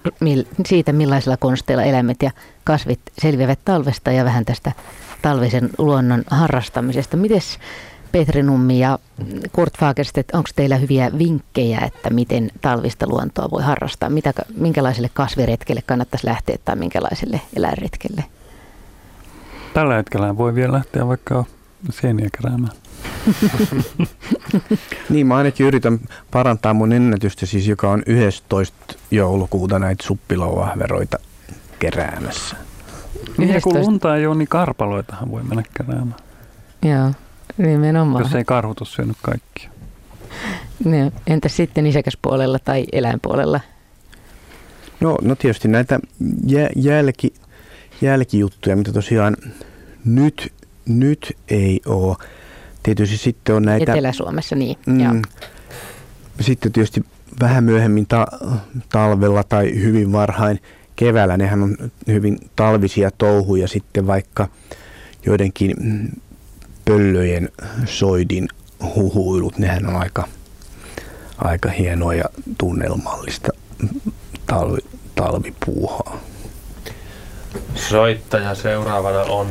[0.67, 2.31] siitä, millaisilla konsteilla eläimet ja
[2.65, 4.73] kasvit selviävät talvesta ja vähän tästä
[5.23, 7.17] talvisen luonnon harrastamisesta.
[7.17, 7.59] Mites
[8.13, 8.99] Petri Nummi ja
[9.53, 14.11] Kurt Fagerstedt, onko teillä hyviä vinkkejä, että miten talvista luontoa voi harrastaa?
[14.11, 18.25] Mitä, minkälaiselle kasviretkelle kannattaisi lähteä tai minkälaiselle eläinretkelle?
[19.75, 21.45] Tällä hetkellä voi vielä lähteä vaikka
[21.91, 22.73] sieniä keräämään.
[25.11, 25.99] niin, mä ainakin yritän
[26.31, 28.77] parantaa mun ennätystä, siis joka on 11.
[29.11, 31.19] joulukuuta näitä suppilouahveroita
[31.79, 32.57] keräämässä.
[33.39, 36.21] Niin, ja kun lunta ei ole, niin karpaloitahan voi mennä keräämään.
[36.83, 37.13] Joo,
[37.59, 38.25] nimenomaan.
[38.25, 39.71] Jos ei karhutus syönyt kaikkia.
[40.85, 43.61] No, entäs sitten isäkäspuolella tai eläinpuolella?
[45.01, 46.01] No, no tietysti näitä
[46.47, 47.35] jä, jälki,
[48.01, 49.37] jälkijuttuja, mitä tosiaan
[50.05, 50.53] nyt,
[50.87, 52.17] nyt ei ole
[52.85, 53.93] tietysti sitten on näitä...
[53.93, 54.77] Etelä-Suomessa, niin.
[54.87, 55.23] Mm,
[56.41, 57.05] sitten tietysti
[57.41, 58.27] vähän myöhemmin ta-
[58.89, 60.61] talvella tai hyvin varhain
[60.97, 64.49] keväällä, nehän on hyvin talvisia touhuja sitten vaikka
[65.27, 65.75] joidenkin
[66.85, 67.49] pöllöjen
[67.85, 68.49] soidin
[68.95, 70.29] huhuilut, nehän on aika,
[71.39, 72.25] aika hienoa ja
[72.59, 73.49] tunnelmallista
[74.47, 74.79] talvi,
[75.15, 76.21] talvipuuhaa.
[77.75, 79.49] Soittaja seuraavana on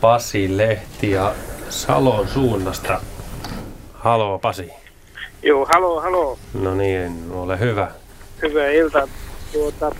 [0.00, 1.34] Pasi Lehti ja
[1.70, 3.00] Salon suunnasta.
[3.92, 4.70] Halo Pasi.
[5.42, 6.38] Joo, halo, halo.
[6.62, 7.88] No niin, ole hyvä.
[8.42, 9.08] Hyvää iltaa.
[9.52, 9.90] Tuota,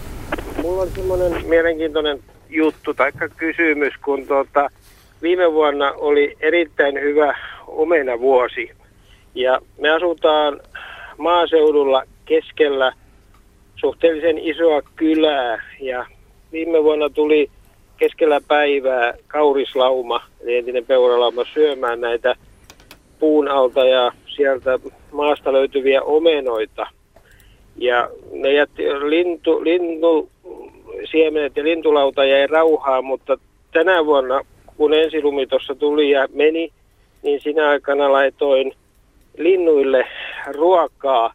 [0.62, 2.18] mulla on semmoinen mielenkiintoinen
[2.48, 4.68] juttu tai kysymys, kun tuota,
[5.22, 8.70] viime vuonna oli erittäin hyvä omenavuosi.
[9.34, 10.60] Ja me asutaan
[11.18, 12.92] maaseudulla keskellä
[13.76, 16.06] suhteellisen isoa kylää ja
[16.52, 17.50] viime vuonna tuli
[17.98, 22.34] keskellä päivää kaurislauma, eli entinen peuralauma, syömään näitä
[23.18, 24.78] puun alta ja sieltä
[25.12, 26.86] maasta löytyviä omenoita.
[27.76, 30.30] Ja ne jätti lintu, lintu,
[31.10, 33.38] siemenet ja lintulauta jäi rauhaan, mutta
[33.72, 34.40] tänä vuonna,
[34.76, 36.72] kun ensilumi tuossa tuli ja meni,
[37.22, 38.72] niin sinä aikana laitoin
[39.38, 40.04] linnuille
[40.54, 41.32] ruokaa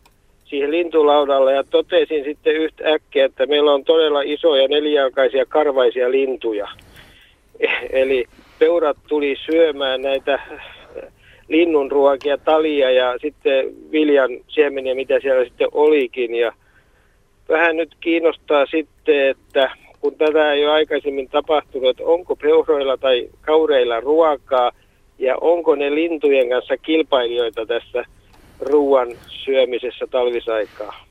[0.53, 6.67] siihen lintulaudalle ja totesin sitten yhtä äkkiä, että meillä on todella isoja nelijalkaisia karvaisia lintuja.
[8.01, 8.25] Eli
[8.59, 10.39] peurat tuli syömään näitä
[11.47, 16.35] linnunruokia, talia ja sitten viljan siemeniä, mitä siellä sitten olikin.
[16.35, 16.51] Ja
[17.49, 19.71] vähän nyt kiinnostaa sitten, että
[20.01, 24.71] kun tätä ei ole aikaisemmin tapahtunut, että onko peuroilla tai kaureilla ruokaa
[25.19, 28.05] ja onko ne lintujen kanssa kilpailijoita tässä
[28.64, 31.06] ruoan syömisessä talvisaikaa?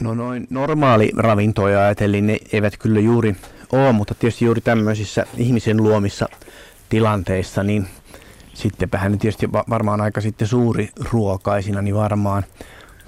[0.00, 3.36] No noin normaali ravintoja ajatellen ne eivät kyllä juuri
[3.72, 6.28] ole, mutta tietysti juuri tämmöisissä ihmisen luomissa
[6.88, 7.86] tilanteissa, niin
[8.54, 12.44] sittenpähän ne tietysti varmaan aika sitten suuri ruokaisina, niin varmaan,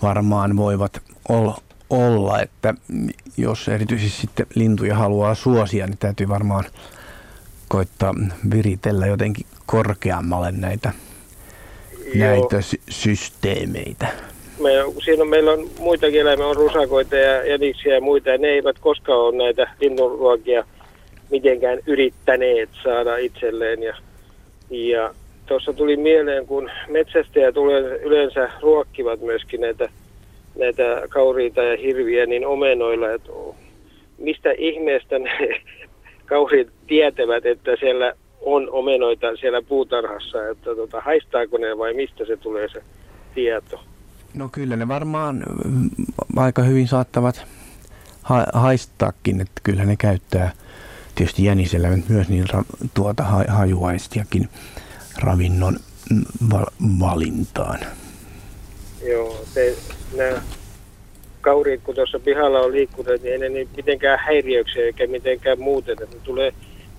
[0.02, 2.74] varmaan voivat olla, olla, että
[3.36, 6.64] jos erityisesti sitten lintuja haluaa suosia, niin täytyy varmaan
[7.68, 8.14] koittaa
[8.50, 10.92] viritellä jotenkin korkeammalle näitä,
[12.14, 14.06] näitä sy- systeemeitä.
[14.60, 14.70] Me,
[15.04, 18.78] siinä on, meillä on muitakin eläimiä, on rusakoita ja jäniksiä ja muita, ja ne eivät
[18.78, 20.64] koskaan ole näitä linnunruokia
[21.30, 23.82] mitenkään yrittäneet saada itselleen.
[23.82, 23.96] Ja,
[24.70, 25.14] ja
[25.46, 27.54] tuossa tuli mieleen, kun metsästäjät
[28.02, 29.88] yleensä ruokkivat myöskin näitä,
[30.58, 33.32] näitä kauriita ja hirviä niin omenoilla, että
[34.18, 35.30] mistä ihmeestä ne
[36.26, 38.12] kauriit tietävät, että siellä
[38.46, 42.82] on omenoita siellä puutarhassa, että tota, haistaako ne vai mistä se tulee se
[43.34, 43.80] tieto?
[44.34, 45.90] No kyllä ne varmaan mm,
[46.36, 47.46] aika hyvin saattavat
[48.22, 50.52] ha- haistaakin, että kyllä ne käyttää
[51.14, 54.48] tietysti jänisellä myös niin ra- tuota ha- hajuaistiakin
[55.22, 55.76] ravinnon
[56.52, 57.78] val- valintaan.
[59.08, 59.76] Joo, se,
[60.16, 60.42] nämä
[61.40, 65.92] kauriit, kun tuossa pihalla on liikkunut, niin ei ne niin mitenkään häiriöksiä eikä mitenkään muuten.
[66.02, 66.52] Että ne tulee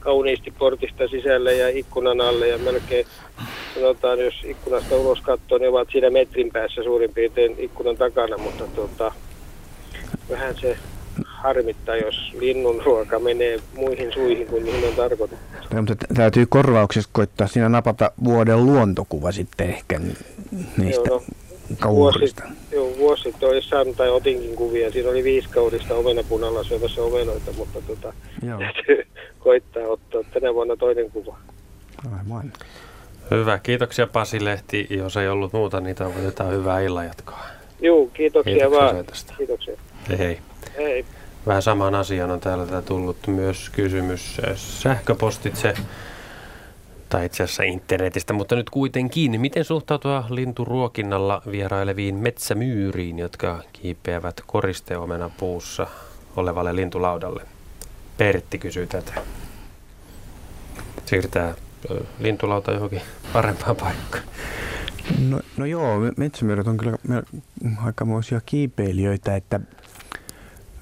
[0.07, 3.05] kauniisti portista sisälle ja ikkunan alle ja melkein
[3.73, 8.63] sanotaan, jos ikkunasta ulos katsoo, niin ovat siinä metrin päässä suurin piirtein ikkunan takana, mutta
[8.67, 9.11] tuota,
[10.29, 10.77] vähän se
[11.25, 15.45] harmittaa, jos linnun ruoka menee muihin suihin kuin mihin on tarkoitettu.
[15.73, 19.99] No, mutta täytyy korvauksessa koittaa siinä napata vuoden luontokuva sitten ehkä
[20.77, 21.23] niistä Joo,
[21.83, 21.95] no.
[21.95, 22.35] Vuosi,
[22.71, 24.91] joo, vuosi sitten olisi saanut tai otinkin kuvia.
[24.91, 28.13] Siinä oli viisi kaurista omenapunalla syömässä omenoita, mutta tota,
[28.47, 28.59] Joo.
[28.59, 29.07] täytyy
[29.47, 31.37] koittaa ottaa tänä vuonna toinen kuva.
[32.19, 32.53] Aivan.
[33.31, 34.87] Hyvä, kiitoksia Pasi Lehti.
[34.89, 37.39] Jos ei ollut muuta, niin toivotetaan hyvää illanjatkoa.
[37.81, 38.95] Joo, kiitoksia, Kiitoksia vaan.
[38.95, 39.33] soitosta.
[39.37, 39.77] Kiitoksia.
[40.09, 40.39] Hei hei.
[40.77, 41.05] Hei.
[41.47, 45.73] Vähän samaan asiaan on täällä tullut myös kysymys äh, sähköpostitse,
[47.09, 49.41] tai itse asiassa internetistä, mutta nyt kuitenkin.
[49.41, 55.87] Miten suhtautua linturuokinnalla vieraileviin metsämyyriin, jotka kiipeävät koristeomena puussa
[56.35, 57.56] olevalle lintulaudalle?
[58.17, 59.13] Pertti kysyy tätä.
[61.05, 61.53] Siirtää
[62.19, 63.01] lintulauta johonkin
[63.33, 64.23] parempaan paikkaan.
[65.29, 67.23] No, no joo, me- metsämyyrät on kyllä
[67.85, 69.59] aikamoisia kiipeilijöitä, että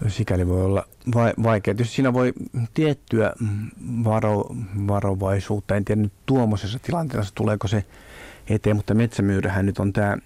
[0.08, 1.74] sikäli voi olla vai, vaikea.
[1.74, 2.34] Tietysti siinä voi
[2.74, 3.34] tiettyä
[4.04, 4.46] varo,
[4.88, 7.84] varovaisuutta, en tiedä nyt tuommoisessa tilanteessa tuleeko se
[8.50, 10.18] eteen, mutta metsämyyrähän nyt on tämä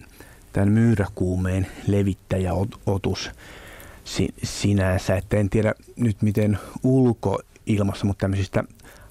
[0.54, 3.32] tämän myyräkuumeen levittäjäotus
[4.10, 8.64] si, sinänsä, että en tiedä nyt miten ulkoilmassa, mutta tämmöisistä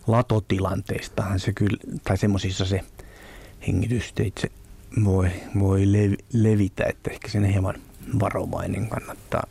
[0.06, 2.80] latotilanteistahan se kyllä, tai semmoisissa se
[3.66, 4.50] hengitysteitse
[5.04, 7.74] voi, voi lev, levitä, että ehkä sen hieman
[8.20, 9.42] varovainen kannattaa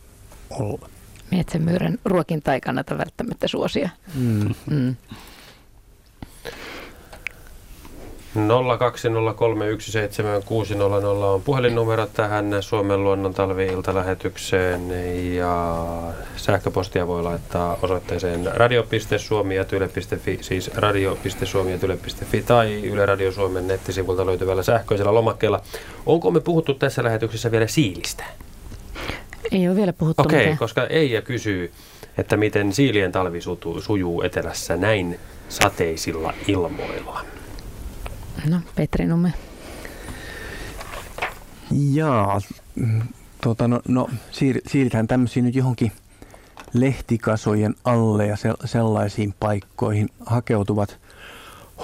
[0.49, 0.89] olla.
[1.31, 3.89] Metsämyyrän ruokinta ei kannata välttämättä suosia.
[4.15, 4.53] Mm.
[4.69, 4.95] Mm.
[8.37, 8.41] 020317600
[11.25, 14.81] on puhelinnumero tähän Suomen luonnon talvi-iltalähetykseen
[15.35, 15.75] ja
[16.35, 25.61] sähköpostia voi laittaa osoitteeseen radio.suomi.yle.fi, siis radio.suomi.yle.fi tai Yle Radio Suomen nettisivulta löytyvällä sähköisellä lomakkeella.
[26.05, 28.23] Onko me puhuttu tässä lähetyksessä vielä siilistä?
[29.51, 31.71] Ei ole vielä puhuttu Okei, okay, koska Eija kysyy,
[32.17, 33.39] että miten siilien talvi
[33.79, 35.19] sujuu etelässä näin
[35.49, 37.36] sateisilla ilmoilla.
[38.45, 39.33] No, Petri Numme.
[41.71, 42.41] Jaa,
[42.75, 43.01] mm,
[43.41, 45.91] tota, no, no siir, siirrytään tämmöisiin nyt johonkin
[46.73, 48.35] lehtikasojen alle ja
[48.65, 50.99] sellaisiin paikkoihin hakeutuvat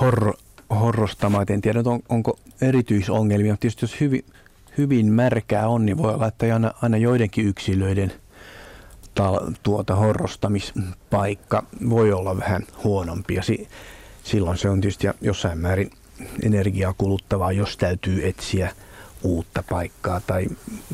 [0.02, 0.34] horro,
[0.70, 1.46] horrostamaan.
[1.50, 4.26] En tiedä, on, onko erityisongelmia, mutta tietysti jos hyvin,
[4.78, 8.12] hyvin märkää on, niin voi olla, että aina, aina joidenkin yksilöiden
[9.16, 13.36] tal, tuota horrostamispaikka voi olla vähän huonompi.
[13.36, 13.68] Ja si,
[14.24, 15.92] silloin se on tietysti jossain määrin
[16.44, 18.72] energiaa kuluttavaa, jos täytyy etsiä
[19.24, 20.46] uutta paikkaa tai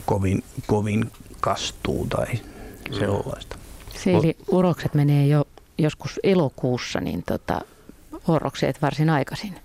[0.06, 2.28] kovin, kovin kastuu tai
[3.00, 3.58] sellaista.
[3.98, 5.46] Siili, urokset menee jo
[5.78, 7.62] joskus elokuussa, niin tota,
[8.28, 9.56] horrokseet varsin aikaisin.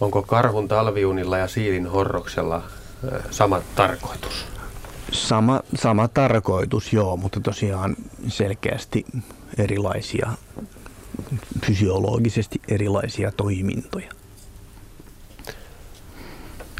[0.00, 2.62] Onko karhun talviunilla ja siilin horroksella
[3.30, 4.46] sama tarkoitus?
[5.12, 7.96] Sama, sama tarkoitus, joo, mutta tosiaan
[8.28, 9.04] selkeästi
[9.58, 10.30] erilaisia,
[11.66, 14.10] fysiologisesti erilaisia toimintoja.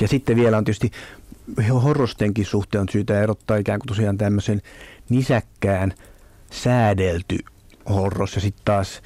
[0.01, 0.91] Ja sitten vielä on tietysti
[1.83, 4.63] horrostenkin suhteen on syytä erottaa ikään kuin tosiaan tämmöisen
[5.09, 5.93] nisäkkään
[6.51, 7.39] säädelty
[7.89, 9.03] horros ja sitten taas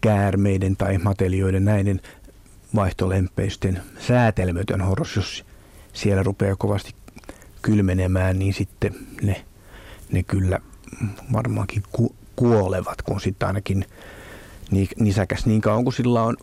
[0.00, 2.00] käärmeiden tai matelioiden näiden
[2.74, 5.44] vaihtolempeisten säätelmätön horros, jos
[5.92, 6.94] siellä rupeaa kovasti
[7.62, 9.44] kylmenemään, niin sitten ne,
[10.12, 10.60] ne kyllä
[11.32, 13.84] varmaankin ku, kuolevat, kun sitten ainakin
[15.00, 16.36] nisäkäs niin kauan kuin sillä on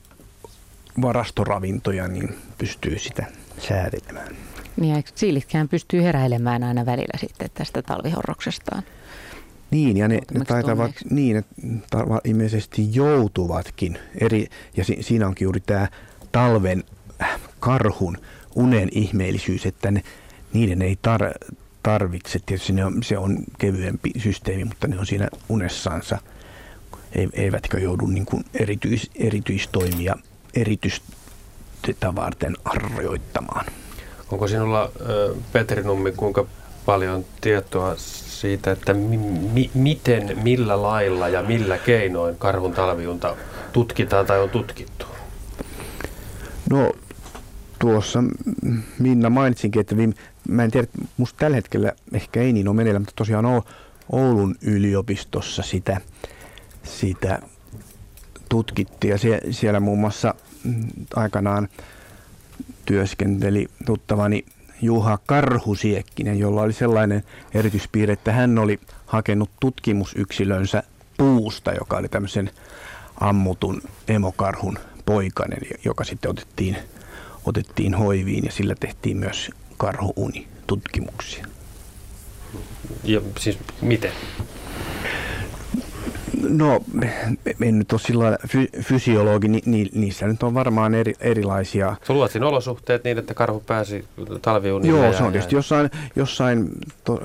[1.01, 3.25] varastoravintoja, niin pystyy sitä
[3.67, 4.35] säätelemään.
[4.77, 8.83] Niin ja siilitkään pystyy heräilemään aina välillä sitten tästä talvihorroksestaan.
[9.71, 11.43] Niin, ja ne, ne taitavat, niin, ne
[12.23, 14.47] ilmeisesti joutuvatkin eri,
[14.77, 15.87] ja si, siinä onkin juuri tämä
[16.31, 16.83] talven
[17.59, 18.17] karhun
[18.55, 20.03] unen ihmeellisyys, että ne,
[20.53, 21.21] niiden ei tar,
[21.83, 26.17] tarvitse, tietysti ne on, se on kevyempi systeemi, mutta ne on siinä unessaansa,
[27.33, 30.15] eivätkö joudu niin kuin erityis, erityistoimia
[30.55, 33.65] erityistä varten harjoittamaan.
[34.31, 34.91] Onko sinulla,
[35.51, 36.45] Petri Nummi, kuinka
[36.85, 43.35] paljon tietoa siitä, että mi- miten, millä lailla ja millä keinoin karhun talviunta
[43.73, 45.05] tutkitaan tai on tutkittu?
[46.69, 46.91] No
[47.79, 48.23] tuossa
[48.99, 50.13] Minna mainitsinkin, että viime,
[50.47, 50.87] mä en tiedä,
[51.17, 53.45] musta tällä hetkellä ehkä ei niin ole meneillä, mutta tosiaan
[54.11, 56.01] Oulun yliopistossa sitä,
[56.83, 57.39] sitä
[58.49, 61.69] tutkittiin ja sie, siellä muun muassa mm, aikanaan
[62.85, 64.45] työskenteli tuttavani
[64.81, 67.23] Juha Karhusiekkinen, jolla oli sellainen
[67.53, 70.83] erityispiirre, että hän oli hakenut tutkimusyksilönsä
[71.17, 72.51] puusta, joka oli tämmöisen
[73.19, 76.77] ammutun emokarhun poikainen, joka sitten otettiin,
[77.45, 81.47] otettiin hoiviin ja sillä tehtiin myös karhuuni tutkimuksia.
[83.03, 84.11] Ja siis miten?
[86.41, 86.83] No,
[87.61, 91.95] en nyt ole sillä fy- fysiologi, ni, ni, niissä nyt on varmaan eri, erilaisia.
[92.07, 94.05] Sä luot siinä olosuhteet niin, että karhu pääsi
[94.41, 94.99] talviunille.
[94.99, 96.69] Joo, se on tietysti jossain, jossain
[97.03, 97.21] to,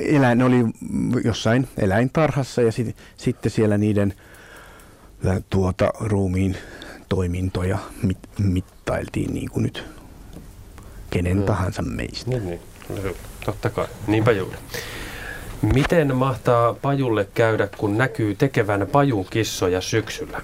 [0.00, 0.64] eläin, ne oli
[1.24, 4.14] jossain eläintarhassa ja sit, sitten siellä niiden
[5.50, 6.56] tuota, ruumiin
[7.08, 9.84] toimintoja mit, mittailtiin niin kuin nyt
[11.10, 11.46] kenen hmm.
[11.46, 12.30] tahansa meistä.
[12.30, 12.60] Niin, niin.
[13.44, 14.56] Totta kai, niinpä juuri.
[15.62, 20.40] Miten mahtaa pajulle käydä, kun näkyy tekevän pajun kissoja syksyllä?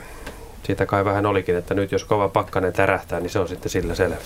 [0.63, 3.95] Siitä kai vähän olikin, että nyt jos kova pakkanen tärähtää, niin se on sitten sillä
[3.95, 4.17] selvä.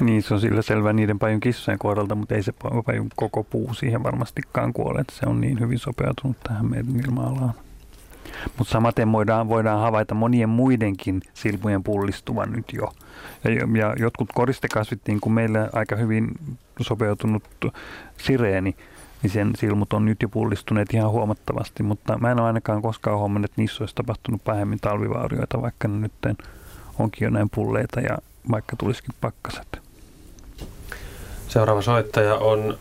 [0.00, 2.52] Niin, se on sillä selvä niiden pajun kissojen kohdalta, mutta ei se
[2.86, 5.00] pajun koko puu siihen varmastikaan kuole.
[5.00, 7.54] Että se on niin hyvin sopeutunut tähän meidän ilma-alaan.
[8.58, 12.92] Mutta samaten voidaan, voidaan havaita monien muidenkin silmujen pullistuvan nyt jo.
[13.44, 16.28] Ja, ja jotkut koristekasvit, niin kuin meillä aika hyvin
[16.80, 17.42] sopeutunut
[18.16, 18.76] sireeni,
[19.24, 23.18] niin sen silmut on nyt jo pullistuneet ihan huomattavasti, mutta mä en ole ainakaan koskaan
[23.18, 26.36] huomannut, että niissä olisi tapahtunut pahemmin talvivaurioita, vaikka ne nyt
[26.98, 28.18] onkin jo näin pulleita ja
[28.50, 29.78] vaikka tulisikin pakkaset.
[31.48, 32.78] Seuraava soittaja on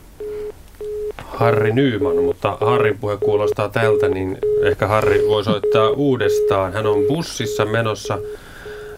[1.18, 6.74] Harri Nyyman, mutta Harrin puhe kuulostaa tältä, niin ehkä Harri voi soittaa uudestaan.
[6.74, 8.18] Hän on bussissa menossa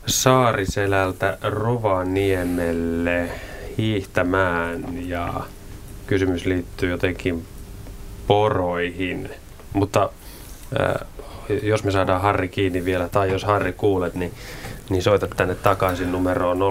[0.06, 3.30] Saariselältä Rovaniemelle
[3.78, 5.34] hiihtämään ja
[6.08, 7.46] kysymys liittyy jotenkin
[8.28, 9.30] poroihin.
[9.74, 10.10] Mutta
[10.80, 10.96] äh,
[11.64, 14.34] jos me saadaan Harri kiinni vielä, tai jos Harri kuulet, niin,
[14.90, 16.64] niin soita tänne takaisin numeroon 020317600.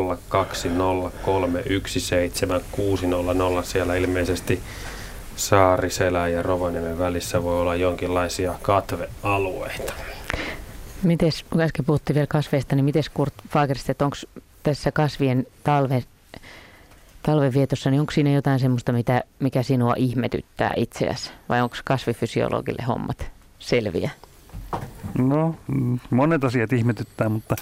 [3.65, 4.61] Siellä ilmeisesti
[5.37, 9.93] Saariselän ja Rovaniemen välissä voi olla jonkinlaisia katvealueita.
[11.03, 14.17] Mites, kun äsken puhuttiin vielä kasveista, niin miten Kurt Fagerstedt, onko
[14.63, 16.05] tässä kasvien talve,
[17.27, 21.31] talvenvietossa, niin onko siinä jotain semmoista, mitä, mikä sinua ihmetyttää itseäsi?
[21.49, 24.11] Vai onko kasvifysiologille hommat selviä?
[25.19, 25.55] No,
[26.11, 27.57] monet asiat ihmetyttää, mutta,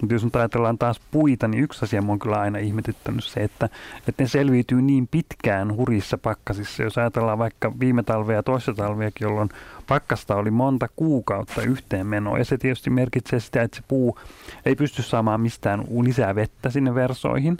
[0.00, 3.68] mutta jos nyt ajatellaan taas puita, niin yksi asia on kyllä aina ihmetyttänyt se, että,
[4.08, 6.82] että ne selviytyy niin pitkään hurissa pakkasissa.
[6.82, 9.48] Jos ajatellaan vaikka viime talvea ja toista talveakin, jolloin
[9.86, 12.38] pakkasta oli monta kuukautta yhteen menoa.
[12.38, 14.18] Ja se tietysti merkitsee sitä, että se puu
[14.66, 17.58] ei pysty saamaan mistään lisää vettä sinne versoihin.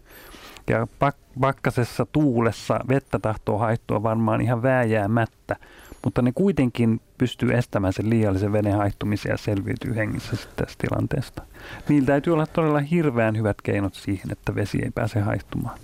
[0.70, 0.86] Ja
[1.40, 5.56] pakkasessa tuulessa vettä tahtoo haittua varmaan ihan vääjäämättä
[6.06, 11.43] mutta ne kuitenkin pystyy estämään sen liiallisen veden haihtumisen ja selviytyy hengissä tästä tilanteesta.
[11.88, 15.78] Niillä täytyy olla todella hirveän hyvät keinot siihen, että vesi ei pääse haihtumaan.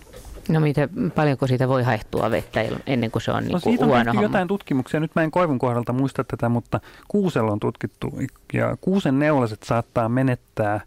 [0.49, 4.01] No miten, paljonko siitä voi haihtua vettä ennen kuin se on no, niin siitä huono
[4.01, 4.23] on homma?
[4.23, 5.01] jotain tutkimuksia.
[5.01, 8.19] Nyt mä en koivun kohdalta muista tätä, mutta kuusella on tutkittu
[8.53, 10.81] ja kuusen neulaset saattaa menettää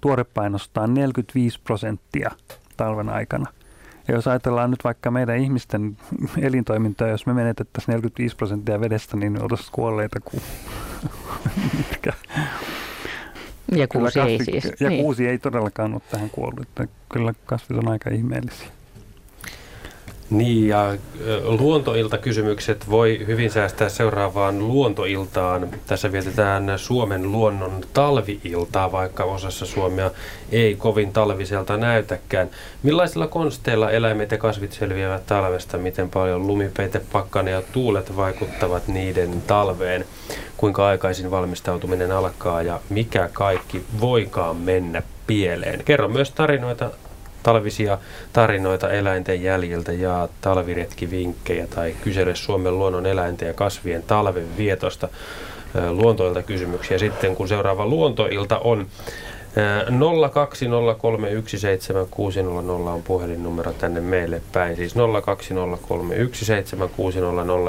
[0.00, 2.30] tuorepainostaan 45 prosenttia
[2.80, 3.50] talven aikana.
[4.08, 5.96] Ja jos ajatellaan nyt vaikka meidän ihmisten
[6.42, 10.42] elintoimintaa, jos me menetettäisiin 45 prosenttia vedestä, niin oltaisiin kuolleita kuin
[11.78, 12.12] mitkä.
[13.72, 14.80] Ja kuusi kasvi, ei siis.
[14.80, 15.02] Ja niin.
[15.02, 16.62] kuusi ei todellakaan ole tähän kuollut.
[16.62, 18.68] Että kyllä kasvit on aika ihmeellisiä.
[20.30, 20.96] Niin ja
[21.42, 25.68] luontoilta-kysymykset voi hyvin säästää seuraavaan luontoiltaan.
[25.86, 30.10] Tässä vietetään Suomen luonnon talviiltaa, vaikka osassa Suomea
[30.52, 32.50] ei kovin talviselta näytäkään.
[32.82, 35.78] Millaisilla konsteilla eläimet ja kasvit selviävät talvesta?
[35.78, 40.04] Miten paljon lumipeite, pakkane ja tuulet vaikuttavat niiden talveen?
[40.56, 45.84] Kuinka aikaisin valmistautuminen alkaa ja mikä kaikki voikaan mennä pieleen?
[45.84, 46.90] Kerro myös tarinoita
[47.42, 47.98] talvisia
[48.32, 55.08] tarinoita eläinten jäljiltä ja talviretkivinkkejä tai kysele Suomen luonnon eläinten ja kasvien talven vietosta
[55.90, 56.98] luontoilta kysymyksiä.
[56.98, 58.86] Sitten kun seuraava luontoilta on
[59.50, 59.52] 020317600
[62.88, 64.76] on puhelinnumero tänne meille päin.
[64.76, 65.00] Siis 020317600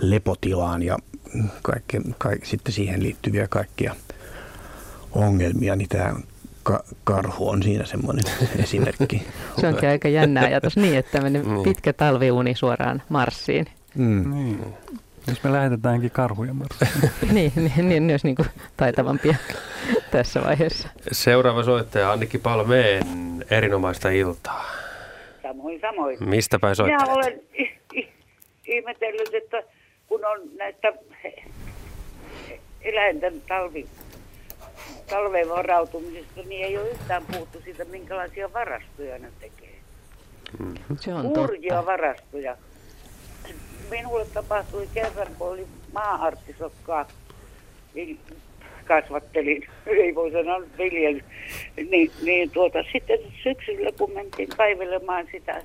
[0.00, 0.98] lepotilaan ja
[1.62, 3.96] kaikke, kaikke, sitten siihen liittyviä kaikkia
[5.16, 6.14] ongelmia, niin tämä
[6.62, 8.24] ka- karhu on siinä semmoinen
[8.62, 9.26] esimerkki.
[9.60, 11.62] Se onkin aika jännä ajatus niin, että tämmöinen mm.
[11.62, 13.66] pitkä talviuni suoraan Marsiin.
[13.94, 14.34] Mm.
[14.34, 14.74] Niin.
[15.28, 17.10] Jos me lähetetäänkin karhuja Marsiin.
[17.34, 19.34] niin, niin, niin olisi niin kuin taitavampia
[20.10, 20.88] tässä vaiheessa.
[21.12, 23.06] Seuraava soittaja Annikki Palmeen,
[23.50, 24.70] erinomaista iltaa.
[25.42, 26.28] Samoin, samoin.
[26.28, 27.00] Mistä päin soittaa?
[27.00, 27.40] Minä olen
[28.66, 29.62] ihmetellyt, että
[30.06, 30.92] kun on näistä
[32.80, 33.86] eläinten talvi
[35.06, 39.74] talven varautumisesta, niin ei ole yhtään puhuttu siitä, minkälaisia varastoja ne tekee.
[40.58, 40.96] Mm-hmm.
[41.00, 41.86] Se on Hurjia totta.
[41.86, 42.56] varastoja.
[43.90, 47.06] Minulle tapahtui kerran, kun oli maa-artisokkaa,
[47.94, 48.20] niin
[48.84, 51.24] kasvattelin, ei voi sanoa viljen,
[51.90, 55.62] niin, niin tuota, sitten syksyllä kun mentiin kaivelemaan sitä,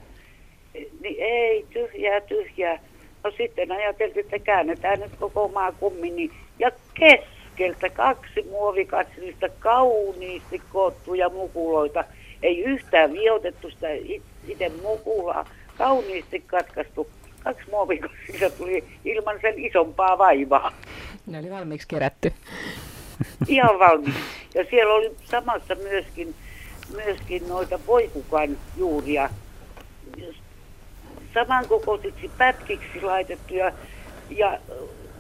[0.74, 2.80] niin ei, tyhjää, tyhjää.
[3.24, 7.20] No sitten ajateltiin, että käännetään nyt koko maa kummin, niin, ja kes
[7.62, 12.04] keskeltä kaksi muovikatsellista kauniisti koottuja mukuloita.
[12.44, 13.88] Ei yhtään viotettu sitä
[14.48, 15.46] itse mukulaa,
[15.78, 17.10] kauniisti katkaistu.
[17.44, 20.72] Kaksi muovikatsellista tuli ilman sen isompaa vaivaa.
[21.28, 22.34] Ne oli valmiiksi kerätty.
[23.48, 24.22] Ihan valmiiksi.
[24.56, 26.36] Ja siellä oli samassa myöskin,
[26.96, 29.30] myöskin noita voikukan juuria
[31.34, 33.72] samankokoisiksi pätkiksi laitettuja
[34.30, 34.60] ja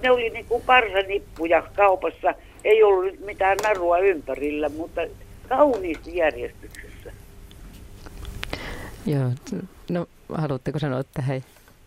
[0.01, 2.33] ne oli niin kuin parsanippuja kaupassa.
[2.63, 5.01] Ei ollut nyt mitään narua ympärillä, mutta
[5.49, 7.11] kauniisti järjestyksessä.
[9.05, 9.31] Joo,
[9.89, 11.41] no haluatteko sanoa tähän?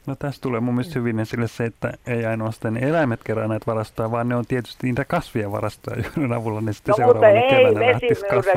[0.06, 3.66] No tässä tulee mun mielestä hyvin esille se, että ei ainoastaan ne eläimet kerää näitä
[3.66, 7.56] varastoja, vaan ne on tietysti niitä kasvien varastoja, joiden avulla ne sitten no, seuraavana mutta
[7.56, 7.98] keväänä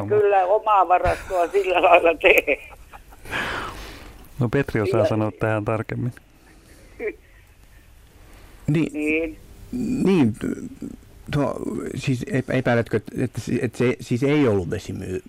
[0.01, 2.69] ei kyllä omaa varastoa sillä lailla tee.
[4.39, 6.11] No Petri osaa sanoa tähän tarkemmin.
[8.67, 9.37] Niin, Niin.
[10.03, 10.33] Niin
[11.33, 11.55] tuo,
[11.95, 15.21] siis epäiletkö, että, että, että se siis ei ollut vesimyy?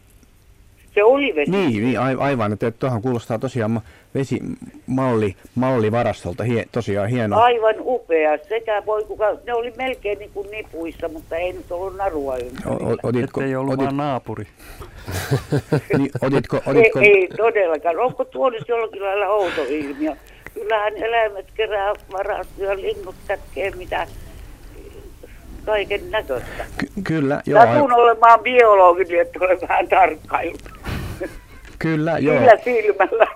[0.94, 1.50] Se oli vesi.
[1.50, 2.52] Niin, niin ai- aivan.
[2.52, 3.82] Että tuohon kuulostaa tosiaan ma-
[4.14, 6.44] vesimalli malli varastolta.
[6.44, 7.38] Hie, tosiaan hieno.
[7.40, 8.38] Aivan upea.
[8.48, 12.86] Sekä voi kuka, ne oli melkein niin kuin nipuissa, mutta ei nyt ollut narua ympärillä.
[12.86, 14.46] O, o, otitko, ei ollut otit, vaan naapuri.
[15.98, 17.98] niin, otitko, otitko, Ei, ei todellakaan.
[17.98, 20.16] Onko tuo nyt jollakin lailla outo ilmiö?
[20.54, 24.06] Kyllähän eläimet kerää varastoja, linnut kätkee mitä
[25.64, 26.64] kaiken näköistä.
[26.78, 30.68] ky- kyllä, joo, Satun olemaan biologi, niin että olen vähän tarkkaillut.
[31.78, 33.26] kyllä, joo, Sillä silmällä.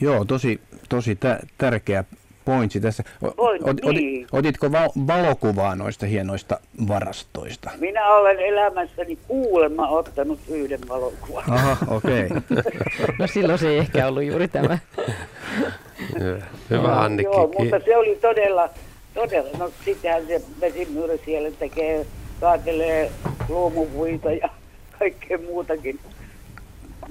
[0.00, 2.04] joo, tosi, tosi tä, tärkeä
[2.44, 3.02] pointsi tässä.
[3.24, 4.26] O, Pointti, niin.
[4.32, 7.70] otitko val, valokuvaa noista hienoista varastoista?
[7.80, 11.44] Minä olen elämässäni kuulemma ottanut yhden valokuvan.
[11.50, 12.28] Aha, okei.
[13.18, 14.78] No silloin se ei ehkä ollut juuri tämä.
[16.70, 17.36] Hyvä Annikki.
[17.36, 18.68] Joo, mutta se oli todella,
[19.14, 22.06] todella, no sitähän se vesimyyrä siellä tekee,
[22.40, 23.10] kaatelee
[23.48, 24.48] luomupuita ja
[24.98, 26.00] kaikkea muutakin.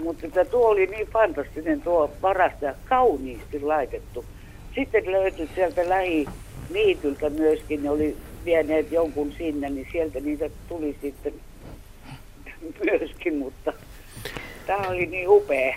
[0.03, 4.26] Mutta että tuo oli niin fantastinen tuo varasto ja kauniisti laitettu.
[4.76, 6.28] Sitten löytyi sieltä lähi
[6.69, 11.34] niityltä myöskin, ne oli vieneet jonkun sinne, niin sieltä niitä tuli sitten
[12.86, 13.73] myöskin, mutta
[14.68, 15.76] tämä oli niin upea.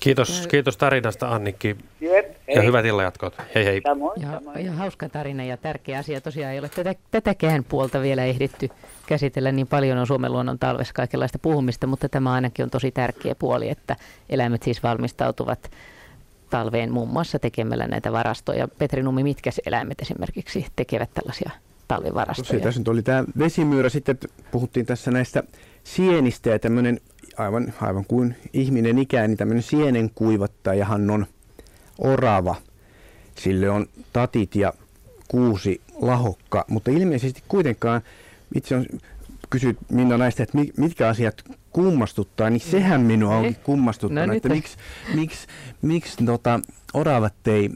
[0.00, 2.66] Kiitos, kiitos tarinasta Annikki Jep, ja hei.
[2.66, 3.34] hyvät illanjatkot.
[3.54, 3.80] Hei hei.
[3.84, 4.66] Samoin, Ja, samoin.
[4.66, 6.20] ja hauska tarina ja tärkeä asia.
[6.20, 8.68] Tosiaan ei ole tätä, tätäkään puolta vielä ehditty
[9.06, 9.52] käsitellä.
[9.52, 13.68] Niin paljon on Suomen luonnon talvessa kaikenlaista puhumista, mutta tämä ainakin on tosi tärkeä puoli,
[13.68, 13.96] että
[14.28, 15.70] eläimet siis valmistautuvat
[16.50, 18.68] talveen muun muassa tekemällä näitä varastoja.
[18.68, 21.50] Petri Nummi, mitkä eläimet esimerkiksi tekevät tällaisia
[21.88, 22.58] talvivarastoja?
[22.58, 23.88] Se tässä nyt oli tämä vesimyyrä.
[23.88, 24.18] Sitten
[24.50, 25.42] puhuttiin tässä näistä
[25.84, 27.00] sienistä ja tämmöinen
[27.36, 31.26] aivan, aivan kuin ihminen ikään, niin tämmöinen sienen kuivattajahan on
[31.98, 32.54] orava.
[33.34, 34.72] Sille on tatit ja
[35.28, 38.02] kuusi lahokka, mutta ilmeisesti kuitenkaan
[38.54, 38.86] itse on
[39.50, 41.34] kysyt Minna näistä, että mi- mitkä asiat
[41.70, 44.56] kummastuttaa, niin sehän minua onkin kummastuttanut, No että nyt.
[44.56, 44.76] miksi,
[45.14, 45.46] miksi,
[45.82, 46.60] miksi tota,
[46.94, 47.70] oravat ei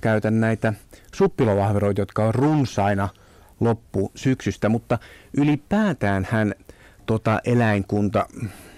[0.00, 0.72] käytä näitä
[1.14, 3.08] suppilovahveroita, jotka on runsaina
[3.60, 4.98] loppu syksystä, mutta
[5.36, 6.54] ylipäätään hän
[7.06, 8.26] tota, eläinkunta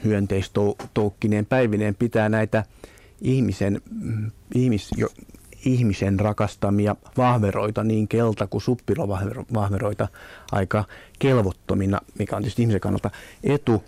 [0.05, 2.65] hyönteistoukkinen päivineen pitää näitä
[3.21, 3.81] ihmisen,
[4.55, 5.09] ihmis, jo,
[5.65, 10.09] ihmisen rakastamia vahveroita, niin kelta- kuin suppilovahveroita
[10.53, 10.85] aika
[11.19, 13.11] kelvottomina, mikä on tietysti ihmisen kannalta
[13.45, 13.85] etu.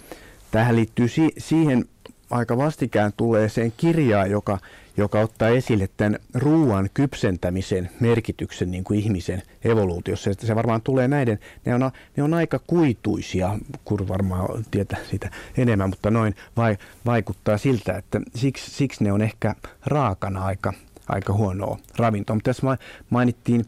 [0.50, 1.84] Tähän liittyy si- siihen
[2.30, 4.58] aika vastikään tulleeseen kirjaan, joka,
[4.98, 10.30] joka ottaa esille tämän ruoan kypsentämisen merkityksen niin kuin ihmisen evoluutiossa.
[10.38, 15.88] Se varmaan tulee näiden, ne on, ne on aika kuituisia, kun varmaan tietää sitä enemmän,
[15.88, 16.76] mutta noin vai,
[17.06, 19.54] vaikuttaa siltä, että siksi, siksi ne on ehkä
[19.86, 20.72] raakana aika,
[21.08, 22.36] aika huonoa ravintoa.
[22.36, 22.78] Mutta tässä ma-
[23.10, 23.64] mainittiin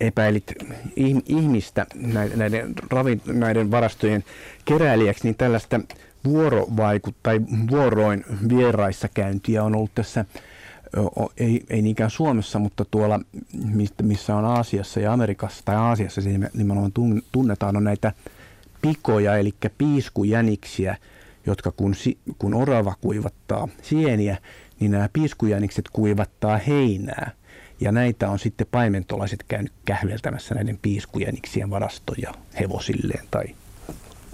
[0.00, 0.52] epäilit
[0.86, 1.86] ih- ihmistä
[2.36, 4.24] näiden, ravin, näiden varastojen
[4.64, 5.80] keräilijäksi, niin tällaista
[6.24, 7.40] vuorovaikut tai
[7.70, 10.24] vuoroin vieraissa käyntiä on ollut tässä,
[11.36, 13.20] ei, ei niinkään Suomessa, mutta tuolla,
[14.02, 18.12] missä on Aasiassa ja Amerikassa, tai Aasiassa se nimenomaan tun- tunnetaan, on näitä
[18.82, 20.96] pikoja, eli piiskujäniksiä,
[21.46, 21.94] jotka kun,
[22.38, 24.36] kun orava kuivattaa sieniä,
[24.80, 27.30] niin nämä piiskujänikset kuivattaa heinää.
[27.80, 33.44] Ja näitä on sitten paimentolaiset käynyt kähveltämässä näiden piiskujäniksien varastoja hevosilleen tai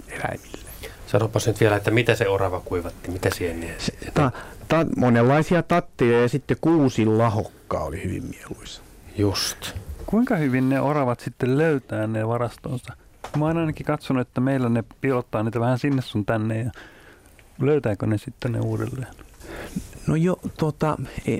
[0.07, 0.68] eläimille.
[1.11, 3.73] Sanopas nyt vielä, että mitä se orava kuivatti, mitä sieniä?
[4.13, 4.31] Ta,
[4.67, 8.81] ta, monenlaisia tatteja ja sitten kuusi lahokkaa oli hyvin mieluisa.
[9.17, 9.71] Just.
[10.05, 12.93] Kuinka hyvin ne oravat sitten löytää ne varastonsa?
[13.37, 16.71] Mä oon ainakin katsonut, että meillä ne piilottaa niitä vähän sinne sun tänne ja
[17.59, 19.13] löytääkö ne sitten ne uudelleen?
[20.07, 21.37] No jo, tota, e,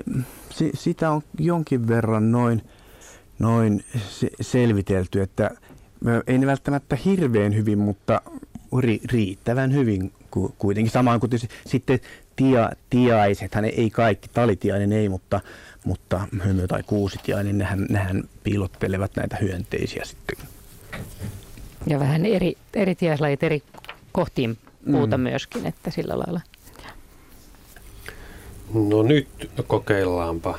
[0.50, 2.62] si, sitä on jonkin verran noin,
[3.38, 5.50] noin se, selvitelty, että
[6.26, 8.20] ei ne välttämättä hirveän hyvin, mutta
[8.78, 10.92] ri, riittävän hyvin ku, kuitenkin.
[10.92, 12.00] Samaan kuin tietysti sitten
[12.36, 15.40] tia, tiaisethan ei kaikki, talitiainen ei, mutta,
[15.84, 20.36] mutta hömö tai kuusitiainen, nehän, nehän piilottelevat näitä hyönteisiä sitten.
[21.86, 23.62] Ja vähän eri, eri tiaislajit eri
[24.12, 24.58] kohtiin
[24.90, 25.22] puuta Mm.
[25.22, 26.40] myöskin, että sillä lailla.
[28.74, 29.28] No nyt
[29.66, 30.58] kokeillaanpa.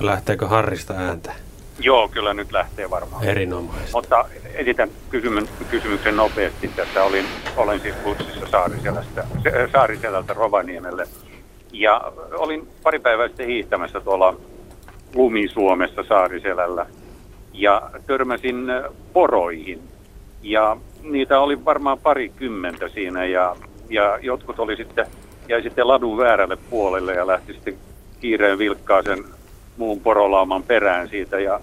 [0.00, 1.32] Lähteekö Harrista ääntä?
[1.78, 3.24] Joo, kyllä nyt lähtee varmaan.
[3.24, 3.92] Erinomaisesti.
[3.92, 4.24] Mutta
[4.54, 6.68] esitän kysymyn, kysymyksen nopeasti.
[6.68, 7.24] Tässä olin,
[7.56, 11.06] olen siis bussissa Saariselästä, Se- Saariselältä Rovaniemelle.
[11.72, 14.36] Ja olin pari päivää sitten hiihtämässä tuolla
[15.14, 16.86] Lumi-Suomessa Saariselällä.
[17.52, 18.66] Ja törmäsin
[19.12, 19.80] poroihin.
[20.42, 23.24] Ja niitä oli varmaan parikymmentä siinä.
[23.24, 23.56] Ja,
[23.90, 25.06] ja jotkut oli sitten,
[25.48, 27.74] jäi sitten ladun väärälle puolelle ja lähti sitten
[28.20, 29.24] kiireen vilkkaisen
[29.76, 31.40] muun porolauman perään siitä.
[31.40, 31.60] Ja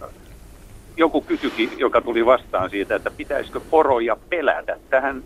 [0.98, 4.78] joku kysyikin, joka tuli vastaan siitä, että pitäisikö poroja pelätä.
[4.90, 5.24] Tähän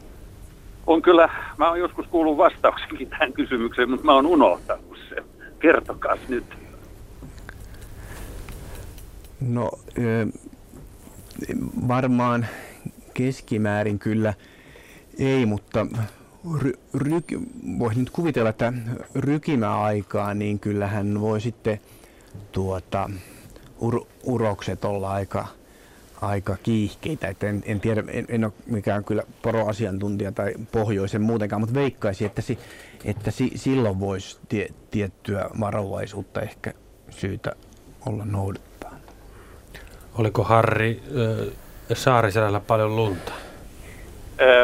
[0.88, 5.24] on kyllä, mä oon joskus kuullut vastauksenkin tähän kysymykseen, mutta mä oon unohtanut sen.
[5.60, 6.44] Kertokaa nyt.
[9.42, 9.72] No
[11.88, 12.46] varmaan
[13.14, 14.34] keskimäärin kyllä
[15.20, 15.88] ei, mutta
[16.62, 17.22] ry, ry,
[17.80, 18.74] voisi nyt kuvitella, että
[19.16, 21.80] rykimäaikaa, niin kyllähän voi sitten
[22.52, 23.10] tuota,
[23.82, 25.48] ur, urokset olla aika,
[26.22, 27.28] aika kiihkeitä.
[27.28, 32.28] Että en, en tiedä, en, en ole mikään kyllä poroasiantuntija tai pohjoisen muutenkaan, mutta veikkaisin,
[32.28, 32.60] että, si,
[33.06, 36.74] että si, silloin voisi tie, tiettyä varovaisuutta ehkä
[37.10, 37.56] syytä
[38.06, 38.96] olla noudattaa.
[40.18, 41.54] Oliko Harri äh,
[41.94, 43.32] Saariselällä paljon lunta?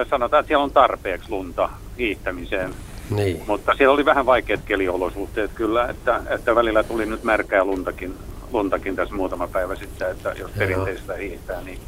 [0.10, 2.74] sanotaan, että siellä on tarpeeksi lunta hiihtämiseen.
[3.12, 3.44] Niin.
[3.48, 8.14] Mutta siellä oli vähän vaikeat keliolosuhteet kyllä, että, että välillä tuli nyt märkää luntakin,
[8.52, 11.80] luntakin tässä muutama päivä sitten, että jos perinteistä hiihtää, niin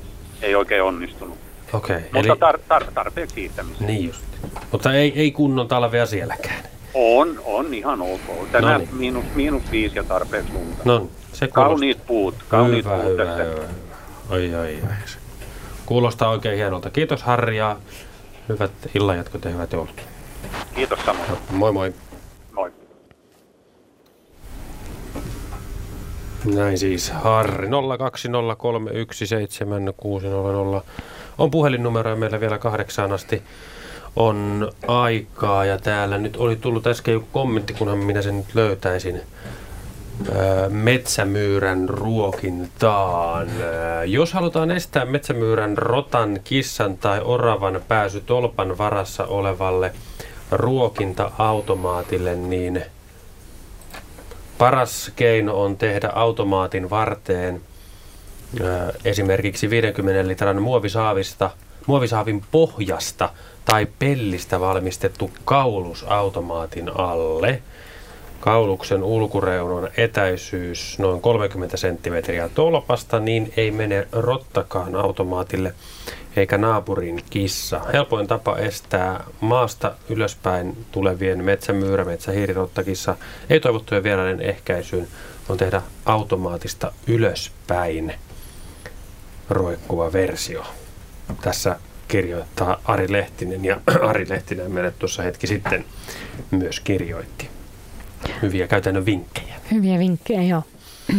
[0.41, 1.37] ei oikein onnistunut.
[1.73, 1.97] Okei.
[1.97, 3.87] Okay, Mutta tar, tar, tarpeeksi hiihtämiseen.
[3.87, 4.21] Niin just.
[4.71, 6.63] Mutta ei, ei kunnon talvea sielläkään.
[6.93, 8.47] On, on ihan ok.
[8.51, 8.95] Tänään Noniin.
[8.95, 10.81] miinus, miinus viisi ja tarpeeksi lunta.
[10.85, 13.43] No, se kauniit puut, kauniit hyvä, puut hyvä, tässä.
[13.43, 13.61] Hyvä.
[14.29, 14.77] Oi, oi, oi.
[15.85, 16.89] Kuulostaa oikein hienolta.
[16.89, 17.77] Kiitos Harri ja
[18.49, 20.01] hyvät illanjatkot ja hyvät joulut.
[20.75, 21.29] Kiitos samoin.
[21.49, 21.93] Moi moi.
[22.51, 22.71] Moi.
[26.55, 27.71] Näin siis Harri 020317600
[31.37, 33.43] on puhelinnumero ja meillä vielä kahdeksaan asti
[34.15, 39.21] on aikaa ja täällä nyt oli tullut äsken joku kommentti, kunhan minä sen nyt löytäisin
[40.69, 43.47] metsämyyrän ruokintaan.
[44.05, 49.91] Jos halutaan estää metsämyyrän rotan, kissan tai oravan pääsy tolpan varassa olevalle
[50.57, 52.83] ruokinta-automaatille, niin
[54.57, 57.61] paras keino on tehdä automaatin varteen
[59.05, 61.49] esimerkiksi 50 litran muovisaavista,
[61.85, 63.29] muovisaavin pohjasta
[63.65, 67.61] tai pellistä valmistettu kaulus automaatin alle–
[68.43, 75.73] kauluksen ulkureunan etäisyys noin 30 senttimetriä tolpasta, niin ei mene rottakaan automaatille
[76.35, 77.79] eikä naapurin kissa.
[77.93, 83.15] Helpoin tapa estää maasta ylöspäin tulevien metsämyyrä, metsähiirirottakissa
[83.49, 85.07] ei toivottujen vieraiden ehkäisyyn
[85.49, 88.13] on tehdä automaattista ylöspäin
[89.49, 90.63] roikkuva versio.
[91.41, 95.85] Tässä kirjoittaa Ari Lehtinen ja Ari Lehtinen meille tuossa hetki sitten
[96.51, 97.62] myös kirjoitti.
[98.41, 99.55] Hyviä käytännön vinkkejä.
[99.71, 100.63] Hyviä vinkkejä, joo.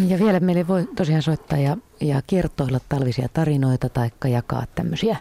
[0.09, 5.17] Ja vielä meille voi tosiaan soittaa ja, ja kertoilla talvisia tarinoita tai jakaa tämmöisiä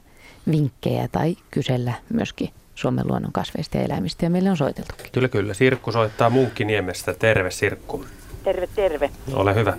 [0.52, 4.94] vinkkejä tai kysellä myöskin Suomen luonnon kasveista ja eläimistä ja meille on soiteltu.
[5.12, 5.54] Kyllä, kyllä.
[5.54, 7.14] Sirkku soittaa Munkkiniemestä.
[7.14, 8.06] Terve Sirkku.
[8.44, 9.10] Terve, terve.
[9.34, 9.78] Ole hyvä.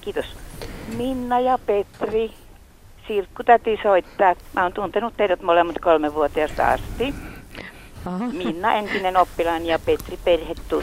[0.00, 0.26] Kiitos.
[0.96, 2.30] Minna ja Petri.
[3.08, 4.34] Sirkku täti soittaa.
[4.52, 7.14] Mä oon tuntenut teidät molemmat kolmevuotiaasta asti.
[8.06, 8.26] Aha.
[8.32, 10.82] Minna entinen oppilaan ja Petri perhetuttu.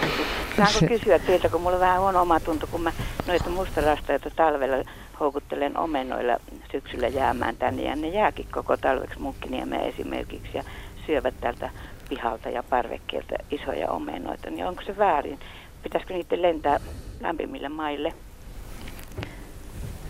[0.58, 2.92] Saanko kysyä teiltä, kun mulla on vähän huono oma tunto, kun mä
[3.28, 4.76] noita mustarastoja talvella
[5.20, 6.38] houkuttelen omenoilla
[6.72, 10.64] syksyllä jäämään tänne ja ne jääkin koko talveksi munkkiniemeen esimerkiksi ja
[11.06, 11.70] syövät tältä
[12.10, 15.40] pihalta ja parvekkeelta isoja omenoita, niin onko se väärin?
[15.84, 16.80] Pitäisikö niiden lentää
[17.22, 18.14] lämpimille maille?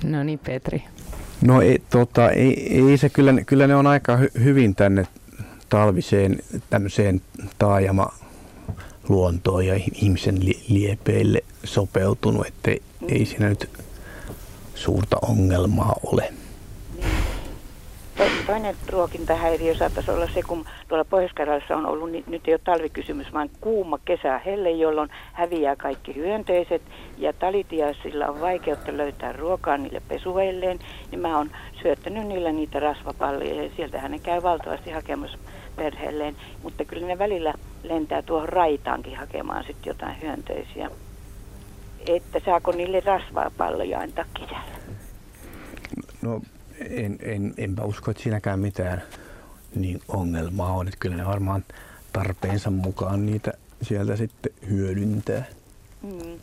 [0.03, 0.83] No niin, Petri.
[1.41, 5.07] No ei, tota, ei, ei se, kyllä, kyllä ne on aika hy, hyvin tänne
[5.73, 6.39] talviseen
[6.69, 7.21] tämmöiseen
[7.59, 8.09] taajama
[9.09, 10.39] luontoon ja ihmisen
[10.69, 12.71] liepeille sopeutunut, että
[13.07, 13.69] ei siinä nyt
[14.75, 16.33] suurta ongelmaa ole.
[18.47, 21.31] Toinen ruokintahäiriö saattaisi olla se, kun tuolla pohjois
[21.75, 26.81] on ollut, niin nyt ei ole talvikysymys, vaan kuuma kesä helle, jolloin häviää kaikki hyönteiset
[27.17, 30.79] ja talitiaisilla on vaikeutta löytää ruokaa niille pesuheilleen,
[31.11, 31.51] niin mä oon
[31.81, 35.37] syöttänyt niillä niitä rasvapalloja ja sieltähän ne käy valtavasti hakemassa
[35.75, 40.89] perheelleen, mutta kyllä ne välillä lentää tuohon raitaankin hakemaan sitten jotain hyönteisiä.
[42.07, 44.63] Että saako niille rasvaa palloja antaa kesällä?
[46.21, 46.41] No
[46.89, 49.01] en, en, enpä usko, että siinäkään mitään
[49.75, 50.87] niin ongelmaa on.
[50.87, 51.65] Että kyllä ne varmaan
[52.13, 55.45] tarpeensa mukaan niitä sieltä sitten hyödyntää.
[56.01, 56.39] Mm.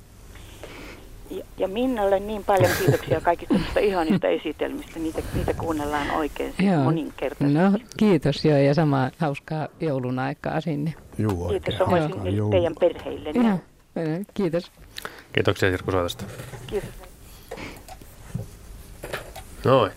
[1.30, 4.98] Ja, ja Minnalle niin paljon kiitoksia kaikista ihanista esitelmistä.
[4.98, 6.84] Niitä, niitä kuunnellaan oikein joo.
[6.84, 7.58] moninkertaisesti.
[7.58, 10.94] No kiitos joo ja samaa hauskaa joulun aikaa sinne.
[11.18, 12.12] Joo, kiitos samoin
[12.50, 13.30] teidän perheille.
[13.30, 13.58] Joo.
[14.34, 14.72] Kiitos.
[15.32, 16.24] Kiitoksia Sirkku Soitosta.
[16.66, 16.90] Kiitos.
[19.64, 19.92] Noin.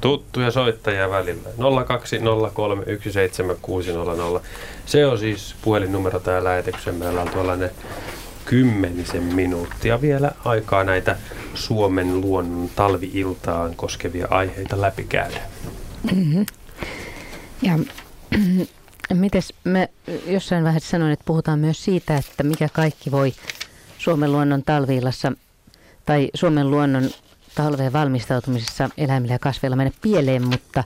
[0.00, 1.48] Tuttuja soittajia välillä.
[4.38, 4.42] 020317600.
[4.86, 6.92] Se on siis puhelinnumero täällä lähetyksessä.
[6.92, 7.70] Meillä on tuollainen
[8.48, 11.16] kymmenisen minuuttia vielä aikaa näitä
[11.54, 15.40] Suomen luonnon talviiltaan koskevia aiheita läpikäydä.
[16.12, 16.46] Mm-hmm.
[17.62, 17.78] Ja
[19.14, 19.90] mites me
[20.26, 23.32] jossain vaiheessa sanoin, että puhutaan myös siitä, että mikä kaikki voi
[23.98, 25.32] Suomen luonnon talviillassa
[26.06, 27.10] tai Suomen luonnon
[27.54, 30.84] talveen valmistautumisessa eläimillä ja kasveilla mennä pieleen, mutta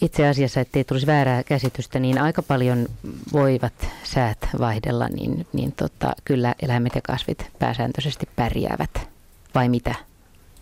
[0.00, 2.86] itse asiassa, ettei tulisi väärää käsitystä, niin aika paljon
[3.32, 3.72] voivat
[4.04, 9.08] säät vaihdella, niin, niin tota, kyllä eläimet ja kasvit pääsääntöisesti pärjäävät.
[9.54, 9.94] Vai mitä?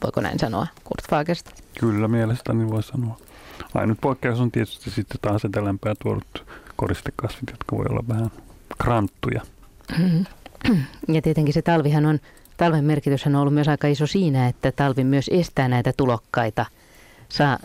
[0.02, 1.50] Voiko näin sanoa Kurt Fagersta?
[1.80, 3.18] Kyllä mielestäni voi sanoa.
[3.74, 6.46] Ainut poikkeus on tietysti sitten taas etelämpää tuodut
[6.76, 8.30] koristekasvit, jotka voi olla vähän
[8.78, 9.42] kranttuja.
[11.08, 12.20] Ja tietenkin se talvihan on,
[12.56, 16.66] talven merkitys on ollut myös aika iso siinä, että talvi myös estää näitä tulokkaita,
[17.28, 17.58] saa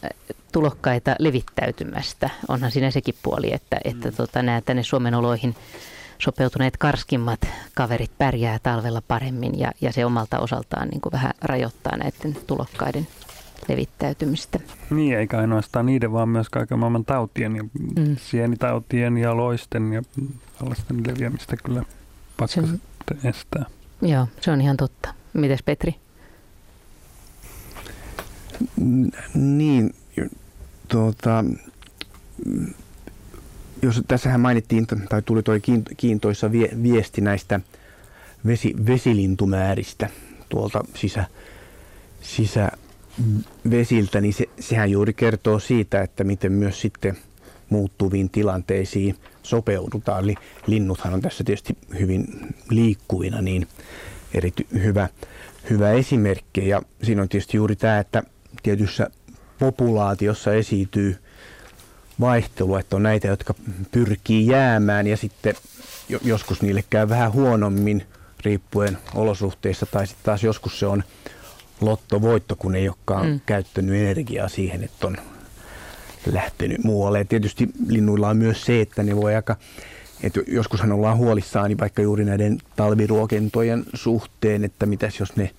[0.52, 2.30] tulokkaita levittäytymästä.
[2.48, 4.16] Onhan siinä sekin puoli, että, että mm.
[4.16, 5.56] tota, nämä tänne Suomen oloihin
[6.20, 11.98] sopeutuneet karskimmat kaverit pärjää talvella paremmin ja, ja se omalta osaltaan niin kuin vähän rajoittaa
[11.98, 13.08] näiden tulokkaiden
[13.68, 14.60] levittäytymistä.
[14.90, 18.16] Niin, eikä ainoastaan niiden, vaan myös kaiken maailman tautien ja mm.
[18.18, 20.02] sienitautien ja loisten ja
[20.60, 21.84] tällaisten leviämistä kyllä
[22.38, 22.82] pakkaset
[23.22, 23.66] se, estää.
[24.02, 25.14] Joo, se on ihan totta.
[25.34, 25.96] Mites Petri?
[29.34, 29.94] Niin,
[30.88, 31.46] tuota,
[33.82, 35.54] jos tässähän mainittiin, tai tuli tuo
[35.98, 36.52] kiintoissa
[36.84, 37.60] viesti näistä
[38.46, 40.10] vesi, vesilintumääristä
[40.50, 41.26] tuolta sisä,
[42.22, 47.18] sisävesiltä, niin se, sehän juuri kertoo siitä, että miten myös sitten
[47.70, 50.24] muuttuviin tilanteisiin sopeudutaan.
[50.24, 50.36] Eli
[50.68, 52.28] linnuthan on tässä tietysti hyvin
[52.70, 53.68] liikkuvina, niin
[54.34, 55.10] erity, hyvä,
[55.70, 56.68] hyvä esimerkki.
[56.68, 58.24] Ja siinä on tietysti juuri tämä, että
[58.64, 59.10] tietyssä
[59.60, 61.18] populaatiossa esiintyy
[62.20, 63.54] vaihtelu, että on näitä, jotka
[63.92, 65.56] pyrkii jäämään ja sitten
[66.24, 68.06] joskus niille käy vähän huonommin
[68.46, 71.04] riippuen olosuhteista tai sitten taas joskus se on
[71.82, 73.40] lottovoitto, kun ei olekaan mm.
[73.46, 75.18] käyttänyt energiaa siihen, että on
[76.32, 77.18] lähtenyt muualle.
[77.18, 79.56] Ja tietysti linnuilla on myös se, että ne voi aika,
[80.24, 85.52] että joskushan ollaan huolissaan niin vaikka juuri näiden talviruokentojen suhteen, että mitäs jos ne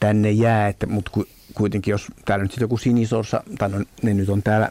[0.00, 1.10] tänne jää, että, mutta
[1.54, 4.70] kuitenkin jos täällä nyt sitten joku sinisorsa, tai no, ne nyt on täällä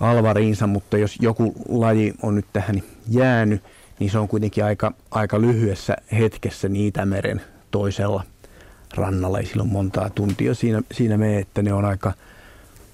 [0.00, 3.62] alvariinsa, mutta jos joku laji on nyt tähän jäänyt,
[3.98, 7.40] niin se on kuitenkin aika, aika lyhyessä hetkessä Itämeren
[7.70, 8.24] toisella
[8.94, 9.38] rannalla.
[9.38, 12.12] Ei silloin montaa tuntia siinä, siinä me, että ne on aika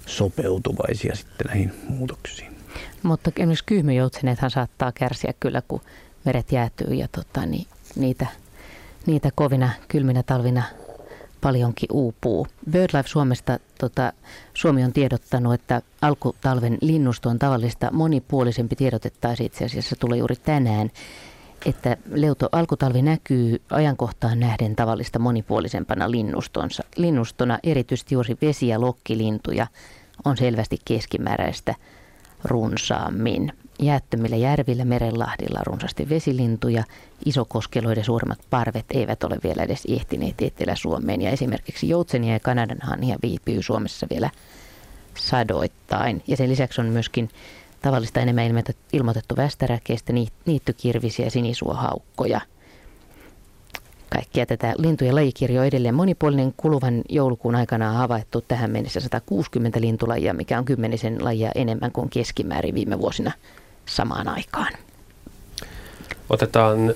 [0.05, 2.55] sopeutuvaisia sitten näihin muutoksiin.
[3.03, 5.81] Mutta esimerkiksi kyhmyjoutsenethan saattaa kärsiä kyllä, kun
[6.25, 8.27] meret jäätyy ja tota, niin niitä,
[9.05, 10.63] niitä kovina kylminä talvina
[11.41, 12.47] paljonkin uupuu.
[12.71, 14.13] BirdLife Suomesta tota,
[14.53, 20.91] Suomi on tiedottanut, että alkutalven linnusto on tavallista monipuolisempi tiedotettaisiin itse asiassa tulee juuri tänään
[21.65, 26.83] että leuto alkutalvi näkyy ajankohtaan nähden tavallista monipuolisempana linnustonsa.
[26.95, 29.67] Linnustona erityisesti juuri vesi- ja lokkilintuja
[30.25, 31.75] on selvästi keskimääräistä
[32.43, 33.53] runsaammin.
[33.81, 36.83] Jäättömillä järvillä merenlahdilla runsaasti vesilintuja,
[37.25, 43.17] isokoskeloiden suurimmat parvet eivät ole vielä edes ehtineet Etelä-Suomeen ja esimerkiksi joutsenia ja Kanadan hanhia
[43.21, 44.29] viipyy Suomessa vielä
[45.17, 46.23] sadoittain.
[46.27, 47.29] Ja sen lisäksi on myöskin
[47.81, 50.13] tavallista enemmän ilmoitettu västäräkeistä,
[50.45, 52.41] niittykirvisiä, sinisuohaukkoja.
[54.09, 56.53] Kaikkia tätä lintujen lajikirjo on edelleen monipuolinen.
[56.57, 62.09] Kuluvan joulukuun aikana on havaittu tähän mennessä 160 lintulajia, mikä on kymmenisen lajia enemmän kuin
[62.09, 63.31] keskimäärin viime vuosina
[63.89, 64.73] samaan aikaan.
[66.29, 66.93] Otetaan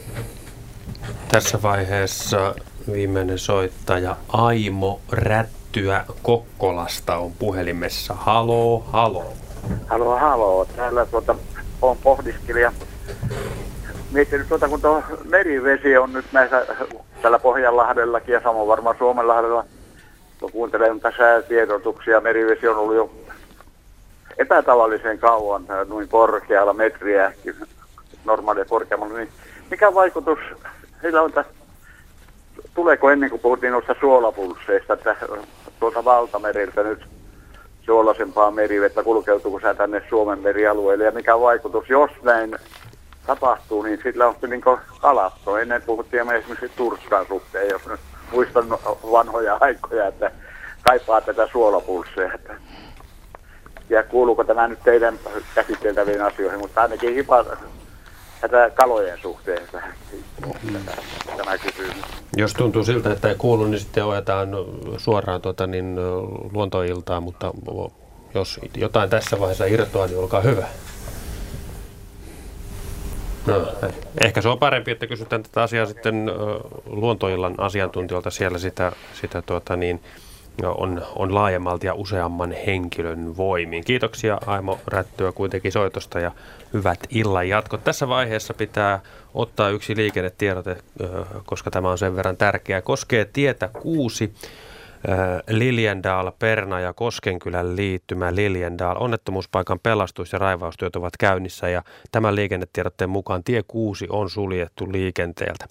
[1.32, 2.56] tässä vaiheessa
[2.92, 8.14] viimeinen soittaja Aimo Rättyä Kokkolasta on puhelimessa.
[8.14, 9.34] Halo, halo.
[9.88, 10.68] Halo, halo.
[10.76, 11.36] Täällä tuota,
[11.82, 12.72] on pohdiskelija.
[14.12, 16.66] Miettinyt tuota, kun tuo merivesi on nyt näissä
[17.22, 19.66] tällä Pohjanlahdellakin ja samoin varmaan Suomenlahdella.
[20.40, 23.12] Kun kuuntelen tässä tiedotuksia, merivesi on ollut jo
[24.38, 27.34] epätavallisen kauan noin korkealla metriä
[28.26, 29.30] normaalia korkeammalla, niin
[29.72, 30.40] mikä vaikutus
[31.04, 31.52] heillä on tässä,
[32.74, 35.16] tuleeko ennen kuin puhuttiin noista suolapulsseista, että
[35.80, 37.06] tuolta valtameriltä nyt
[37.82, 42.56] suolaisempaa merivettä, kulkeutuuko se tänne Suomen merialueelle ja mikä vaikutus, jos näin
[43.28, 44.62] tapahtuu, niin sillä on niin
[45.02, 45.58] kalatto.
[45.58, 48.00] Ennen puhuttiin esimerkiksi Turskan suhteen, jos nyt
[48.32, 48.70] muistan
[49.12, 50.32] vanhoja aikoja, että
[50.82, 52.34] kaipaa tätä suolapulsseja.
[52.34, 52.56] Että
[53.90, 55.20] ja kuuluuko tämä nyt teidän
[55.56, 57.46] käsiteltäviin asioihin, mutta ainakin hipa
[58.42, 59.68] tätä kalojen suhteen
[61.38, 61.96] tämä, kysymys.
[62.38, 64.50] Jos tuntuu siltä, että ei kuulu, niin sitten ojetaan
[64.98, 65.96] suoraan tuota, niin,
[66.54, 67.54] luontoiltaa, mutta
[68.34, 70.68] jos jotain tässä vaiheessa irtoaa, niin olkaa hyvä.
[73.46, 73.68] No,
[74.24, 76.32] ehkä se on parempi, että kysytään tätä asiaa sitten
[76.86, 80.02] luontoillan asiantuntijoilta siellä sitä, sitä tuota niin,
[80.64, 83.84] on, on laajemmalti ja useamman henkilön voimin.
[83.84, 86.32] Kiitoksia Aimo Rättyä kuitenkin soitosta ja
[86.74, 87.84] hyvät illan jatkot.
[87.84, 89.00] Tässä vaiheessa pitää
[89.34, 90.78] ottaa yksi liikennetiedote,
[91.46, 92.82] koska tämä on sen verran tärkeää.
[92.82, 94.34] Koskee tietä kuusi
[95.50, 98.96] Liljendal, Perna ja Koskenkylän liittymä Liljendal.
[99.00, 105.68] Onnettomuuspaikan pelastus- ja raivaustyöt ovat käynnissä ja tämän liikennetiedotteen mukaan tie 6 on suljettu liikenteeltä.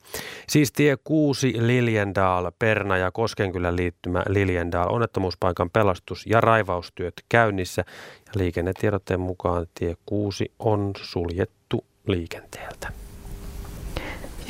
[0.48, 4.94] Siis tie 6 Liljendal, Perna ja Koskenkylän liittymä Liljendal.
[4.94, 7.84] Onnettomuuspaikan pelastus- ja raivaustyöt käynnissä
[8.26, 12.92] ja liikennetiedotteen mukaan tie 6 on suljettu liikenteeltä.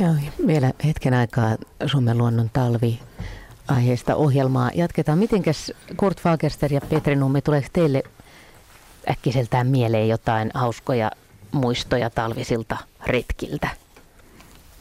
[0.00, 0.14] Joo,
[0.46, 1.56] vielä hetken aikaa
[1.86, 3.00] Suomen luonnon talvi
[3.72, 5.18] aiheesta ohjelmaa jatketaan.
[5.18, 8.02] Mitenkäs Kurt Fagerster ja Petri Numme, tuleeko teille
[9.10, 11.10] äkkiseltään mieleen jotain hauskoja
[11.52, 12.76] muistoja talvisilta
[13.06, 13.68] retkiltä?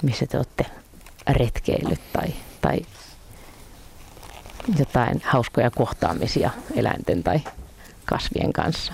[0.01, 0.65] Missä te olette
[1.29, 2.27] retkeillyt tai,
[2.61, 2.79] tai
[4.79, 7.39] jotain hauskoja kohtaamisia eläinten tai
[8.05, 8.93] kasvien kanssa?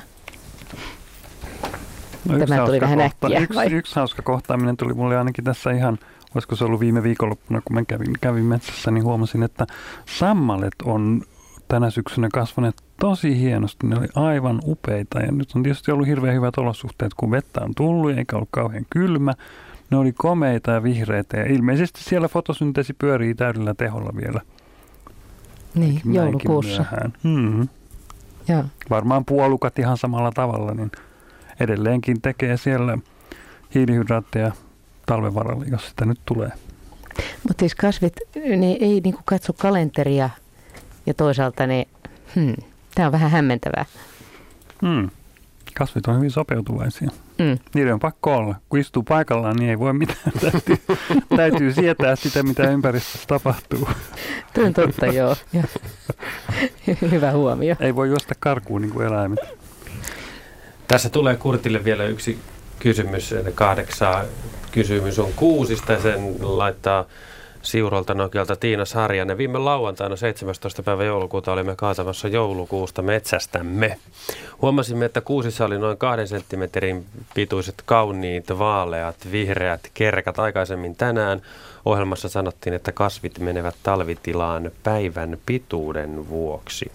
[2.26, 3.40] No Tämä tuli vähän kohta, äkkiä.
[3.40, 6.00] Yksi, yksi hauska kohtaaminen tuli mulle ainakin tässä ihan
[6.38, 9.68] olisiko se ollut viime viikonloppuna, kun mä kävin, kävin metsässä, niin huomasin, että
[10.06, 11.22] sammalet on
[11.68, 13.88] tänä syksynä kasvaneet tosi hienosti.
[13.88, 17.76] Ne oli aivan upeita ja nyt on tietysti ollut hirveän hyvät olosuhteet, kun vettä on
[17.76, 19.34] tullut eikä ollut kauhean kylmä.
[19.92, 24.42] Ne oli komeita ja vihreitä ja ilmeisesti siellä fotosynteesi pyörii täydellä teholla vielä.
[25.76, 26.86] Niin, joulukuussa.
[27.24, 27.68] Mm-hmm.
[28.48, 28.64] Ja.
[28.90, 30.92] Varmaan puolukat ihan samalla tavalla, niin
[31.60, 32.98] edelleenkin tekee siellä
[33.76, 34.52] hiilihydraatteja
[35.08, 36.52] talven varalle, jos sitä nyt tulee.
[37.48, 40.30] Mutta siis kasvit, ne ei niinku katso kalenteria
[41.06, 41.88] ja toisaalta ne,
[42.36, 42.56] hmm,
[42.96, 43.86] tämä on vähän hämmentävää.
[44.82, 45.10] Hmm.
[45.78, 47.10] Kasvit on hyvin sopeutuvaisia.
[47.38, 47.60] Mm.
[47.74, 48.56] Niiden on pakko olla.
[48.70, 50.32] Kun istuu paikallaan, niin ei voi mitään.
[50.42, 50.78] Täytyy,
[51.38, 53.90] täytyy sietää sitä, mitä ympäristössä tapahtuu.
[54.54, 55.36] Tuo on totta, joo.
[55.54, 55.64] Ja.
[57.12, 57.76] Hyvä huomio.
[57.80, 59.40] Ei voi juosta karkuun niin kuin eläimet.
[60.88, 62.40] Tässä tulee Kurtille vielä yksi
[62.80, 63.36] kysymys.
[63.56, 64.24] Kahdeksaa
[64.78, 67.06] kysymys on kuusista sen laittaa
[67.62, 69.38] Siurolta Nokialta Tiina Sarjanen.
[69.38, 70.84] Viime lauantaina 17.
[70.84, 73.98] päivä joulukuuta olimme kaatamassa joulukuusta metsästämme.
[74.62, 77.06] Huomasimme, että kuusissa oli noin kahden senttimetrin
[77.36, 80.40] pituiset kauniit, vaaleat, vihreät kerkat.
[80.40, 81.42] Aikaisemmin tänään
[81.86, 86.92] ohjelmassa sanottiin, että kasvit menevät talvitilaan päivän pituuden vuoksi.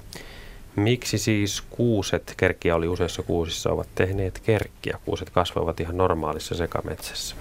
[0.77, 4.99] Miksi siis kuuset, kerkkiä oli useissa kuusissa, ovat tehneet kerkkiä?
[5.05, 7.37] Kuuset kasvavat ihan normaalissa sekametsässä.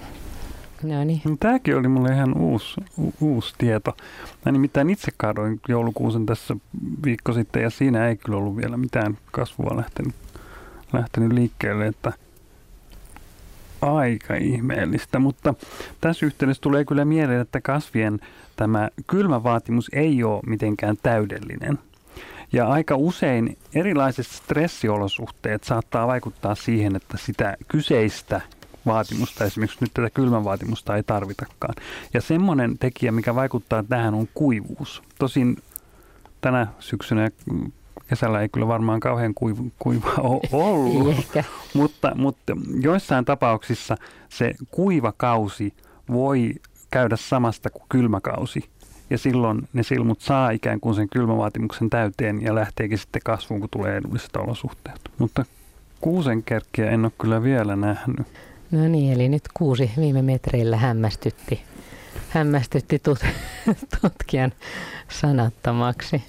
[0.82, 1.20] No niin.
[1.24, 3.96] No, tämäkin oli mulle ihan uusi, u- uusi tieto.
[4.44, 6.56] Mä nimittäin itse kaadoin joulukuusen tässä
[7.04, 10.14] viikko sitten ja siinä ei kyllä ollut vielä mitään kasvua lähtenyt,
[10.92, 12.12] lähtenyt liikkeelle, että
[13.80, 15.54] aika ihmeellistä, mutta
[16.00, 18.20] tässä yhteydessä tulee kyllä mieleen, että kasvien
[18.56, 21.78] tämä kylmävaatimus ei ole mitenkään täydellinen.
[22.52, 28.40] Ja aika usein erilaiset stressiolosuhteet saattaa vaikuttaa siihen, että sitä kyseistä
[28.86, 31.74] vaatimusta, esimerkiksi nyt tätä kylmän vaatimusta ei tarvitakaan.
[32.14, 35.02] Ja semmoinen tekijä, mikä vaikuttaa tähän, on kuivuus.
[35.18, 35.56] Tosin
[36.40, 37.30] tänä syksynä
[38.08, 40.40] kesällä ei kyllä varmaan kauhean kuiva, kuiva ole
[40.70, 41.16] ollut,
[41.74, 43.96] mutta, mutta joissain tapauksissa
[44.28, 45.74] se kuiva kausi
[46.12, 46.54] voi
[46.90, 48.64] käydä samasta kuin kylmäkausi.
[49.10, 53.70] Ja silloin ne silmut saa ikään kuin sen kylmävaatimuksen täyteen ja lähteekin sitten kasvuun, kun
[53.70, 55.00] tulee edulliset olosuhteet.
[55.18, 55.44] Mutta
[56.00, 58.26] kuusenkerkkiä en ole kyllä vielä nähnyt.
[58.72, 61.62] No niin, eli nyt kuusi viime metreillä hämmästytti,
[62.28, 63.18] hämmästytti tut,
[64.00, 64.52] tutkijan
[65.08, 66.22] sanattomaksi.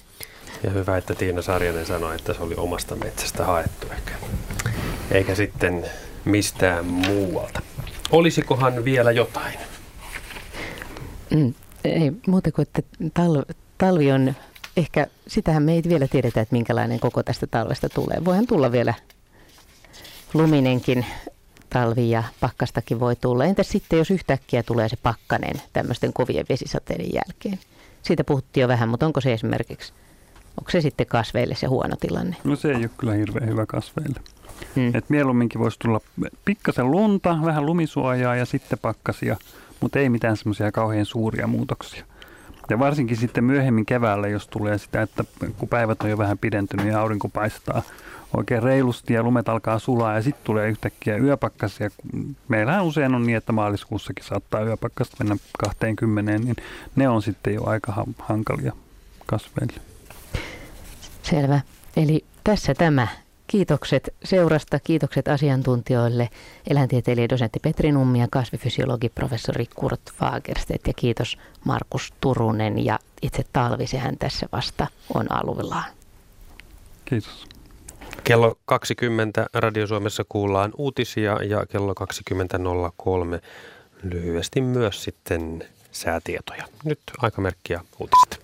[0.62, 4.12] Ja hyvä, että Tiina Sarjanen sanoi, että se oli omasta metsästä haettu eikä,
[5.10, 5.84] eikä sitten
[6.24, 7.62] mistään muualta.
[8.10, 9.58] Olisikohan vielä jotain?
[11.30, 11.54] Mm,
[11.84, 12.82] ei muuta kuin, että
[13.20, 14.34] tal- talvi on
[14.76, 18.24] ehkä, sitähän me ei vielä tiedetä, että minkälainen koko tästä talvesta tulee.
[18.24, 18.94] Voihan tulla vielä
[20.34, 21.06] luminenkin
[21.74, 23.44] talvi ja pakkastakin voi tulla.
[23.44, 27.58] Entä sitten, jos yhtäkkiä tulee se pakkanen tämmöisten kovien vesisateiden jälkeen?
[28.02, 29.92] Siitä puhuttiin jo vähän, mutta onko se esimerkiksi,
[30.60, 32.36] onko se sitten kasveille se huono tilanne?
[32.44, 34.20] No se ei ole kyllä hirveän hyvä kasveille.
[34.76, 34.90] Hmm.
[34.94, 36.00] Et mieluumminkin voisi tulla
[36.44, 39.36] pikkasen lunta, vähän lumisuojaa ja sitten pakkasia,
[39.80, 42.04] mutta ei mitään semmoisia kauhean suuria muutoksia.
[42.70, 45.24] Ja varsinkin sitten myöhemmin keväällä, jos tulee sitä, että
[45.58, 47.82] kun päivät on jo vähän pidentynyt ja aurinko paistaa,
[48.36, 51.90] oikein reilusti ja lumet alkaa sulaa ja sitten tulee yhtäkkiä yöpakkasia.
[52.48, 56.56] Meillähän usein on niin, että maaliskuussakin saattaa yöpakkasta mennä 20, niin
[56.96, 58.72] ne on sitten jo aika hankalia
[59.26, 59.80] kasveille.
[61.22, 61.60] Selvä.
[61.96, 63.08] Eli tässä tämä
[63.46, 66.28] kiitokset seurasta, kiitokset asiantuntijoille,
[66.70, 73.44] eläintieteilijä dosentti Petri Nummi ja kasvifysiologi professori Kurt Fagerstedt ja kiitos Markus Turunen ja itse
[73.52, 75.84] Talvisehän tässä vasta on aluillaan.
[77.04, 77.53] Kiitos.
[78.24, 81.94] Kello 20 Radio Suomessa kuullaan uutisia ja kello
[83.34, 83.40] 20.03
[84.02, 86.64] lyhyesti myös sitten säätietoja.
[86.84, 88.43] Nyt aikamerkkiä uutiset.